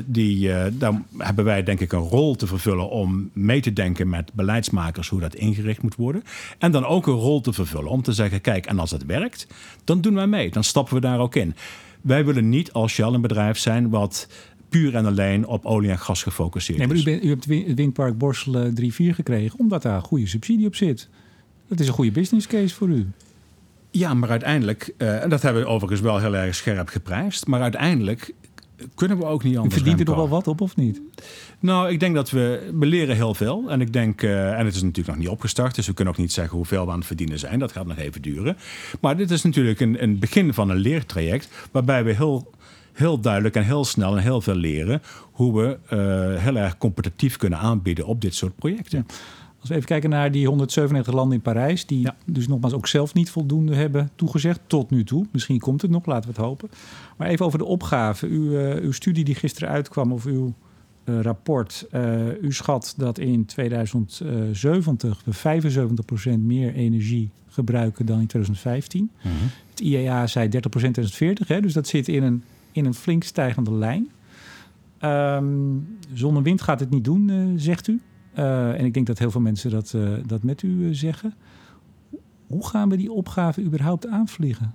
Die, 0.06 0.48
uh, 0.48 0.64
daar 0.72 1.02
hebben 1.18 1.44
wij 1.44 1.62
denk 1.62 1.80
ik 1.80 1.92
een 1.92 1.98
rol 1.98 2.34
te 2.34 2.46
vervullen 2.46 2.90
om 2.90 3.30
mee 3.32 3.60
te 3.60 3.72
denken 3.72 4.08
met 4.08 4.32
beleidsmakers 4.32 5.08
hoe 5.08 5.20
dat 5.20 5.34
ingericht 5.34 5.82
moet 5.82 5.94
worden. 5.94 6.22
En 6.58 6.70
dan 6.70 6.84
ook 6.84 7.06
een 7.06 7.14
rol 7.14 7.40
te 7.40 7.52
vervullen 7.52 7.90
om 7.90 8.02
te 8.02 8.12
zeggen, 8.12 8.40
kijk, 8.40 8.66
en 8.66 8.78
als 8.78 8.90
het 8.90 9.06
werkt, 9.06 9.46
dan 9.84 10.00
doen 10.00 10.14
wij 10.14 10.26
mee. 10.26 10.50
Dan 10.50 10.64
stappen 10.64 10.94
we 10.94 11.00
daar 11.00 11.18
ook 11.18 11.34
in. 11.34 11.54
Wij 12.00 12.24
willen 12.24 12.48
niet 12.48 12.72
als 12.72 12.92
Shell 12.92 13.12
een 13.12 13.20
bedrijf 13.20 13.58
zijn 13.58 13.90
wat 13.90 14.28
puur 14.68 14.94
en 14.94 15.06
alleen 15.06 15.46
op 15.46 15.64
olie 15.64 15.90
en 15.90 15.98
gas 15.98 16.22
gefocust 16.22 16.68
nee, 16.68 16.86
maar 16.86 16.96
u, 16.96 17.02
bent, 17.02 17.24
u 17.24 17.28
hebt 17.28 17.44
het 17.44 17.74
windpark 17.74 18.18
Borselen 18.18 18.74
3-4 18.80 18.84
gekregen 18.96 19.58
omdat 19.58 19.82
daar 19.82 20.02
goede 20.02 20.26
subsidie 20.26 20.66
op 20.66 20.74
zit. 20.74 21.08
Dat 21.68 21.80
is 21.80 21.86
een 21.86 21.92
goede 21.92 22.10
business 22.10 22.46
case 22.46 22.74
voor 22.74 22.88
u. 22.88 23.06
Ja, 23.90 24.14
maar 24.14 24.30
uiteindelijk, 24.30 24.94
uh, 24.98 25.22
en 25.22 25.28
dat 25.28 25.42
hebben 25.42 25.62
we 25.62 25.68
overigens 25.68 26.00
wel 26.00 26.18
heel 26.18 26.36
erg 26.36 26.54
scherp 26.54 26.88
geprijsd, 26.88 27.46
maar 27.46 27.60
uiteindelijk 27.60 28.34
kunnen 28.94 29.18
we 29.18 29.24
ook 29.24 29.42
niet 29.42 29.56
anders. 29.56 29.74
Verdient 29.74 30.00
er 30.00 30.06
nog 30.06 30.16
wel 30.16 30.28
wat 30.28 30.46
op 30.46 30.60
of 30.60 30.76
niet? 30.76 31.00
Nou, 31.58 31.90
ik 31.90 32.00
denk 32.00 32.14
dat 32.14 32.30
we, 32.30 32.70
we 32.74 32.86
leren 32.86 33.14
heel 33.14 33.34
veel. 33.34 33.70
En 33.70 33.80
ik 33.80 33.92
denk, 33.92 34.22
uh, 34.22 34.58
en 34.58 34.64
het 34.64 34.74
is 34.74 34.82
natuurlijk 34.82 35.08
nog 35.08 35.16
niet 35.16 35.28
opgestart, 35.28 35.74
dus 35.74 35.86
we 35.86 35.92
kunnen 35.92 36.14
ook 36.14 36.20
niet 36.20 36.32
zeggen 36.32 36.56
hoeveel 36.56 36.84
we 36.84 36.90
aan 36.90 36.98
het 36.98 37.06
verdienen 37.06 37.38
zijn. 37.38 37.58
Dat 37.58 37.72
gaat 37.72 37.86
nog 37.86 37.98
even 37.98 38.22
duren. 38.22 38.56
Maar 39.00 39.16
dit 39.16 39.30
is 39.30 39.42
natuurlijk 39.42 39.80
een, 39.80 40.02
een 40.02 40.18
begin 40.18 40.54
van 40.54 40.70
een 40.70 40.76
leertraject, 40.76 41.48
waarbij 41.72 42.04
we 42.04 42.12
heel 42.12 42.50
heel 42.96 43.20
duidelijk 43.20 43.54
en 43.54 43.64
heel 43.64 43.84
snel 43.84 44.16
en 44.16 44.22
heel 44.22 44.40
veel 44.40 44.54
leren 44.54 45.02
hoe 45.32 45.60
we 45.60 45.78
uh, 45.84 46.42
heel 46.42 46.56
erg 46.56 46.78
competitief 46.78 47.36
kunnen 47.36 47.58
aanbieden 47.58 48.06
op 48.06 48.20
dit 48.20 48.34
soort 48.34 48.56
projecten. 48.56 49.06
Als 49.60 49.68
we 49.68 49.74
even 49.74 49.86
kijken 49.86 50.10
naar 50.10 50.30
die 50.30 50.46
197 50.46 51.14
landen 51.14 51.36
in 51.36 51.42
Parijs, 51.42 51.86
die 51.86 52.00
ja. 52.00 52.16
dus 52.26 52.48
nogmaals 52.48 52.72
ook 52.72 52.86
zelf 52.86 53.14
niet 53.14 53.30
voldoende 53.30 53.74
hebben 53.74 54.10
toegezegd 54.14 54.60
tot 54.66 54.90
nu 54.90 55.04
toe. 55.04 55.26
Misschien 55.32 55.58
komt 55.58 55.82
het 55.82 55.90
nog, 55.90 56.06
laten 56.06 56.30
we 56.30 56.36
het 56.36 56.46
hopen. 56.46 56.68
Maar 57.16 57.28
even 57.28 57.46
over 57.46 57.58
de 57.58 57.64
opgave. 57.64 58.26
Uw, 58.26 58.50
uh, 58.50 58.74
uw 58.74 58.92
studie 58.92 59.24
die 59.24 59.34
gisteren 59.34 59.68
uitkwam, 59.68 60.12
of 60.12 60.24
uw 60.24 60.54
uh, 61.04 61.20
rapport. 61.20 61.86
u 62.40 62.52
schat 62.52 62.94
dat 62.96 63.18
in 63.18 63.44
2070 63.44 65.22
we 65.24 65.60
75% 66.36 66.38
meer 66.38 66.74
energie 66.74 67.30
gebruiken 67.48 68.06
dan 68.06 68.20
in 68.20 68.26
2015. 68.26 69.00
Mm 69.00 69.10
-hmm. 69.22 69.50
Het 69.70 69.80
IEA 69.80 70.26
zei 70.26 70.46
30% 70.46 70.50
2040, 70.50 71.48
hè, 71.48 71.60
dus 71.60 71.72
dat 71.72 71.86
zit 71.86 72.08
in 72.08 72.22
een 72.22 72.42
in 72.76 72.84
een 72.84 72.94
flink 72.94 73.24
stijgende 73.24 73.72
lijn. 73.72 74.10
Um, 75.00 75.98
zon 76.14 76.36
en 76.36 76.42
wind 76.42 76.62
gaat 76.62 76.80
het 76.80 76.90
niet 76.90 77.04
doen, 77.04 77.28
uh, 77.28 77.52
zegt 77.56 77.88
u. 77.88 78.00
Uh, 78.38 78.78
en 78.78 78.84
ik 78.84 78.94
denk 78.94 79.06
dat 79.06 79.18
heel 79.18 79.30
veel 79.30 79.40
mensen 79.40 79.70
dat, 79.70 79.92
uh, 79.96 80.12
dat 80.26 80.42
met 80.42 80.62
u 80.62 80.94
zeggen. 80.94 81.34
Hoe 82.46 82.66
gaan 82.66 82.88
we 82.88 82.96
die 82.96 83.12
opgave 83.12 83.62
überhaupt 83.62 84.06
aanvliegen? 84.06 84.74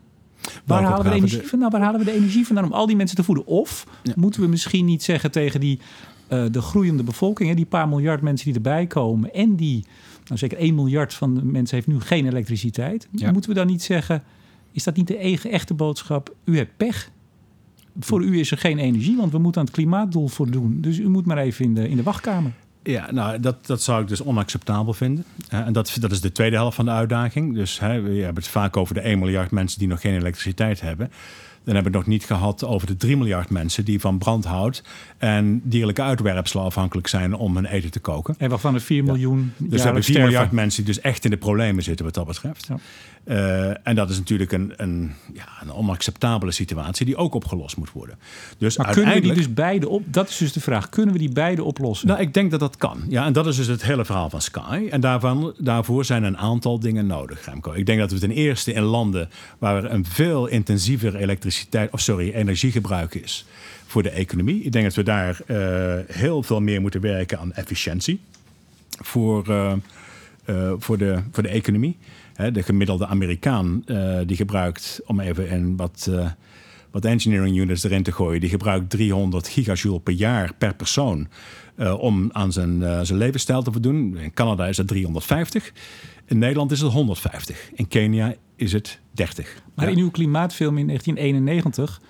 Waar 0.65 0.83
halen, 0.83 1.03
we 1.03 1.09
de 1.09 1.15
energie 1.15 1.41
de... 1.41 1.47
van, 1.47 1.59
nou, 1.59 1.71
waar 1.71 1.81
halen 1.81 1.99
we 1.99 2.05
de 2.05 2.11
energie 2.11 2.45
vandaan 2.45 2.65
om 2.65 2.71
al 2.71 2.85
die 2.85 2.95
mensen 2.95 3.15
te 3.15 3.23
voeden? 3.23 3.45
Of 3.45 3.87
ja. 4.03 4.13
moeten 4.15 4.41
we 4.41 4.47
misschien 4.47 4.85
niet 4.85 5.03
zeggen 5.03 5.31
tegen 5.31 5.59
die, 5.59 5.79
de 6.27 6.61
groeiende 6.61 7.03
bevolking, 7.03 7.49
hè, 7.49 7.55
die 7.55 7.65
paar 7.65 7.89
miljard 7.89 8.21
mensen 8.21 8.45
die 8.45 8.55
erbij 8.55 8.87
komen 8.87 9.33
en 9.33 9.55
die, 9.55 9.85
nou 10.25 10.37
zeker 10.37 10.57
1 10.57 10.75
miljard 10.75 11.13
van 11.13 11.35
de 11.35 11.45
mensen 11.45 11.75
heeft 11.75 11.87
nu 11.87 11.99
geen 11.99 12.27
elektriciteit. 12.27 13.07
Ja. 13.11 13.31
Moeten 13.31 13.49
we 13.49 13.55
dan 13.55 13.67
niet 13.67 13.83
zeggen, 13.83 14.23
is 14.71 14.83
dat 14.83 14.95
niet 14.95 15.07
de 15.07 15.17
echte 15.49 15.73
boodschap? 15.73 16.35
U 16.43 16.57
hebt 16.57 16.77
pech 16.77 17.11
voor 17.99 18.23
u 18.23 18.39
is 18.39 18.51
er 18.51 18.57
geen 18.57 18.77
energie, 18.77 19.17
want 19.17 19.31
we 19.31 19.37
moeten 19.37 19.61
aan 19.61 19.67
het 19.67 19.75
klimaatdoel 19.75 20.27
voldoen. 20.27 20.81
Dus 20.81 20.97
u 20.97 21.09
moet 21.09 21.25
maar 21.25 21.37
even 21.37 21.65
in 21.65 21.73
de, 21.73 21.89
in 21.89 21.97
de 21.97 22.03
wachtkamer. 22.03 22.51
Ja, 22.83 23.11
nou, 23.11 23.39
dat, 23.39 23.65
dat 23.65 23.81
zou 23.81 24.01
ik 24.01 24.07
dus 24.07 24.23
onacceptabel 24.23 24.93
vinden. 24.93 25.25
en 25.49 25.73
dat, 25.73 25.97
dat 25.99 26.11
is 26.11 26.21
de 26.21 26.31
tweede 26.31 26.55
helft 26.55 26.75
van 26.75 26.85
de 26.85 26.91
uitdaging. 26.91 27.55
Dus 27.55 27.79
hè, 27.79 28.01
we 28.01 28.09
hebben 28.09 28.43
het 28.43 28.51
vaak 28.51 28.77
over 28.77 28.93
de 28.93 29.01
1 29.01 29.19
miljard 29.19 29.51
mensen 29.51 29.79
die 29.79 29.87
nog 29.87 30.01
geen 30.01 30.15
elektriciteit 30.15 30.81
hebben. 30.81 31.11
Dan 31.63 31.73
hebben 31.73 31.91
we 31.91 31.97
het 31.97 32.07
nog 32.07 32.17
niet 32.17 32.25
gehad 32.25 32.63
over 32.63 32.87
de 32.87 32.97
3 32.97 33.17
miljard 33.17 33.49
mensen 33.49 33.85
die 33.85 33.99
van 33.99 34.17
brandhout 34.17 34.83
en 35.17 35.61
dierlijke 35.63 36.01
uitwerpselen 36.01 36.65
afhankelijk 36.65 37.07
zijn 37.07 37.33
om 37.33 37.55
hun 37.55 37.65
eten 37.65 37.91
te 37.91 37.99
koken. 37.99 38.35
En 38.37 38.49
waarvan 38.49 38.73
er 38.73 38.81
4 38.81 39.03
miljoen. 39.03 39.53
Ja. 39.57 39.65
Dus 39.69 39.77
we 39.77 39.85
hebben 39.85 40.03
4 40.03 40.21
miljard 40.21 40.51
mensen 40.51 40.83
die 40.83 40.93
dus 40.93 41.03
echt 41.03 41.23
in 41.23 41.29
de 41.29 41.37
problemen 41.37 41.83
zitten 41.83 42.05
wat 42.05 42.13
dat 42.13 42.25
betreft. 42.27 42.67
Ja. 42.67 42.77
Uh, 43.25 43.87
en 43.87 43.95
dat 43.95 44.09
is 44.09 44.17
natuurlijk 44.17 44.51
een, 44.51 44.73
een, 44.75 45.11
ja, 45.33 45.47
een 45.61 45.73
onacceptabele 45.73 46.51
situatie 46.51 47.05
die 47.05 47.15
ook 47.15 47.33
opgelost 47.33 47.77
moet 47.77 47.91
worden. 47.91 48.17
Dus 48.57 48.77
maar 48.77 48.91
kunnen 48.91 49.13
we 49.13 49.21
die 49.21 49.33
dus 49.33 49.53
beide 49.53 49.89
op? 49.89 50.03
Dat 50.05 50.29
is 50.29 50.37
dus 50.37 50.53
de 50.53 50.59
vraag. 50.59 50.89
Kunnen 50.89 51.13
we 51.13 51.19
die 51.19 51.31
beide 51.31 51.63
oplossen? 51.63 52.07
Nou, 52.07 52.19
ik 52.19 52.33
denk 52.33 52.51
dat 52.51 52.59
dat 52.59 52.77
kan. 52.77 53.03
Ja, 53.07 53.25
en 53.25 53.33
dat 53.33 53.47
is 53.47 53.55
dus 53.55 53.67
het 53.67 53.83
hele 53.83 54.05
verhaal 54.05 54.29
van 54.29 54.41
Sky. 54.41 54.87
En 54.89 55.01
daarvan, 55.01 55.53
daarvoor 55.57 56.05
zijn 56.05 56.23
een 56.23 56.37
aantal 56.37 56.79
dingen 56.79 57.07
nodig, 57.07 57.45
Remco. 57.45 57.71
Ik 57.73 57.85
denk 57.85 57.99
dat 57.99 58.11
we 58.11 58.19
ten 58.19 58.31
eerste 58.31 58.73
in 58.73 58.83
landen 58.83 59.29
waar 59.59 59.83
er 59.83 59.91
een 59.91 60.05
veel 60.05 60.47
intensiever 60.47 61.15
elektriciteit, 61.15 61.50
of 61.91 61.99
sorry, 61.99 62.31
energiegebruik 62.31 63.15
is 63.15 63.45
voor 63.85 64.03
de 64.03 64.09
economie. 64.09 64.63
Ik 64.63 64.71
denk 64.71 64.85
dat 64.85 64.95
we 64.95 65.03
daar 65.03 65.39
uh, 65.47 65.99
heel 66.07 66.43
veel 66.43 66.61
meer 66.61 66.81
moeten 66.81 67.01
werken 67.01 67.39
aan 67.39 67.53
efficiëntie 67.53 68.19
voor, 68.89 69.49
uh, 69.49 69.73
uh, 70.45 70.73
voor, 70.77 70.97
de, 70.97 71.19
voor 71.31 71.43
de 71.43 71.49
economie. 71.49 71.97
De 72.53 72.63
gemiddelde 72.63 73.07
Amerikaan 73.07 73.83
die 74.25 74.35
gebruikt, 74.35 75.01
om 75.05 75.19
even 75.19 75.49
in 75.49 75.75
wat, 75.75 76.09
wat 76.91 77.05
engineering 77.05 77.57
units 77.57 77.83
erin 77.83 78.03
te 78.03 78.11
gooien, 78.11 78.39
die 78.39 78.49
gebruikt 78.49 78.89
300 78.89 79.47
gigajoule 79.47 79.99
per 79.99 80.13
jaar 80.13 80.53
per 80.57 80.75
persoon 80.75 81.27
om 81.97 82.29
aan 82.31 82.51
zijn, 82.51 83.05
zijn 83.05 83.17
levensstijl 83.17 83.63
te 83.63 83.71
voldoen. 83.71 84.17
In 84.17 84.33
Canada 84.33 84.67
is 84.67 84.77
het 84.77 84.87
350. 84.87 85.71
In 86.25 86.37
Nederland 86.37 86.71
is 86.71 86.81
het 86.81 86.91
150. 86.91 87.69
In 87.73 87.87
Kenia 87.87 88.35
is 88.61 88.73
het 88.73 88.99
30. 89.11 89.63
Maar 89.73 89.85
ja. 89.85 89.91
in 89.91 89.97
uw 89.97 90.11
klimaatfilm 90.11 90.77
in 90.77 90.87
1991 90.87 92.01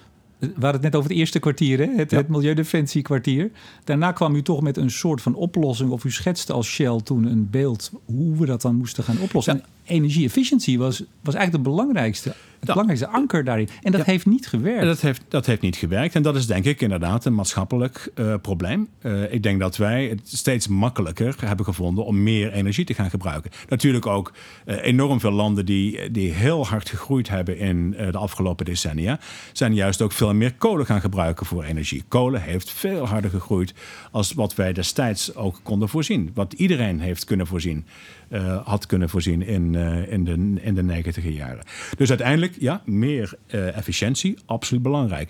we 0.41 0.47
hadden 0.47 0.71
het 0.71 0.81
net 0.81 0.95
over 0.95 1.09
het 1.09 1.19
eerste 1.19 1.39
kwartier, 1.39 1.77
hè? 1.77 1.95
Het, 1.95 2.11
ja. 2.11 2.17
het 2.17 2.27
Milieudefensiekwartier. 2.27 3.51
Daarna 3.83 4.11
kwam 4.11 4.35
u 4.35 4.41
toch 4.41 4.61
met 4.61 4.77
een 4.77 4.91
soort 4.91 5.21
van 5.21 5.35
oplossing, 5.35 5.91
of 5.91 6.03
u 6.03 6.11
schetste 6.11 6.53
als 6.53 6.67
Shell 6.67 6.99
toen 7.03 7.25
een 7.25 7.49
beeld 7.49 7.91
hoe 8.05 8.37
we 8.37 8.45
dat 8.45 8.61
dan 8.61 8.75
moesten 8.75 9.03
gaan 9.03 9.19
oplossen. 9.19 9.55
Ja. 9.55 9.63
Energie-efficiëntie 9.85 10.77
was, 10.79 11.03
was 11.21 11.35
eigenlijk 11.35 11.63
de 11.63 11.69
belangrijkste, 11.69 12.29
het 12.29 12.37
ja. 12.59 12.73
belangrijkste 12.73 13.07
anker 13.07 13.43
daarin. 13.43 13.69
En 13.81 13.91
dat 13.91 14.05
heeft 14.05 14.25
niet 14.25 14.47
gewerkt. 14.47 14.85
Dat 14.85 15.01
heeft, 15.01 15.21
dat 15.27 15.45
heeft 15.45 15.61
niet 15.61 15.75
gewerkt. 15.75 16.15
En 16.15 16.21
dat 16.21 16.35
is 16.35 16.47
denk 16.47 16.65
ik 16.65 16.81
inderdaad 16.81 17.25
een 17.25 17.35
maatschappelijk 17.35 18.11
uh, 18.15 18.35
probleem. 18.41 18.87
Uh, 19.01 19.33
ik 19.33 19.43
denk 19.43 19.59
dat 19.59 19.77
wij 19.77 20.07
het 20.07 20.21
steeds 20.23 20.67
makkelijker 20.67 21.35
hebben 21.39 21.65
gevonden 21.65 22.05
om 22.05 22.23
meer 22.23 22.51
energie 22.51 22.85
te 22.85 22.93
gaan 22.93 23.09
gebruiken. 23.09 23.51
Natuurlijk 23.69 24.05
ook 24.05 24.33
uh, 24.65 24.85
enorm 24.85 25.19
veel 25.19 25.31
landen 25.31 25.65
die, 25.65 26.11
die 26.11 26.31
heel 26.31 26.67
hard 26.67 26.89
gegroeid 26.89 27.29
hebben 27.29 27.57
in 27.57 27.91
de 27.91 28.17
afgelopen 28.17 28.65
decennia, 28.65 29.19
zijn 29.51 29.73
juist 29.73 30.01
ook 30.01 30.11
veel 30.11 30.33
meer 30.33 30.53
kolen 30.53 30.85
gaan 30.85 31.01
gebruiken 31.01 31.45
voor 31.45 31.63
energie. 31.63 32.03
Kolen 32.07 32.41
heeft 32.41 32.71
veel 32.71 33.07
harder 33.07 33.29
gegroeid 33.29 33.73
als 34.11 34.33
wat 34.33 34.55
wij 34.55 34.73
destijds 34.73 35.35
ook 35.35 35.59
konden 35.63 35.89
voorzien. 35.89 36.31
Wat 36.33 36.53
iedereen 36.53 36.99
heeft 36.99 37.23
kunnen 37.23 37.47
voorzien. 37.47 37.85
Uh, 38.31 38.67
had 38.67 38.85
kunnen 38.85 39.09
voorzien 39.09 39.41
in, 39.41 39.73
uh, 39.73 40.11
in, 40.11 40.23
de, 40.23 40.61
in 40.61 40.75
de 40.75 40.83
negentiger 40.83 41.31
jaren. 41.31 41.63
Dus 41.97 42.09
uiteindelijk, 42.09 42.55
ja, 42.59 42.81
meer 42.85 43.33
uh, 43.47 43.77
efficiëntie, 43.77 44.37
absoluut 44.45 44.83
belangrijk. 44.83 45.29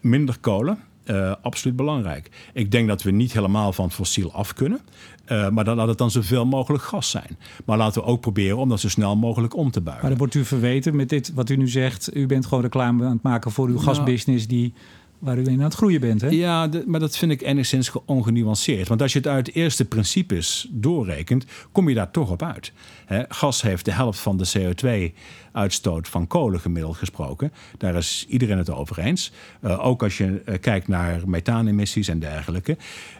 minder 0.00 0.38
kolen. 0.40 0.78
absoluut 1.42 1.76
belangrijk. 1.76 2.30
Ik 2.52 2.70
denk 2.70 2.88
dat 2.88 3.02
we 3.02 3.10
niet 3.10 3.32
helemaal 3.32 3.72
van 3.72 3.90
fossiel 3.90 4.32
af 4.32 4.52
kunnen. 4.52 4.80
Uh, 5.32 5.48
maar 5.48 5.64
dan 5.64 5.76
laat 5.76 5.88
het 5.88 5.98
dan 5.98 6.10
zoveel 6.10 6.46
mogelijk 6.46 6.82
gas 6.82 7.10
zijn. 7.10 7.38
Maar 7.64 7.76
laten 7.76 8.02
we 8.02 8.08
ook 8.08 8.20
proberen 8.20 8.56
om 8.56 8.68
dat 8.68 8.80
zo 8.80 8.88
snel 8.88 9.16
mogelijk 9.16 9.56
om 9.56 9.70
te 9.70 9.80
buigen. 9.80 10.02
Maar 10.02 10.10
dan 10.10 10.18
wordt 10.18 10.34
u 10.34 10.44
verweten 10.44 10.96
met 10.96 11.08
dit 11.08 11.32
wat 11.34 11.50
u 11.50 11.56
nu 11.56 11.68
zegt. 11.68 12.16
U 12.16 12.26
bent 12.26 12.46
gewoon 12.46 12.62
reclame 12.62 13.04
aan 13.04 13.12
het 13.12 13.22
maken 13.22 13.50
voor 13.50 13.66
uw 13.66 13.74
nou, 13.74 13.86
gasbusiness 13.86 14.46
die 14.46 14.74
waar 15.18 15.38
u 15.38 15.46
in 15.46 15.58
aan 15.58 15.64
het 15.64 15.74
groeien 15.74 16.00
bent. 16.00 16.20
Hè? 16.20 16.28
Ja, 16.28 16.68
maar 16.86 17.00
dat 17.00 17.16
vind 17.16 17.32
ik 17.32 17.42
enigszins 17.42 17.92
ongenuanceerd. 18.04 18.88
Want 18.88 19.02
als 19.02 19.12
je 19.12 19.18
het 19.18 19.28
uit 19.28 19.54
eerste 19.54 19.84
principes 19.84 20.66
doorrekent, 20.70 21.44
kom 21.72 21.88
je 21.88 21.94
daar 21.94 22.10
toch 22.10 22.30
op 22.30 22.42
uit. 22.42 22.72
gas 23.28 23.62
heeft 23.62 23.84
de 23.84 23.92
helft 23.92 24.18
van 24.18 24.36
de 24.36 24.48
CO2-uitstoot 24.58 26.08
van 26.08 26.26
kolen 26.26 26.60
gemiddeld 26.60 26.96
gesproken. 26.96 27.52
Daar 27.78 27.94
is 27.94 28.26
iedereen 28.28 28.58
het 28.58 28.70
over 28.70 28.98
eens. 28.98 29.32
Uh, 29.60 29.86
ook 29.86 30.02
als 30.02 30.18
je 30.18 30.42
uh, 30.46 30.54
kijkt 30.60 30.88
naar 30.88 31.22
methaanemissies 31.26 32.08
en 32.08 32.18
dergelijke. 32.18 32.76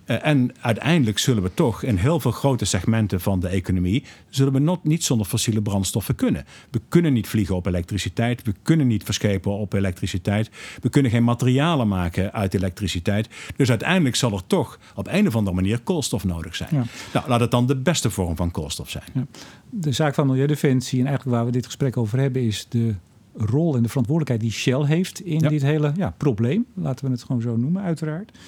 Uh, 0.06 0.26
en 0.26 0.54
uiteindelijk 0.60 1.18
zullen 1.18 1.42
we 1.42 1.54
toch 1.54 1.82
in 1.82 1.96
heel 1.96 2.20
veel 2.20 2.30
grote 2.30 2.64
segmenten 2.64 3.20
van 3.20 3.40
de 3.40 3.48
economie... 3.48 4.04
zullen 4.28 4.52
we 4.52 4.58
not, 4.58 4.84
niet 4.84 5.04
zonder 5.04 5.26
fossiele 5.26 5.62
brandstoffen 5.62 6.14
kunnen. 6.14 6.44
We 6.70 6.80
kunnen 6.88 7.12
niet 7.12 7.28
vliegen 7.28 7.54
op 7.54 7.66
elektriciteit. 7.66 8.42
We 8.42 8.54
kunnen 8.62 8.86
niet 8.86 9.04
verschepen 9.04 9.52
op 9.52 9.72
elektriciteit. 9.72 10.50
We 10.80 10.88
kunnen 10.88 11.10
geen 11.10 11.24
materialen 11.24 11.85
maken 11.88 12.32
uit 12.32 12.54
elektriciteit. 12.54 13.28
Dus 13.56 13.70
uiteindelijk 13.70 14.16
zal 14.16 14.32
er 14.32 14.46
toch 14.46 14.78
op 14.94 15.08
een 15.10 15.26
of 15.26 15.36
andere 15.36 15.56
manier 15.56 15.80
koolstof 15.80 16.24
nodig 16.24 16.56
zijn. 16.56 16.88
Nou, 17.12 17.28
laat 17.28 17.40
het 17.40 17.50
dan 17.50 17.66
de 17.66 17.76
beste 17.76 18.10
vorm 18.10 18.36
van 18.36 18.50
koolstof 18.50 18.90
zijn. 18.90 19.04
Ja 19.12 19.26
de 19.80 19.92
zaak 19.92 20.14
van 20.14 20.26
Milieudefensie 20.26 21.00
en 21.00 21.06
eigenlijk 21.06 21.36
waar 21.36 21.46
we 21.46 21.52
dit 21.52 21.64
gesprek 21.64 21.96
over 21.96 22.18
hebben, 22.18 22.42
is 22.42 22.66
de 22.68 22.94
rol 23.36 23.76
en 23.76 23.82
de 23.82 23.88
verantwoordelijkheid 23.88 24.40
die 24.40 24.60
Shell 24.60 24.84
heeft 24.84 25.20
in 25.20 25.38
dit 25.38 25.62
hele 25.62 25.92
ja, 25.96 26.14
probleem. 26.16 26.66
Laten 26.74 27.04
we 27.04 27.10
het 27.10 27.22
gewoon 27.22 27.42
zo 27.42 27.56
noemen, 27.56 27.82
uiteraard. 27.82 28.38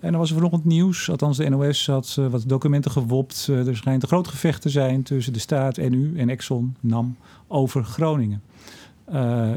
En 0.00 0.10
dan 0.10 0.20
was 0.20 0.28
er 0.28 0.36
vanochtend 0.36 0.64
nieuws, 0.64 1.10
althans 1.10 1.36
de 1.36 1.48
NOS 1.48 1.86
had 1.86 2.16
uh, 2.18 2.26
wat 2.26 2.44
documenten 2.46 2.90
gewopt. 2.90 3.46
Uh, 3.50 3.66
er 3.66 3.76
schijnt 3.76 4.02
een 4.02 4.08
groot 4.08 4.28
gevecht 4.28 4.62
te 4.62 4.68
zijn 4.68 5.02
tussen 5.02 5.32
de 5.32 5.38
staat 5.38 5.78
en 5.78 5.92
u 5.92 6.18
en 6.18 6.28
Exxon, 6.28 6.76
NAM, 6.80 7.16
over 7.46 7.84
Groningen. 7.84 8.42
Uh, 9.12 9.50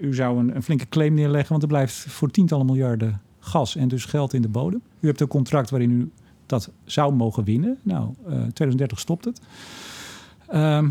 u 0.00 0.14
zou 0.14 0.38
een, 0.38 0.56
een, 0.56 0.62
flinke 0.62 0.88
claim 0.88 1.14
neerleggen, 1.14 1.48
want 1.48 1.62
er 1.62 1.68
blijft 1.68 1.94
voor 1.94 2.30
tientallen 2.30 2.66
miljarden 2.66 3.20
gas 3.40 3.76
en 3.76 3.88
dus 3.88 4.04
geld 4.04 4.32
in 4.32 4.42
de 4.42 4.48
bodem. 4.48 4.82
U 5.00 5.06
hebt 5.06 5.20
een 5.20 5.28
contract 5.28 5.70
waarin 5.70 5.90
u 5.90 6.10
dat 6.46 6.70
zou 6.84 7.14
mogen 7.14 7.44
winnen. 7.44 7.78
Nou, 7.82 8.08
2030 8.24 8.98
stopt 8.98 9.24
het. 9.24 9.40
Ehm, 10.48 10.88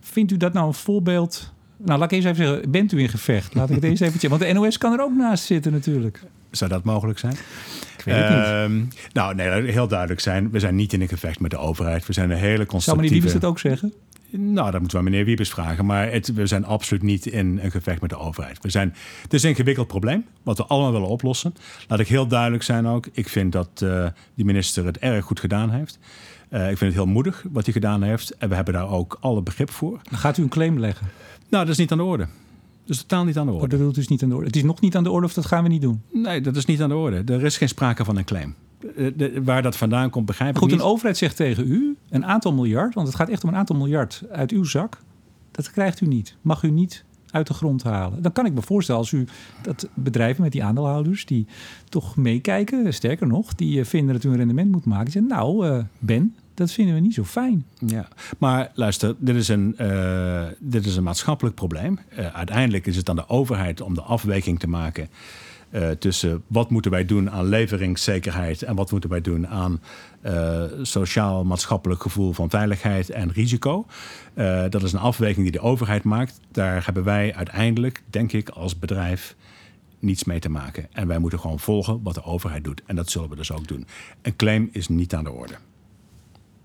vindt 0.00 0.32
u 0.32 0.36
dat 0.36 0.52
nou 0.52 0.66
een 0.66 0.74
voorbeeld? 0.74 1.52
Nou, 1.76 1.98
laat 1.98 2.12
ik 2.12 2.16
eens 2.16 2.24
even 2.24 2.46
zeggen, 2.46 2.70
bent 2.70 2.92
u 2.92 3.00
in 3.00 3.08
gevecht? 3.08 3.54
Laat 3.54 3.68
ik 3.68 3.74
het 3.74 3.84
eens 3.84 4.00
even 4.00 4.20
zeggen. 4.20 4.38
Want 4.38 4.52
de 4.52 4.60
NOS 4.60 4.78
kan 4.78 4.92
er 4.92 5.00
ook 5.00 5.14
naast 5.14 5.44
zitten 5.44 5.72
natuurlijk. 5.72 6.22
Zou 6.50 6.70
dat 6.70 6.84
mogelijk 6.84 7.18
zijn? 7.18 7.32
Ik 7.32 8.04
weet 8.04 8.14
het 8.14 8.28
niet. 8.28 8.38
Ehm, 8.38 8.84
nou, 9.12 9.34
nee, 9.34 9.72
heel 9.72 9.88
duidelijk 9.88 10.20
zijn. 10.20 10.50
We 10.50 10.58
zijn 10.58 10.74
niet 10.74 10.92
in 10.92 11.00
een 11.00 11.08
gevecht 11.08 11.40
met 11.40 11.50
de 11.50 11.56
overheid. 11.56 12.06
We 12.06 12.12
zijn 12.12 12.30
een 12.30 12.36
hele 12.36 12.66
constructieve... 12.66 12.82
Zou 12.82 12.96
meneer 12.96 13.12
Wiebes 13.12 13.32
het 13.32 13.44
ook 13.44 13.58
zeggen? 13.58 13.92
Nou, 14.30 14.70
dat 14.70 14.80
moeten 14.80 14.98
we 14.98 15.04
meneer 15.04 15.24
Wiebes 15.24 15.50
vragen. 15.50 15.86
Maar 15.86 16.12
het, 16.12 16.32
we 16.34 16.46
zijn 16.46 16.64
absoluut 16.64 17.02
niet 17.02 17.26
in 17.26 17.58
een 17.62 17.70
gevecht 17.70 18.00
met 18.00 18.10
de 18.10 18.18
overheid. 18.18 18.62
We 18.62 18.70
zijn, 18.70 18.94
het 19.22 19.34
is 19.34 19.42
een 19.42 19.48
ingewikkeld 19.48 19.86
probleem, 19.86 20.24
wat 20.42 20.58
we 20.58 20.64
allemaal 20.64 20.92
willen 20.92 21.08
oplossen. 21.08 21.54
Laat 21.88 22.00
ik 22.00 22.08
heel 22.08 22.26
duidelijk 22.26 22.62
zijn 22.62 22.86
ook. 22.86 23.06
Ik 23.12 23.28
vind 23.28 23.52
dat 23.52 23.80
uh, 23.82 24.06
die 24.34 24.44
minister 24.44 24.84
het 24.84 24.98
erg 24.98 25.24
goed 25.24 25.40
gedaan 25.40 25.70
heeft. 25.70 25.98
Uh, 26.50 26.60
ik 26.70 26.78
vind 26.78 26.94
het 26.94 27.02
heel 27.02 27.12
moedig 27.12 27.44
wat 27.52 27.64
hij 27.64 27.72
gedaan 27.72 28.02
heeft. 28.02 28.36
En 28.36 28.48
we 28.48 28.54
hebben 28.54 28.74
daar 28.74 28.88
ook 28.90 29.16
alle 29.20 29.42
begrip 29.42 29.70
voor. 29.70 30.00
Dan 30.10 30.18
gaat 30.18 30.36
u 30.38 30.42
een 30.42 30.48
claim 30.48 30.78
leggen? 30.78 31.06
Nou, 31.48 31.64
dat 31.64 31.72
is 31.72 31.78
niet 31.78 31.92
aan 31.92 31.98
de 31.98 32.04
orde. 32.04 32.26
Dat 32.84 32.96
is 32.96 33.00
totaal 33.02 33.24
niet 33.24 33.38
aan 33.38 33.46
de 33.46 33.52
orde. 33.52 33.64
Oh, 33.64 33.70
dat 33.70 33.78
bedoelt 33.78 33.94
dus 33.94 34.08
niet 34.08 34.22
aan 34.22 34.28
de 34.28 34.34
orde. 34.34 34.46
Het 34.46 34.56
is 34.56 34.62
nog 34.62 34.80
niet 34.80 34.96
aan 34.96 35.04
de 35.04 35.10
orde 35.10 35.26
of 35.26 35.34
dat 35.34 35.46
gaan 35.46 35.62
we 35.62 35.68
niet 35.68 35.82
doen? 35.82 36.02
Nee, 36.12 36.40
dat 36.40 36.56
is 36.56 36.64
niet 36.64 36.82
aan 36.82 36.88
de 36.88 36.94
orde. 36.96 37.32
Er 37.32 37.44
is 37.44 37.56
geen 37.56 37.68
sprake 37.68 38.04
van 38.04 38.16
een 38.16 38.24
claim. 38.24 38.54
Eh, 38.96 39.06
de, 39.16 39.42
waar 39.44 39.62
dat 39.62 39.76
vandaan 39.76 40.10
komt, 40.10 40.26
begrijp 40.26 40.50
ik 40.50 40.56
Goed, 40.58 40.70
niet. 40.70 40.80
een 40.80 40.86
overheid 40.86 41.16
zegt 41.16 41.36
tegen 41.36 41.70
u 41.72 41.96
een 42.08 42.24
aantal 42.24 42.52
miljard, 42.52 42.94
want 42.94 43.06
het 43.06 43.16
gaat 43.16 43.28
echt 43.28 43.42
om 43.42 43.48
een 43.48 43.56
aantal 43.56 43.76
miljard 43.76 44.22
uit 44.30 44.50
uw 44.50 44.64
zak. 44.64 44.98
Dat 45.50 45.70
krijgt 45.70 46.00
u 46.00 46.06
niet. 46.06 46.36
Mag 46.40 46.62
u 46.62 46.70
niet 46.70 47.04
uit 47.30 47.46
de 47.46 47.54
grond 47.54 47.82
halen. 47.82 48.22
Dan 48.22 48.32
kan 48.32 48.46
ik 48.46 48.52
me 48.52 48.62
voorstellen 48.62 49.00
als 49.00 49.12
u 49.12 49.26
dat 49.62 49.88
bedrijven 49.94 50.42
met 50.42 50.52
die 50.52 50.64
aandeelhouders 50.64 51.26
die 51.26 51.46
toch 51.88 52.16
meekijken, 52.16 52.94
sterker 52.94 53.26
nog, 53.26 53.54
die 53.54 53.80
eh, 53.80 53.86
vinden 53.86 54.14
dat 54.14 54.24
u 54.24 54.28
een 54.28 54.36
rendement 54.36 54.70
moet 54.70 54.84
maken. 54.84 55.12
Zeggen, 55.12 55.30
nou, 55.30 55.66
uh, 55.66 55.78
Ben, 55.98 56.34
dat 56.54 56.72
vinden 56.72 56.94
we 56.94 57.00
niet 57.00 57.14
zo 57.14 57.24
fijn. 57.24 57.64
Ja, 57.86 58.08
maar 58.38 58.70
luister, 58.74 59.14
dit 59.18 59.36
is 59.36 59.48
een, 59.48 59.74
uh, 59.80 60.44
dit 60.58 60.86
is 60.86 60.96
een 60.96 61.02
maatschappelijk 61.02 61.54
probleem. 61.54 61.98
Uiteindelijk 62.32 62.86
is 62.86 62.96
het 62.96 63.08
aan 63.08 63.16
de 63.16 63.28
overheid 63.28 63.80
om 63.80 63.94
de 63.94 64.02
afweging 64.02 64.58
te 64.58 64.68
maken 64.68 65.08
uh, 65.70 65.90
tussen 65.90 66.42
wat 66.46 66.70
moeten 66.70 66.90
wij 66.90 67.04
doen 67.04 67.30
aan 67.30 67.44
leveringszekerheid 67.44 68.62
en 68.62 68.74
wat 68.74 68.90
moeten 68.90 69.10
wij 69.10 69.20
doen 69.20 69.48
aan 69.48 69.80
sociaal-maatschappelijk 70.82 72.02
gevoel 72.02 72.32
van 72.32 72.50
veiligheid 72.50 73.10
en 73.10 73.32
risico. 73.32 73.86
dat 74.68 74.82
is 74.82 74.92
een 74.92 74.98
afweging 74.98 75.42
die 75.42 75.60
de 75.60 75.60
overheid 75.60 76.04
maakt. 76.04 76.40
Daar 76.52 76.84
hebben 76.84 77.04
wij 77.04 77.34
uiteindelijk, 77.34 78.02
denk 78.10 78.32
ik, 78.32 78.48
als 78.48 78.78
bedrijf 78.78 79.36
niets 79.98 80.24
mee 80.24 80.38
te 80.38 80.48
maken. 80.48 80.86
En 80.92 81.06
wij 81.06 81.18
moeten 81.18 81.40
gewoon 81.40 81.58
volgen 81.58 82.02
wat 82.02 82.14
de 82.14 82.24
overheid 82.24 82.64
doet. 82.64 82.82
En 82.86 82.96
dat 82.96 83.10
zullen 83.10 83.28
we 83.28 83.36
dus 83.36 83.52
ook 83.52 83.68
doen. 83.68 83.86
Een 84.22 84.36
claim 84.36 84.68
is 84.72 84.88
niet 84.88 85.14
aan 85.14 85.24
de 85.24 85.32
orde. 85.32 85.54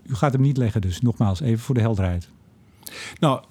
U 0.05 0.15
gaat 0.15 0.33
hem 0.33 0.41
niet 0.41 0.57
leggen, 0.57 0.81
dus 0.81 1.01
nogmaals, 1.01 1.41
even 1.41 1.59
voor 1.59 1.75
de 1.75 1.81
helderheid. 1.81 2.29
Nou, 3.19 3.43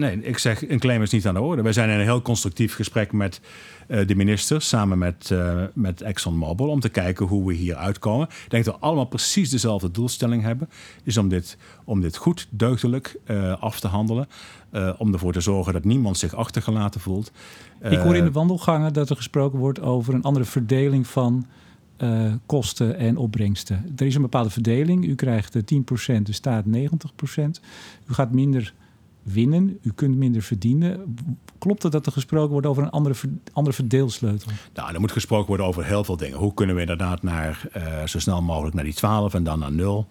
nee, 0.00 0.22
ik 0.22 0.38
zeg, 0.38 0.68
een 0.68 0.78
claim 0.78 1.02
is 1.02 1.10
niet 1.10 1.26
aan 1.26 1.34
de 1.34 1.40
orde. 1.40 1.62
Wij 1.62 1.72
zijn 1.72 1.90
in 1.90 1.98
een 1.98 2.04
heel 2.04 2.22
constructief 2.22 2.74
gesprek 2.74 3.12
met 3.12 3.40
uh, 3.88 4.06
de 4.06 4.14
minister, 4.14 4.62
samen 4.62 4.98
met, 4.98 5.30
uh, 5.32 5.62
met 5.74 6.00
ExxonMobil, 6.00 6.68
om 6.68 6.80
te 6.80 6.88
kijken 6.88 7.26
hoe 7.26 7.46
we 7.46 7.54
hier 7.54 7.74
uitkomen. 7.74 8.26
Ik 8.26 8.50
denk 8.50 8.64
dat 8.64 8.74
we 8.74 8.80
allemaal 8.80 9.04
precies 9.04 9.50
dezelfde 9.50 9.90
doelstelling 9.90 10.42
hebben, 10.42 10.68
is 11.04 11.16
om 11.16 11.28
dit, 11.28 11.56
om 11.84 12.00
dit 12.00 12.16
goed, 12.16 12.46
deugdelijk 12.50 13.16
uh, 13.26 13.62
af 13.62 13.80
te 13.80 13.88
handelen. 13.88 14.28
om 14.98 15.12
ervoor 15.12 15.32
te 15.32 15.40
zorgen 15.40 15.72
dat 15.72 15.84
niemand 15.84 16.18
zich 16.18 16.34
achtergelaten 16.34 17.00
voelt. 17.00 17.32
Ik 17.80 17.98
hoor 17.98 18.16
in 18.16 18.24
de 18.24 18.32
wandelgangen 18.32 18.92
dat 18.92 19.10
er 19.10 19.16
gesproken 19.16 19.58
wordt 19.58 19.80
over 19.80 20.14
een 20.14 20.22
andere 20.22 20.44
verdeling 20.44 21.06
van 21.06 21.46
uh, 21.98 22.32
kosten 22.46 22.96
en 22.96 23.16
opbrengsten. 23.16 23.92
Er 23.96 24.06
is 24.06 24.14
een 24.14 24.22
bepaalde 24.22 24.50
verdeling. 24.50 25.06
U 25.06 25.14
krijgt 25.14 25.56
10%, 25.56 25.60
de 26.22 26.32
staat 26.32 26.64
90%. 26.64 26.68
U 28.06 28.12
gaat 28.12 28.32
minder 28.32 28.74
winnen, 29.22 29.78
u 29.82 29.92
kunt 29.94 30.16
minder 30.16 30.42
verdienen. 30.42 31.16
Klopt 31.58 31.82
het 31.82 31.92
dat 31.92 32.06
er 32.06 32.12
gesproken 32.12 32.52
wordt 32.52 32.66
over 32.66 32.82
een 32.82 32.90
andere, 32.90 33.14
andere 33.52 33.76
verdeelsleutel? 33.76 34.50
Nou, 34.74 34.94
er 34.94 35.00
moet 35.00 35.12
gesproken 35.12 35.46
worden 35.46 35.66
over 35.66 35.84
heel 35.84 36.04
veel 36.04 36.16
dingen. 36.16 36.38
Hoe 36.38 36.54
kunnen 36.54 36.74
we 36.74 36.80
inderdaad 36.80 37.22
naar, 37.22 37.68
uh, 37.76 38.06
zo 38.06 38.18
snel 38.18 38.42
mogelijk 38.42 38.74
naar 38.74 38.84
die 38.84 38.94
12 38.94 39.34
en 39.34 39.44
dan 39.44 39.58
naar 39.58 39.72
0? 39.72 40.06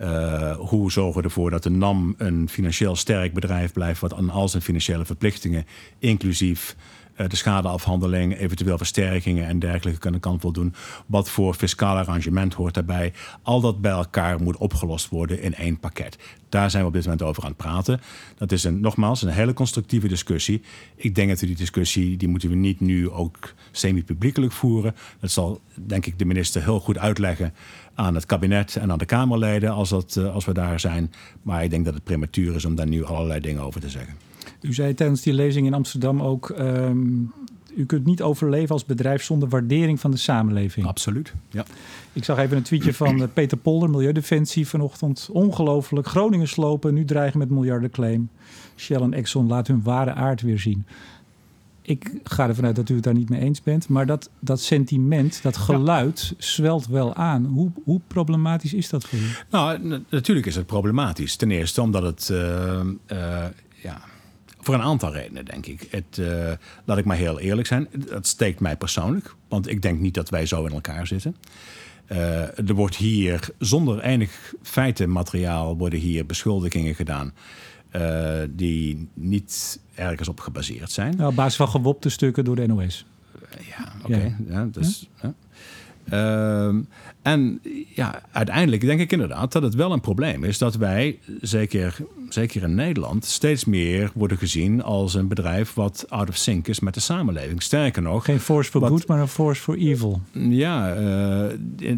Uh, 0.00 0.56
hoe 0.56 0.92
zorgen 0.92 1.20
we 1.20 1.26
ervoor 1.26 1.50
dat 1.50 1.62
de 1.62 1.70
NAM 1.70 2.14
een 2.18 2.48
financieel 2.48 2.96
sterk 2.96 3.34
bedrijf 3.34 3.72
blijft... 3.72 4.00
wat 4.00 4.14
aan 4.14 4.30
al 4.30 4.48
zijn 4.48 4.62
financiële 4.62 5.04
verplichtingen, 5.04 5.64
inclusief 5.98 6.76
eh, 6.78 6.84
de 7.26 7.36
schadeafhandeling, 7.36 8.38
eventueel 8.38 8.76
versterkingen 8.76 9.46
en 9.46 9.58
dergelijke 9.58 10.00
kunnen 10.00 10.20
kan 10.20 10.40
voldoen. 10.40 10.74
Wat 11.06 11.30
voor 11.30 11.54
fiscaal 11.54 11.96
arrangement 11.96 12.54
hoort 12.54 12.74
daarbij? 12.74 13.12
Al 13.42 13.60
dat 13.60 13.80
bij 13.80 13.90
elkaar 13.90 14.42
moet 14.42 14.56
opgelost 14.56 15.08
worden 15.08 15.42
in 15.42 15.54
één 15.54 15.78
pakket. 15.78 16.18
Daar 16.48 16.70
zijn 16.70 16.82
we 16.82 16.88
op 16.88 16.94
dit 16.94 17.04
moment 17.04 17.22
over 17.22 17.42
aan 17.42 17.48
het 17.48 17.56
praten. 17.56 18.00
Dat 18.36 18.52
is 18.52 18.64
een, 18.64 18.80
nogmaals 18.80 19.22
een 19.22 19.28
hele 19.28 19.52
constructieve 19.52 20.08
discussie. 20.08 20.62
Ik 20.94 21.14
denk 21.14 21.28
dat 21.28 21.40
we 21.40 21.46
die 21.46 21.56
discussie, 21.56 22.16
die 22.16 22.28
moeten 22.28 22.48
we 22.48 22.54
niet 22.54 22.80
nu 22.80 23.10
ook 23.10 23.54
semi-publiekelijk 23.70 24.52
voeren. 24.52 24.94
Dat 25.20 25.30
zal, 25.30 25.60
denk 25.74 26.06
ik, 26.06 26.18
de 26.18 26.24
minister 26.24 26.62
heel 26.62 26.80
goed 26.80 26.98
uitleggen 26.98 27.54
aan 27.94 28.14
het 28.14 28.26
kabinet 28.26 28.76
en 28.76 28.92
aan 28.92 28.98
de 28.98 29.04
Kamerleden 29.04 29.70
als, 29.70 29.88
dat, 29.88 30.16
eh, 30.16 30.34
als 30.34 30.44
we 30.44 30.52
daar 30.52 30.80
zijn. 30.80 31.12
Maar 31.42 31.64
ik 31.64 31.70
denk 31.70 31.84
dat 31.84 31.94
het 31.94 32.04
prematuur 32.04 32.54
is 32.54 32.64
om 32.64 32.74
daar 32.74 32.86
nu 32.86 33.04
allerlei 33.04 33.40
dingen 33.40 33.62
over 33.62 33.80
te 33.80 33.90
zeggen. 33.90 34.27
U 34.60 34.74
zei 34.74 34.94
tijdens 34.94 35.22
die 35.22 35.32
lezing 35.32 35.66
in 35.66 35.74
Amsterdam 35.74 36.22
ook... 36.22 36.54
Um, 36.58 37.32
u 37.78 37.86
kunt 37.86 38.04
niet 38.04 38.22
overleven 38.22 38.68
als 38.68 38.84
bedrijf 38.84 39.22
zonder 39.22 39.48
waardering 39.48 40.00
van 40.00 40.10
de 40.10 40.16
samenleving. 40.16 40.86
Absoluut, 40.86 41.32
ja. 41.50 41.64
Ik 42.12 42.24
zag 42.24 42.38
even 42.38 42.56
een 42.56 42.62
tweetje 42.62 42.94
van 42.94 43.22
eh, 43.22 43.28
Peter 43.32 43.58
Polder, 43.58 43.90
Milieudefensie, 43.90 44.68
vanochtend. 44.68 45.28
Ongelooflijk, 45.32 46.06
Groningen 46.06 46.48
slopen, 46.48 46.94
nu 46.94 47.04
dreigen 47.04 47.38
met 47.38 47.50
miljardenclaim. 47.50 48.28
Shell 48.76 49.00
en 49.00 49.12
Exxon 49.12 49.46
laten 49.46 49.74
hun 49.74 49.82
ware 49.82 50.12
aard 50.12 50.42
weer 50.42 50.58
zien. 50.58 50.86
Ik 51.82 52.12
ga 52.22 52.48
ervan 52.48 52.64
uit 52.64 52.76
dat 52.76 52.88
u 52.88 52.94
het 52.94 53.04
daar 53.04 53.14
niet 53.14 53.28
mee 53.28 53.40
eens 53.40 53.62
bent. 53.62 53.88
Maar 53.88 54.06
dat, 54.06 54.30
dat 54.38 54.60
sentiment, 54.60 55.42
dat 55.42 55.56
geluid, 55.56 56.34
zwelt 56.38 56.86
wel 56.86 57.14
aan. 57.14 57.44
Hoe, 57.44 57.70
hoe 57.84 58.00
problematisch 58.06 58.74
is 58.74 58.88
dat 58.88 59.04
voor 59.04 59.18
u? 59.18 59.22
Nou, 59.50 60.00
natuurlijk 60.08 60.46
is 60.46 60.56
het 60.56 60.66
problematisch. 60.66 61.36
Ten 61.36 61.50
eerste 61.50 61.82
omdat 61.82 62.02
het... 62.02 62.28
Uh, 62.32 62.80
uh, 63.12 63.44
ja 63.82 64.00
voor 64.68 64.76
een 64.76 64.82
aantal 64.82 65.12
redenen, 65.12 65.44
denk 65.44 65.66
ik. 65.66 65.86
Het, 65.90 66.18
uh, 66.18 66.52
laat 66.84 66.98
ik 66.98 67.04
maar 67.04 67.16
heel 67.16 67.40
eerlijk 67.40 67.66
zijn. 67.66 67.88
Dat 67.92 68.26
steekt 68.26 68.60
mij 68.60 68.76
persoonlijk. 68.76 69.34
Want 69.48 69.68
ik 69.68 69.82
denk 69.82 70.00
niet 70.00 70.14
dat 70.14 70.28
wij 70.28 70.46
zo 70.46 70.64
in 70.64 70.72
elkaar 70.72 71.06
zitten. 71.06 71.36
Uh, 72.08 72.68
er 72.68 72.74
wordt 72.74 72.96
hier 72.96 73.48
zonder 73.58 74.00
enig 74.00 74.54
feitenmateriaal 74.62 75.76
worden 75.76 75.98
hier 75.98 76.26
beschuldigingen 76.26 76.94
gedaan. 76.94 77.32
Uh, 77.96 78.40
die 78.50 79.08
niet 79.14 79.80
ergens 79.94 80.28
op 80.28 80.40
gebaseerd 80.40 80.90
zijn. 80.90 81.16
Nou, 81.16 81.30
op 81.30 81.36
basis 81.36 81.56
van 81.56 81.68
gewopte 81.68 82.08
stukken 82.08 82.44
door 82.44 82.56
de 82.56 82.66
NOS. 82.66 83.06
ja, 83.68 83.92
oké. 84.04 84.36
Ja. 84.48 84.64
dus, 84.64 85.08
ja. 85.22 85.34
Ehm, 86.10 86.80
en 87.22 87.60
ja, 87.94 88.22
uiteindelijk 88.32 88.82
denk 88.82 89.00
ik 89.00 89.12
inderdaad 89.12 89.52
dat 89.52 89.62
het 89.62 89.74
wel 89.74 89.92
een 89.92 90.00
probleem 90.00 90.44
is 90.44 90.58
dat 90.58 90.76
wij, 90.76 91.18
zeker, 91.40 91.96
zeker 92.28 92.62
in 92.62 92.74
Nederland, 92.74 93.24
steeds 93.24 93.64
meer 93.64 94.10
worden 94.14 94.38
gezien 94.38 94.82
als 94.82 95.14
een 95.14 95.28
bedrijf 95.28 95.74
wat 95.74 96.04
out 96.08 96.28
of 96.28 96.36
sync 96.36 96.68
is 96.68 96.80
met 96.80 96.94
de 96.94 97.00
samenleving. 97.00 97.62
Sterker 97.62 98.02
nog. 98.02 98.24
Geen 98.24 98.40
force 98.40 98.70
for 98.70 98.86
good, 98.86 99.06
maar 99.06 99.20
een 99.20 99.28
force 99.28 99.62
for 99.62 99.76
evil. 99.76 100.20
Ja, 100.32 100.96
uh, 100.96 101.42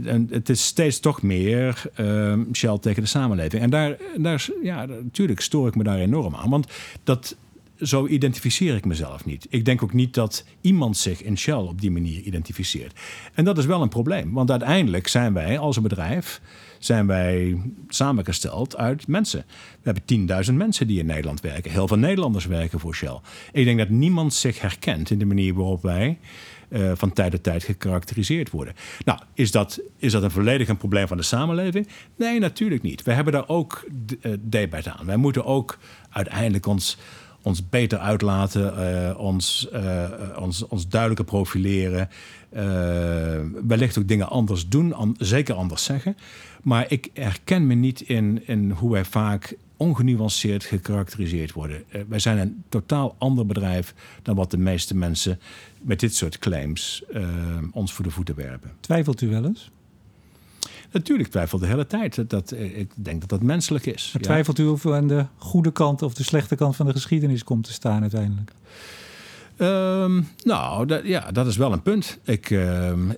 en 0.07 0.29
het 0.31 0.49
is 0.49 0.65
steeds 0.67 1.01
toch 1.01 1.23
meer 1.23 1.83
uh, 2.01 2.35
Shell 2.53 2.79
tegen 2.79 3.03
de 3.03 3.09
samenleving. 3.09 3.63
En 3.63 3.71
daar, 3.71 3.97
daar, 4.17 4.49
ja, 4.63 4.87
natuurlijk 4.87 5.41
stoor 5.41 5.69
ik 5.69 5.75
me 5.75 5.83
daar 5.83 5.99
enorm 5.99 6.35
aan. 6.35 6.51
Want 6.51 6.67
dat 7.05 7.37
zo 7.83 8.07
identificeer 8.07 8.77
ik 8.77 8.85
mezelf 8.85 9.25
niet. 9.25 9.47
Ik 9.51 9.65
denk 9.65 9.83
ook 9.83 9.93
niet 9.93 10.15
dat 10.15 10.45
iemand 10.61 10.97
zich 10.97 11.23
in 11.23 11.39
Shell 11.39 11.55
op 11.55 11.81
die 11.81 11.91
manier 11.91 12.21
identificeert. 12.21 12.99
En 13.35 13.45
dat 13.45 13.59
is 13.59 13.67
wel 13.67 13.83
een 13.83 13.89
probleem, 13.89 14.33
want 14.33 14.51
uiteindelijk 14.51 15.09
zijn 15.09 15.33
wij 15.33 15.59
als 15.59 15.77
een 15.77 15.83
bedrijf 15.83 16.41
zijn 16.79 17.07
wij 17.07 17.63
samengesteld 17.89 18.77
uit 18.77 19.07
mensen. 19.07 19.45
We 19.83 19.93
hebben 19.93 20.47
10.000 20.49 20.55
mensen 20.55 20.87
die 20.87 20.99
in 20.99 21.07
Nederland 21.07 21.41
werken. 21.41 21.71
Heel 21.71 21.89
veel 21.89 21.99
Nederlanders 21.99 22.47
werken 22.47 22.81
voor 22.81 22.95
Shell. 22.95 23.21
Ik 23.53 23.65
denk 23.65 23.79
dat 23.79 23.89
niemand 23.89 24.35
zich 24.35 24.61
herkent 24.61 25.11
in 25.11 25.19
de 25.19 25.25
manier 25.25 25.55
waarop 25.55 25.83
wij 25.83 26.19
uh, 26.69 26.93
van 26.95 27.13
tijd 27.13 27.31
tot 27.31 27.43
tijd 27.43 27.65
gekarakteriseerd 27.65 28.51
worden. 28.51 28.75
Nou, 29.05 29.19
is 29.35 29.51
dat, 29.51 29.81
is 29.97 30.13
dat 30.13 30.23
een 30.23 30.31
volledig 30.31 30.69
een 30.69 30.77
probleem 30.77 31.07
van 31.07 31.17
de 31.17 31.23
samenleving? 31.23 31.89
Nee, 32.17 32.39
natuurlijk 32.39 32.83
niet. 32.83 33.03
We 33.03 33.13
hebben 33.13 33.33
daar 33.33 33.49
ook 33.49 33.85
uh, 34.23 34.33
debet 34.41 34.89
aan. 34.89 35.07
Wij 35.07 35.17
moeten 35.17 35.45
ook 35.45 35.79
uiteindelijk 36.11 36.67
ons 36.67 36.99
ons 37.43 37.69
beter 37.69 37.99
uitlaten, 37.99 38.75
uh, 38.79 39.19
ons, 39.19 39.69
uh, 39.73 40.05
ons, 40.39 40.67
ons 40.67 40.89
duidelijker 40.89 41.25
profileren. 41.25 42.09
Uh, 42.57 42.63
wellicht 43.67 43.99
ook 43.99 44.09
dingen 44.09 44.29
anders 44.29 44.69
doen, 44.69 45.17
zeker 45.19 45.55
anders 45.55 45.85
zeggen. 45.85 46.17
Maar 46.63 46.87
ik 46.89 47.11
herken 47.15 47.67
me 47.67 47.75
niet 47.75 48.01
in, 48.01 48.47
in 48.47 48.71
hoe 48.71 48.93
wij 48.93 49.05
vaak 49.05 49.57
ongenuanceerd 49.77 50.65
gekarakteriseerd 50.65 51.53
worden. 51.53 51.85
wij 52.09 52.19
zijn 52.19 52.39
een 52.39 52.65
totaal 52.69 53.15
ander 53.19 53.47
bedrijf 53.47 53.95
dan 54.23 54.37
wat 54.37 54.51
de 54.51 54.59
meeste 54.59 54.97
mensen 54.97 55.41
met 55.83 56.01
dit 56.01 56.15
soort 56.15 56.39
claims 56.39 57.03
ons 57.73 57.93
voor 57.93 58.05
de 58.05 58.11
voeten 58.11 58.35
werpen. 58.35 58.71
Twijfelt 58.81 59.21
u 59.21 59.29
wel 59.29 59.45
eens? 59.45 59.71
Natuurlijk 60.93 61.29
twijfel 61.29 61.59
de 61.59 61.67
hele 61.67 61.87
tijd. 61.87 62.31
Dat, 62.31 62.53
eh, 62.53 62.79
ik 62.79 62.91
denk 62.95 63.21
dat 63.21 63.29
dat 63.29 63.43
menselijk 63.43 63.87
is. 63.87 64.11
Maar 64.13 64.23
twijfelt 64.23 64.59
u 64.59 64.67
of 64.67 64.85
u 64.85 64.93
aan 64.93 65.07
de 65.07 65.27
goede 65.37 65.73
kant 65.73 66.03
of 66.03 66.15
de 66.15 66.23
slechte 66.23 66.57
kant 66.57 66.77
van 66.77 66.87
de 66.87 66.93
geschiedenis 66.93 67.45
komt 67.45 67.65
te 67.65 67.73
staan 67.73 68.01
uiteindelijk? 68.01 68.53
Um, 69.59 70.29
nou, 70.45 70.87
dat, 70.87 71.07
ja, 71.07 71.31
dat 71.33 71.47
is 71.47 71.57
wel 71.57 71.73
een 71.73 71.83
punt. 71.83 72.19
Ik, 72.25 72.51
um, 72.51 73.17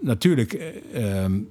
natuurlijk, 0.00 0.74
um, 0.94 1.48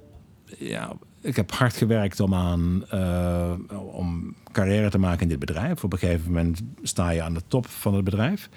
ja, 0.58 0.92
ik 1.20 1.36
heb 1.36 1.52
hard 1.52 1.76
gewerkt 1.76 2.20
om, 2.20 2.34
aan, 2.34 2.84
uh, 2.94 3.52
om 3.92 4.34
carrière 4.52 4.90
te 4.90 4.98
maken 4.98 5.22
in 5.22 5.28
dit 5.28 5.38
bedrijf. 5.38 5.84
Op 5.84 5.92
een 5.92 5.98
gegeven 5.98 6.26
moment 6.26 6.60
sta 6.82 7.10
je 7.10 7.22
aan 7.22 7.34
de 7.34 7.42
top 7.48 7.66
van 7.66 7.94
het 7.94 8.04
bedrijf. 8.04 8.48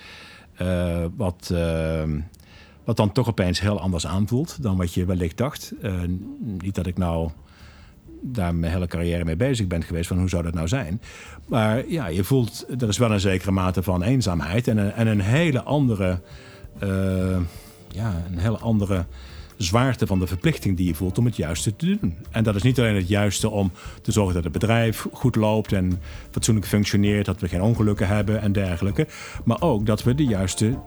Uh, 0.61 1.05
wat 1.15 1.53
wat 2.91 3.05
dan 3.05 3.11
toch 3.11 3.27
opeens 3.27 3.61
heel 3.61 3.79
anders 3.79 4.07
aanvoelt 4.07 4.57
dan 4.61 4.77
wat 4.77 4.93
je 4.93 5.05
wellicht 5.05 5.37
dacht. 5.37 5.73
Uh, 5.81 5.93
niet 6.39 6.75
dat 6.75 6.87
ik 6.87 6.97
nou 6.97 7.29
daar 8.21 8.55
mijn 8.55 8.71
hele 8.71 8.87
carrière 8.87 9.25
mee 9.25 9.35
bezig 9.35 9.67
ben 9.67 9.83
geweest 9.83 10.07
van 10.07 10.17
hoe 10.17 10.29
zou 10.29 10.43
dat 10.43 10.53
nou 10.53 10.67
zijn. 10.67 11.01
Maar 11.45 11.87
ja, 11.87 12.07
je 12.07 12.23
voelt, 12.23 12.65
er 12.79 12.87
is 12.87 12.97
wel 12.97 13.11
een 13.11 13.19
zekere 13.19 13.51
mate 13.51 13.83
van 13.83 14.03
eenzaamheid 14.03 14.67
en 14.67 14.77
een, 14.77 14.91
en 14.91 15.07
een 15.07 15.21
hele 15.21 15.63
andere, 15.63 16.21
uh, 16.83 17.37
ja, 17.87 18.23
een 18.31 18.37
hele 18.37 18.57
andere 18.57 19.05
zwaarte 19.57 20.07
van 20.07 20.19
de 20.19 20.27
verplichting 20.27 20.77
die 20.77 20.87
je 20.87 20.95
voelt 20.95 21.17
om 21.17 21.25
het 21.25 21.35
juiste 21.35 21.75
te 21.75 21.85
doen. 21.85 22.17
En 22.31 22.43
dat 22.43 22.55
is 22.55 22.61
niet 22.61 22.79
alleen 22.79 22.95
het 22.95 23.07
juiste 23.07 23.49
om 23.49 23.71
te 24.01 24.11
zorgen 24.11 24.33
dat 24.33 24.43
het 24.43 24.53
bedrijf 24.53 25.07
goed 25.13 25.35
loopt 25.35 25.71
en 25.71 25.99
fatsoenlijk 26.31 26.67
functioneert, 26.67 27.25
dat 27.25 27.39
we 27.39 27.47
geen 27.47 27.61
ongelukken 27.61 28.07
hebben 28.07 28.41
en 28.41 28.51
dergelijke, 28.51 29.07
maar 29.43 29.61
ook 29.61 29.85
dat 29.85 30.03
we 30.03 30.15
de 30.15 30.25
juiste 30.25 30.77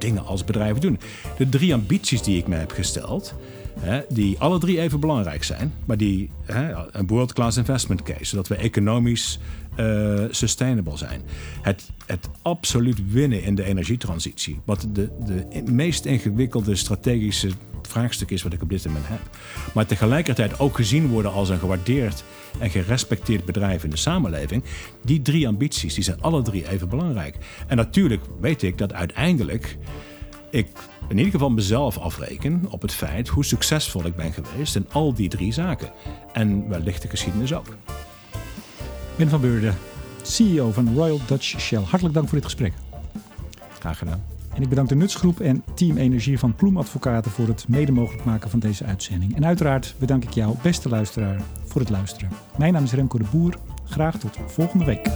dingen 0.00 0.26
als 0.26 0.44
bedrijven 0.44 0.80
doen. 0.80 0.98
De 1.38 1.48
drie 1.48 1.74
ambities 1.74 2.22
die 2.22 2.38
ik 2.38 2.46
me 2.46 2.56
heb 2.56 2.70
gesteld, 2.70 3.34
hè, 3.80 4.00
die 4.08 4.38
alle 4.38 4.58
drie 4.58 4.80
even 4.80 5.00
belangrijk 5.00 5.44
zijn, 5.44 5.72
maar 5.84 5.96
die 5.96 6.30
hè, 6.44 6.72
een 6.92 7.06
world-class 7.06 7.56
investment 7.56 8.02
case, 8.02 8.24
zodat 8.24 8.48
we 8.48 8.54
economisch 8.54 9.38
uh, 9.76 10.24
sustainable 10.30 10.96
zijn. 10.96 11.22
Het, 11.62 11.90
het 12.06 12.28
absoluut 12.42 13.12
winnen 13.12 13.42
in 13.42 13.54
de 13.54 13.64
energietransitie, 13.64 14.60
wat 14.64 14.86
de, 14.92 15.10
de 15.24 15.62
meest 15.72 16.04
ingewikkelde 16.04 16.74
strategische 16.74 17.48
vraagstuk 17.90 18.30
is 18.30 18.42
wat 18.42 18.52
ik 18.52 18.62
op 18.62 18.68
dit 18.68 18.84
moment 18.84 19.08
heb. 19.08 19.20
Maar 19.74 19.86
tegelijkertijd 19.86 20.58
ook 20.58 20.76
gezien 20.76 21.06
worden 21.06 21.32
als 21.32 21.48
een 21.48 21.58
gewaardeerd 21.58 22.24
en 22.58 22.70
gerespecteerd 22.70 23.44
bedrijf 23.44 23.84
in 23.84 23.90
de 23.90 23.96
samenleving. 23.96 24.64
Die 25.04 25.22
drie 25.22 25.48
ambities 25.48 25.94
die 25.94 26.04
zijn 26.04 26.22
alle 26.22 26.42
drie 26.42 26.68
even 26.68 26.88
belangrijk. 26.88 27.36
En 27.66 27.76
natuurlijk 27.76 28.22
weet 28.40 28.62
ik 28.62 28.78
dat 28.78 28.92
uiteindelijk 28.92 29.76
ik 30.50 30.68
in 31.08 31.16
ieder 31.16 31.32
geval 31.32 31.50
mezelf 31.50 31.98
afreken 31.98 32.64
op 32.68 32.82
het 32.82 32.92
feit 32.92 33.28
hoe 33.28 33.44
succesvol 33.44 34.06
ik 34.06 34.16
ben 34.16 34.32
geweest 34.32 34.76
in 34.76 34.86
al 34.92 35.14
die 35.14 35.28
drie 35.28 35.52
zaken. 35.52 35.90
En 36.32 36.68
wellicht 36.68 37.02
de 37.02 37.08
geschiedenis 37.08 37.54
ook. 37.54 37.76
Ben 39.16 39.28
van 39.28 39.40
Beurden, 39.40 39.76
CEO 40.22 40.70
van 40.70 40.94
Royal 40.94 41.20
Dutch 41.26 41.60
Shell. 41.60 41.82
Hartelijk 41.82 42.14
dank 42.14 42.28
voor 42.28 42.36
dit 42.38 42.46
gesprek. 42.46 42.72
Graag 43.78 43.98
gedaan. 43.98 44.24
En 44.54 44.62
ik 44.62 44.68
bedank 44.68 44.88
de 44.88 44.94
Nutsgroep 44.94 45.40
en 45.40 45.64
Team 45.74 45.96
Energie 45.96 46.38
van 46.38 46.54
Ploem 46.54 46.76
Advocaten 46.76 47.30
voor 47.30 47.46
het 47.46 47.68
mede 47.68 47.92
mogelijk 47.92 48.24
maken 48.24 48.50
van 48.50 48.58
deze 48.58 48.84
uitzending. 48.84 49.36
En 49.36 49.46
uiteraard 49.46 49.94
bedank 49.98 50.24
ik 50.24 50.30
jou, 50.30 50.54
beste 50.62 50.88
luisteraar, 50.88 51.40
voor 51.64 51.80
het 51.80 51.90
luisteren. 51.90 52.28
Mijn 52.58 52.72
naam 52.72 52.84
is 52.84 52.92
Remco 52.92 53.18
de 53.18 53.24
Boer. 53.30 53.54
Graag 53.84 54.18
tot 54.18 54.38
volgende 54.46 54.84
week. 54.84 55.08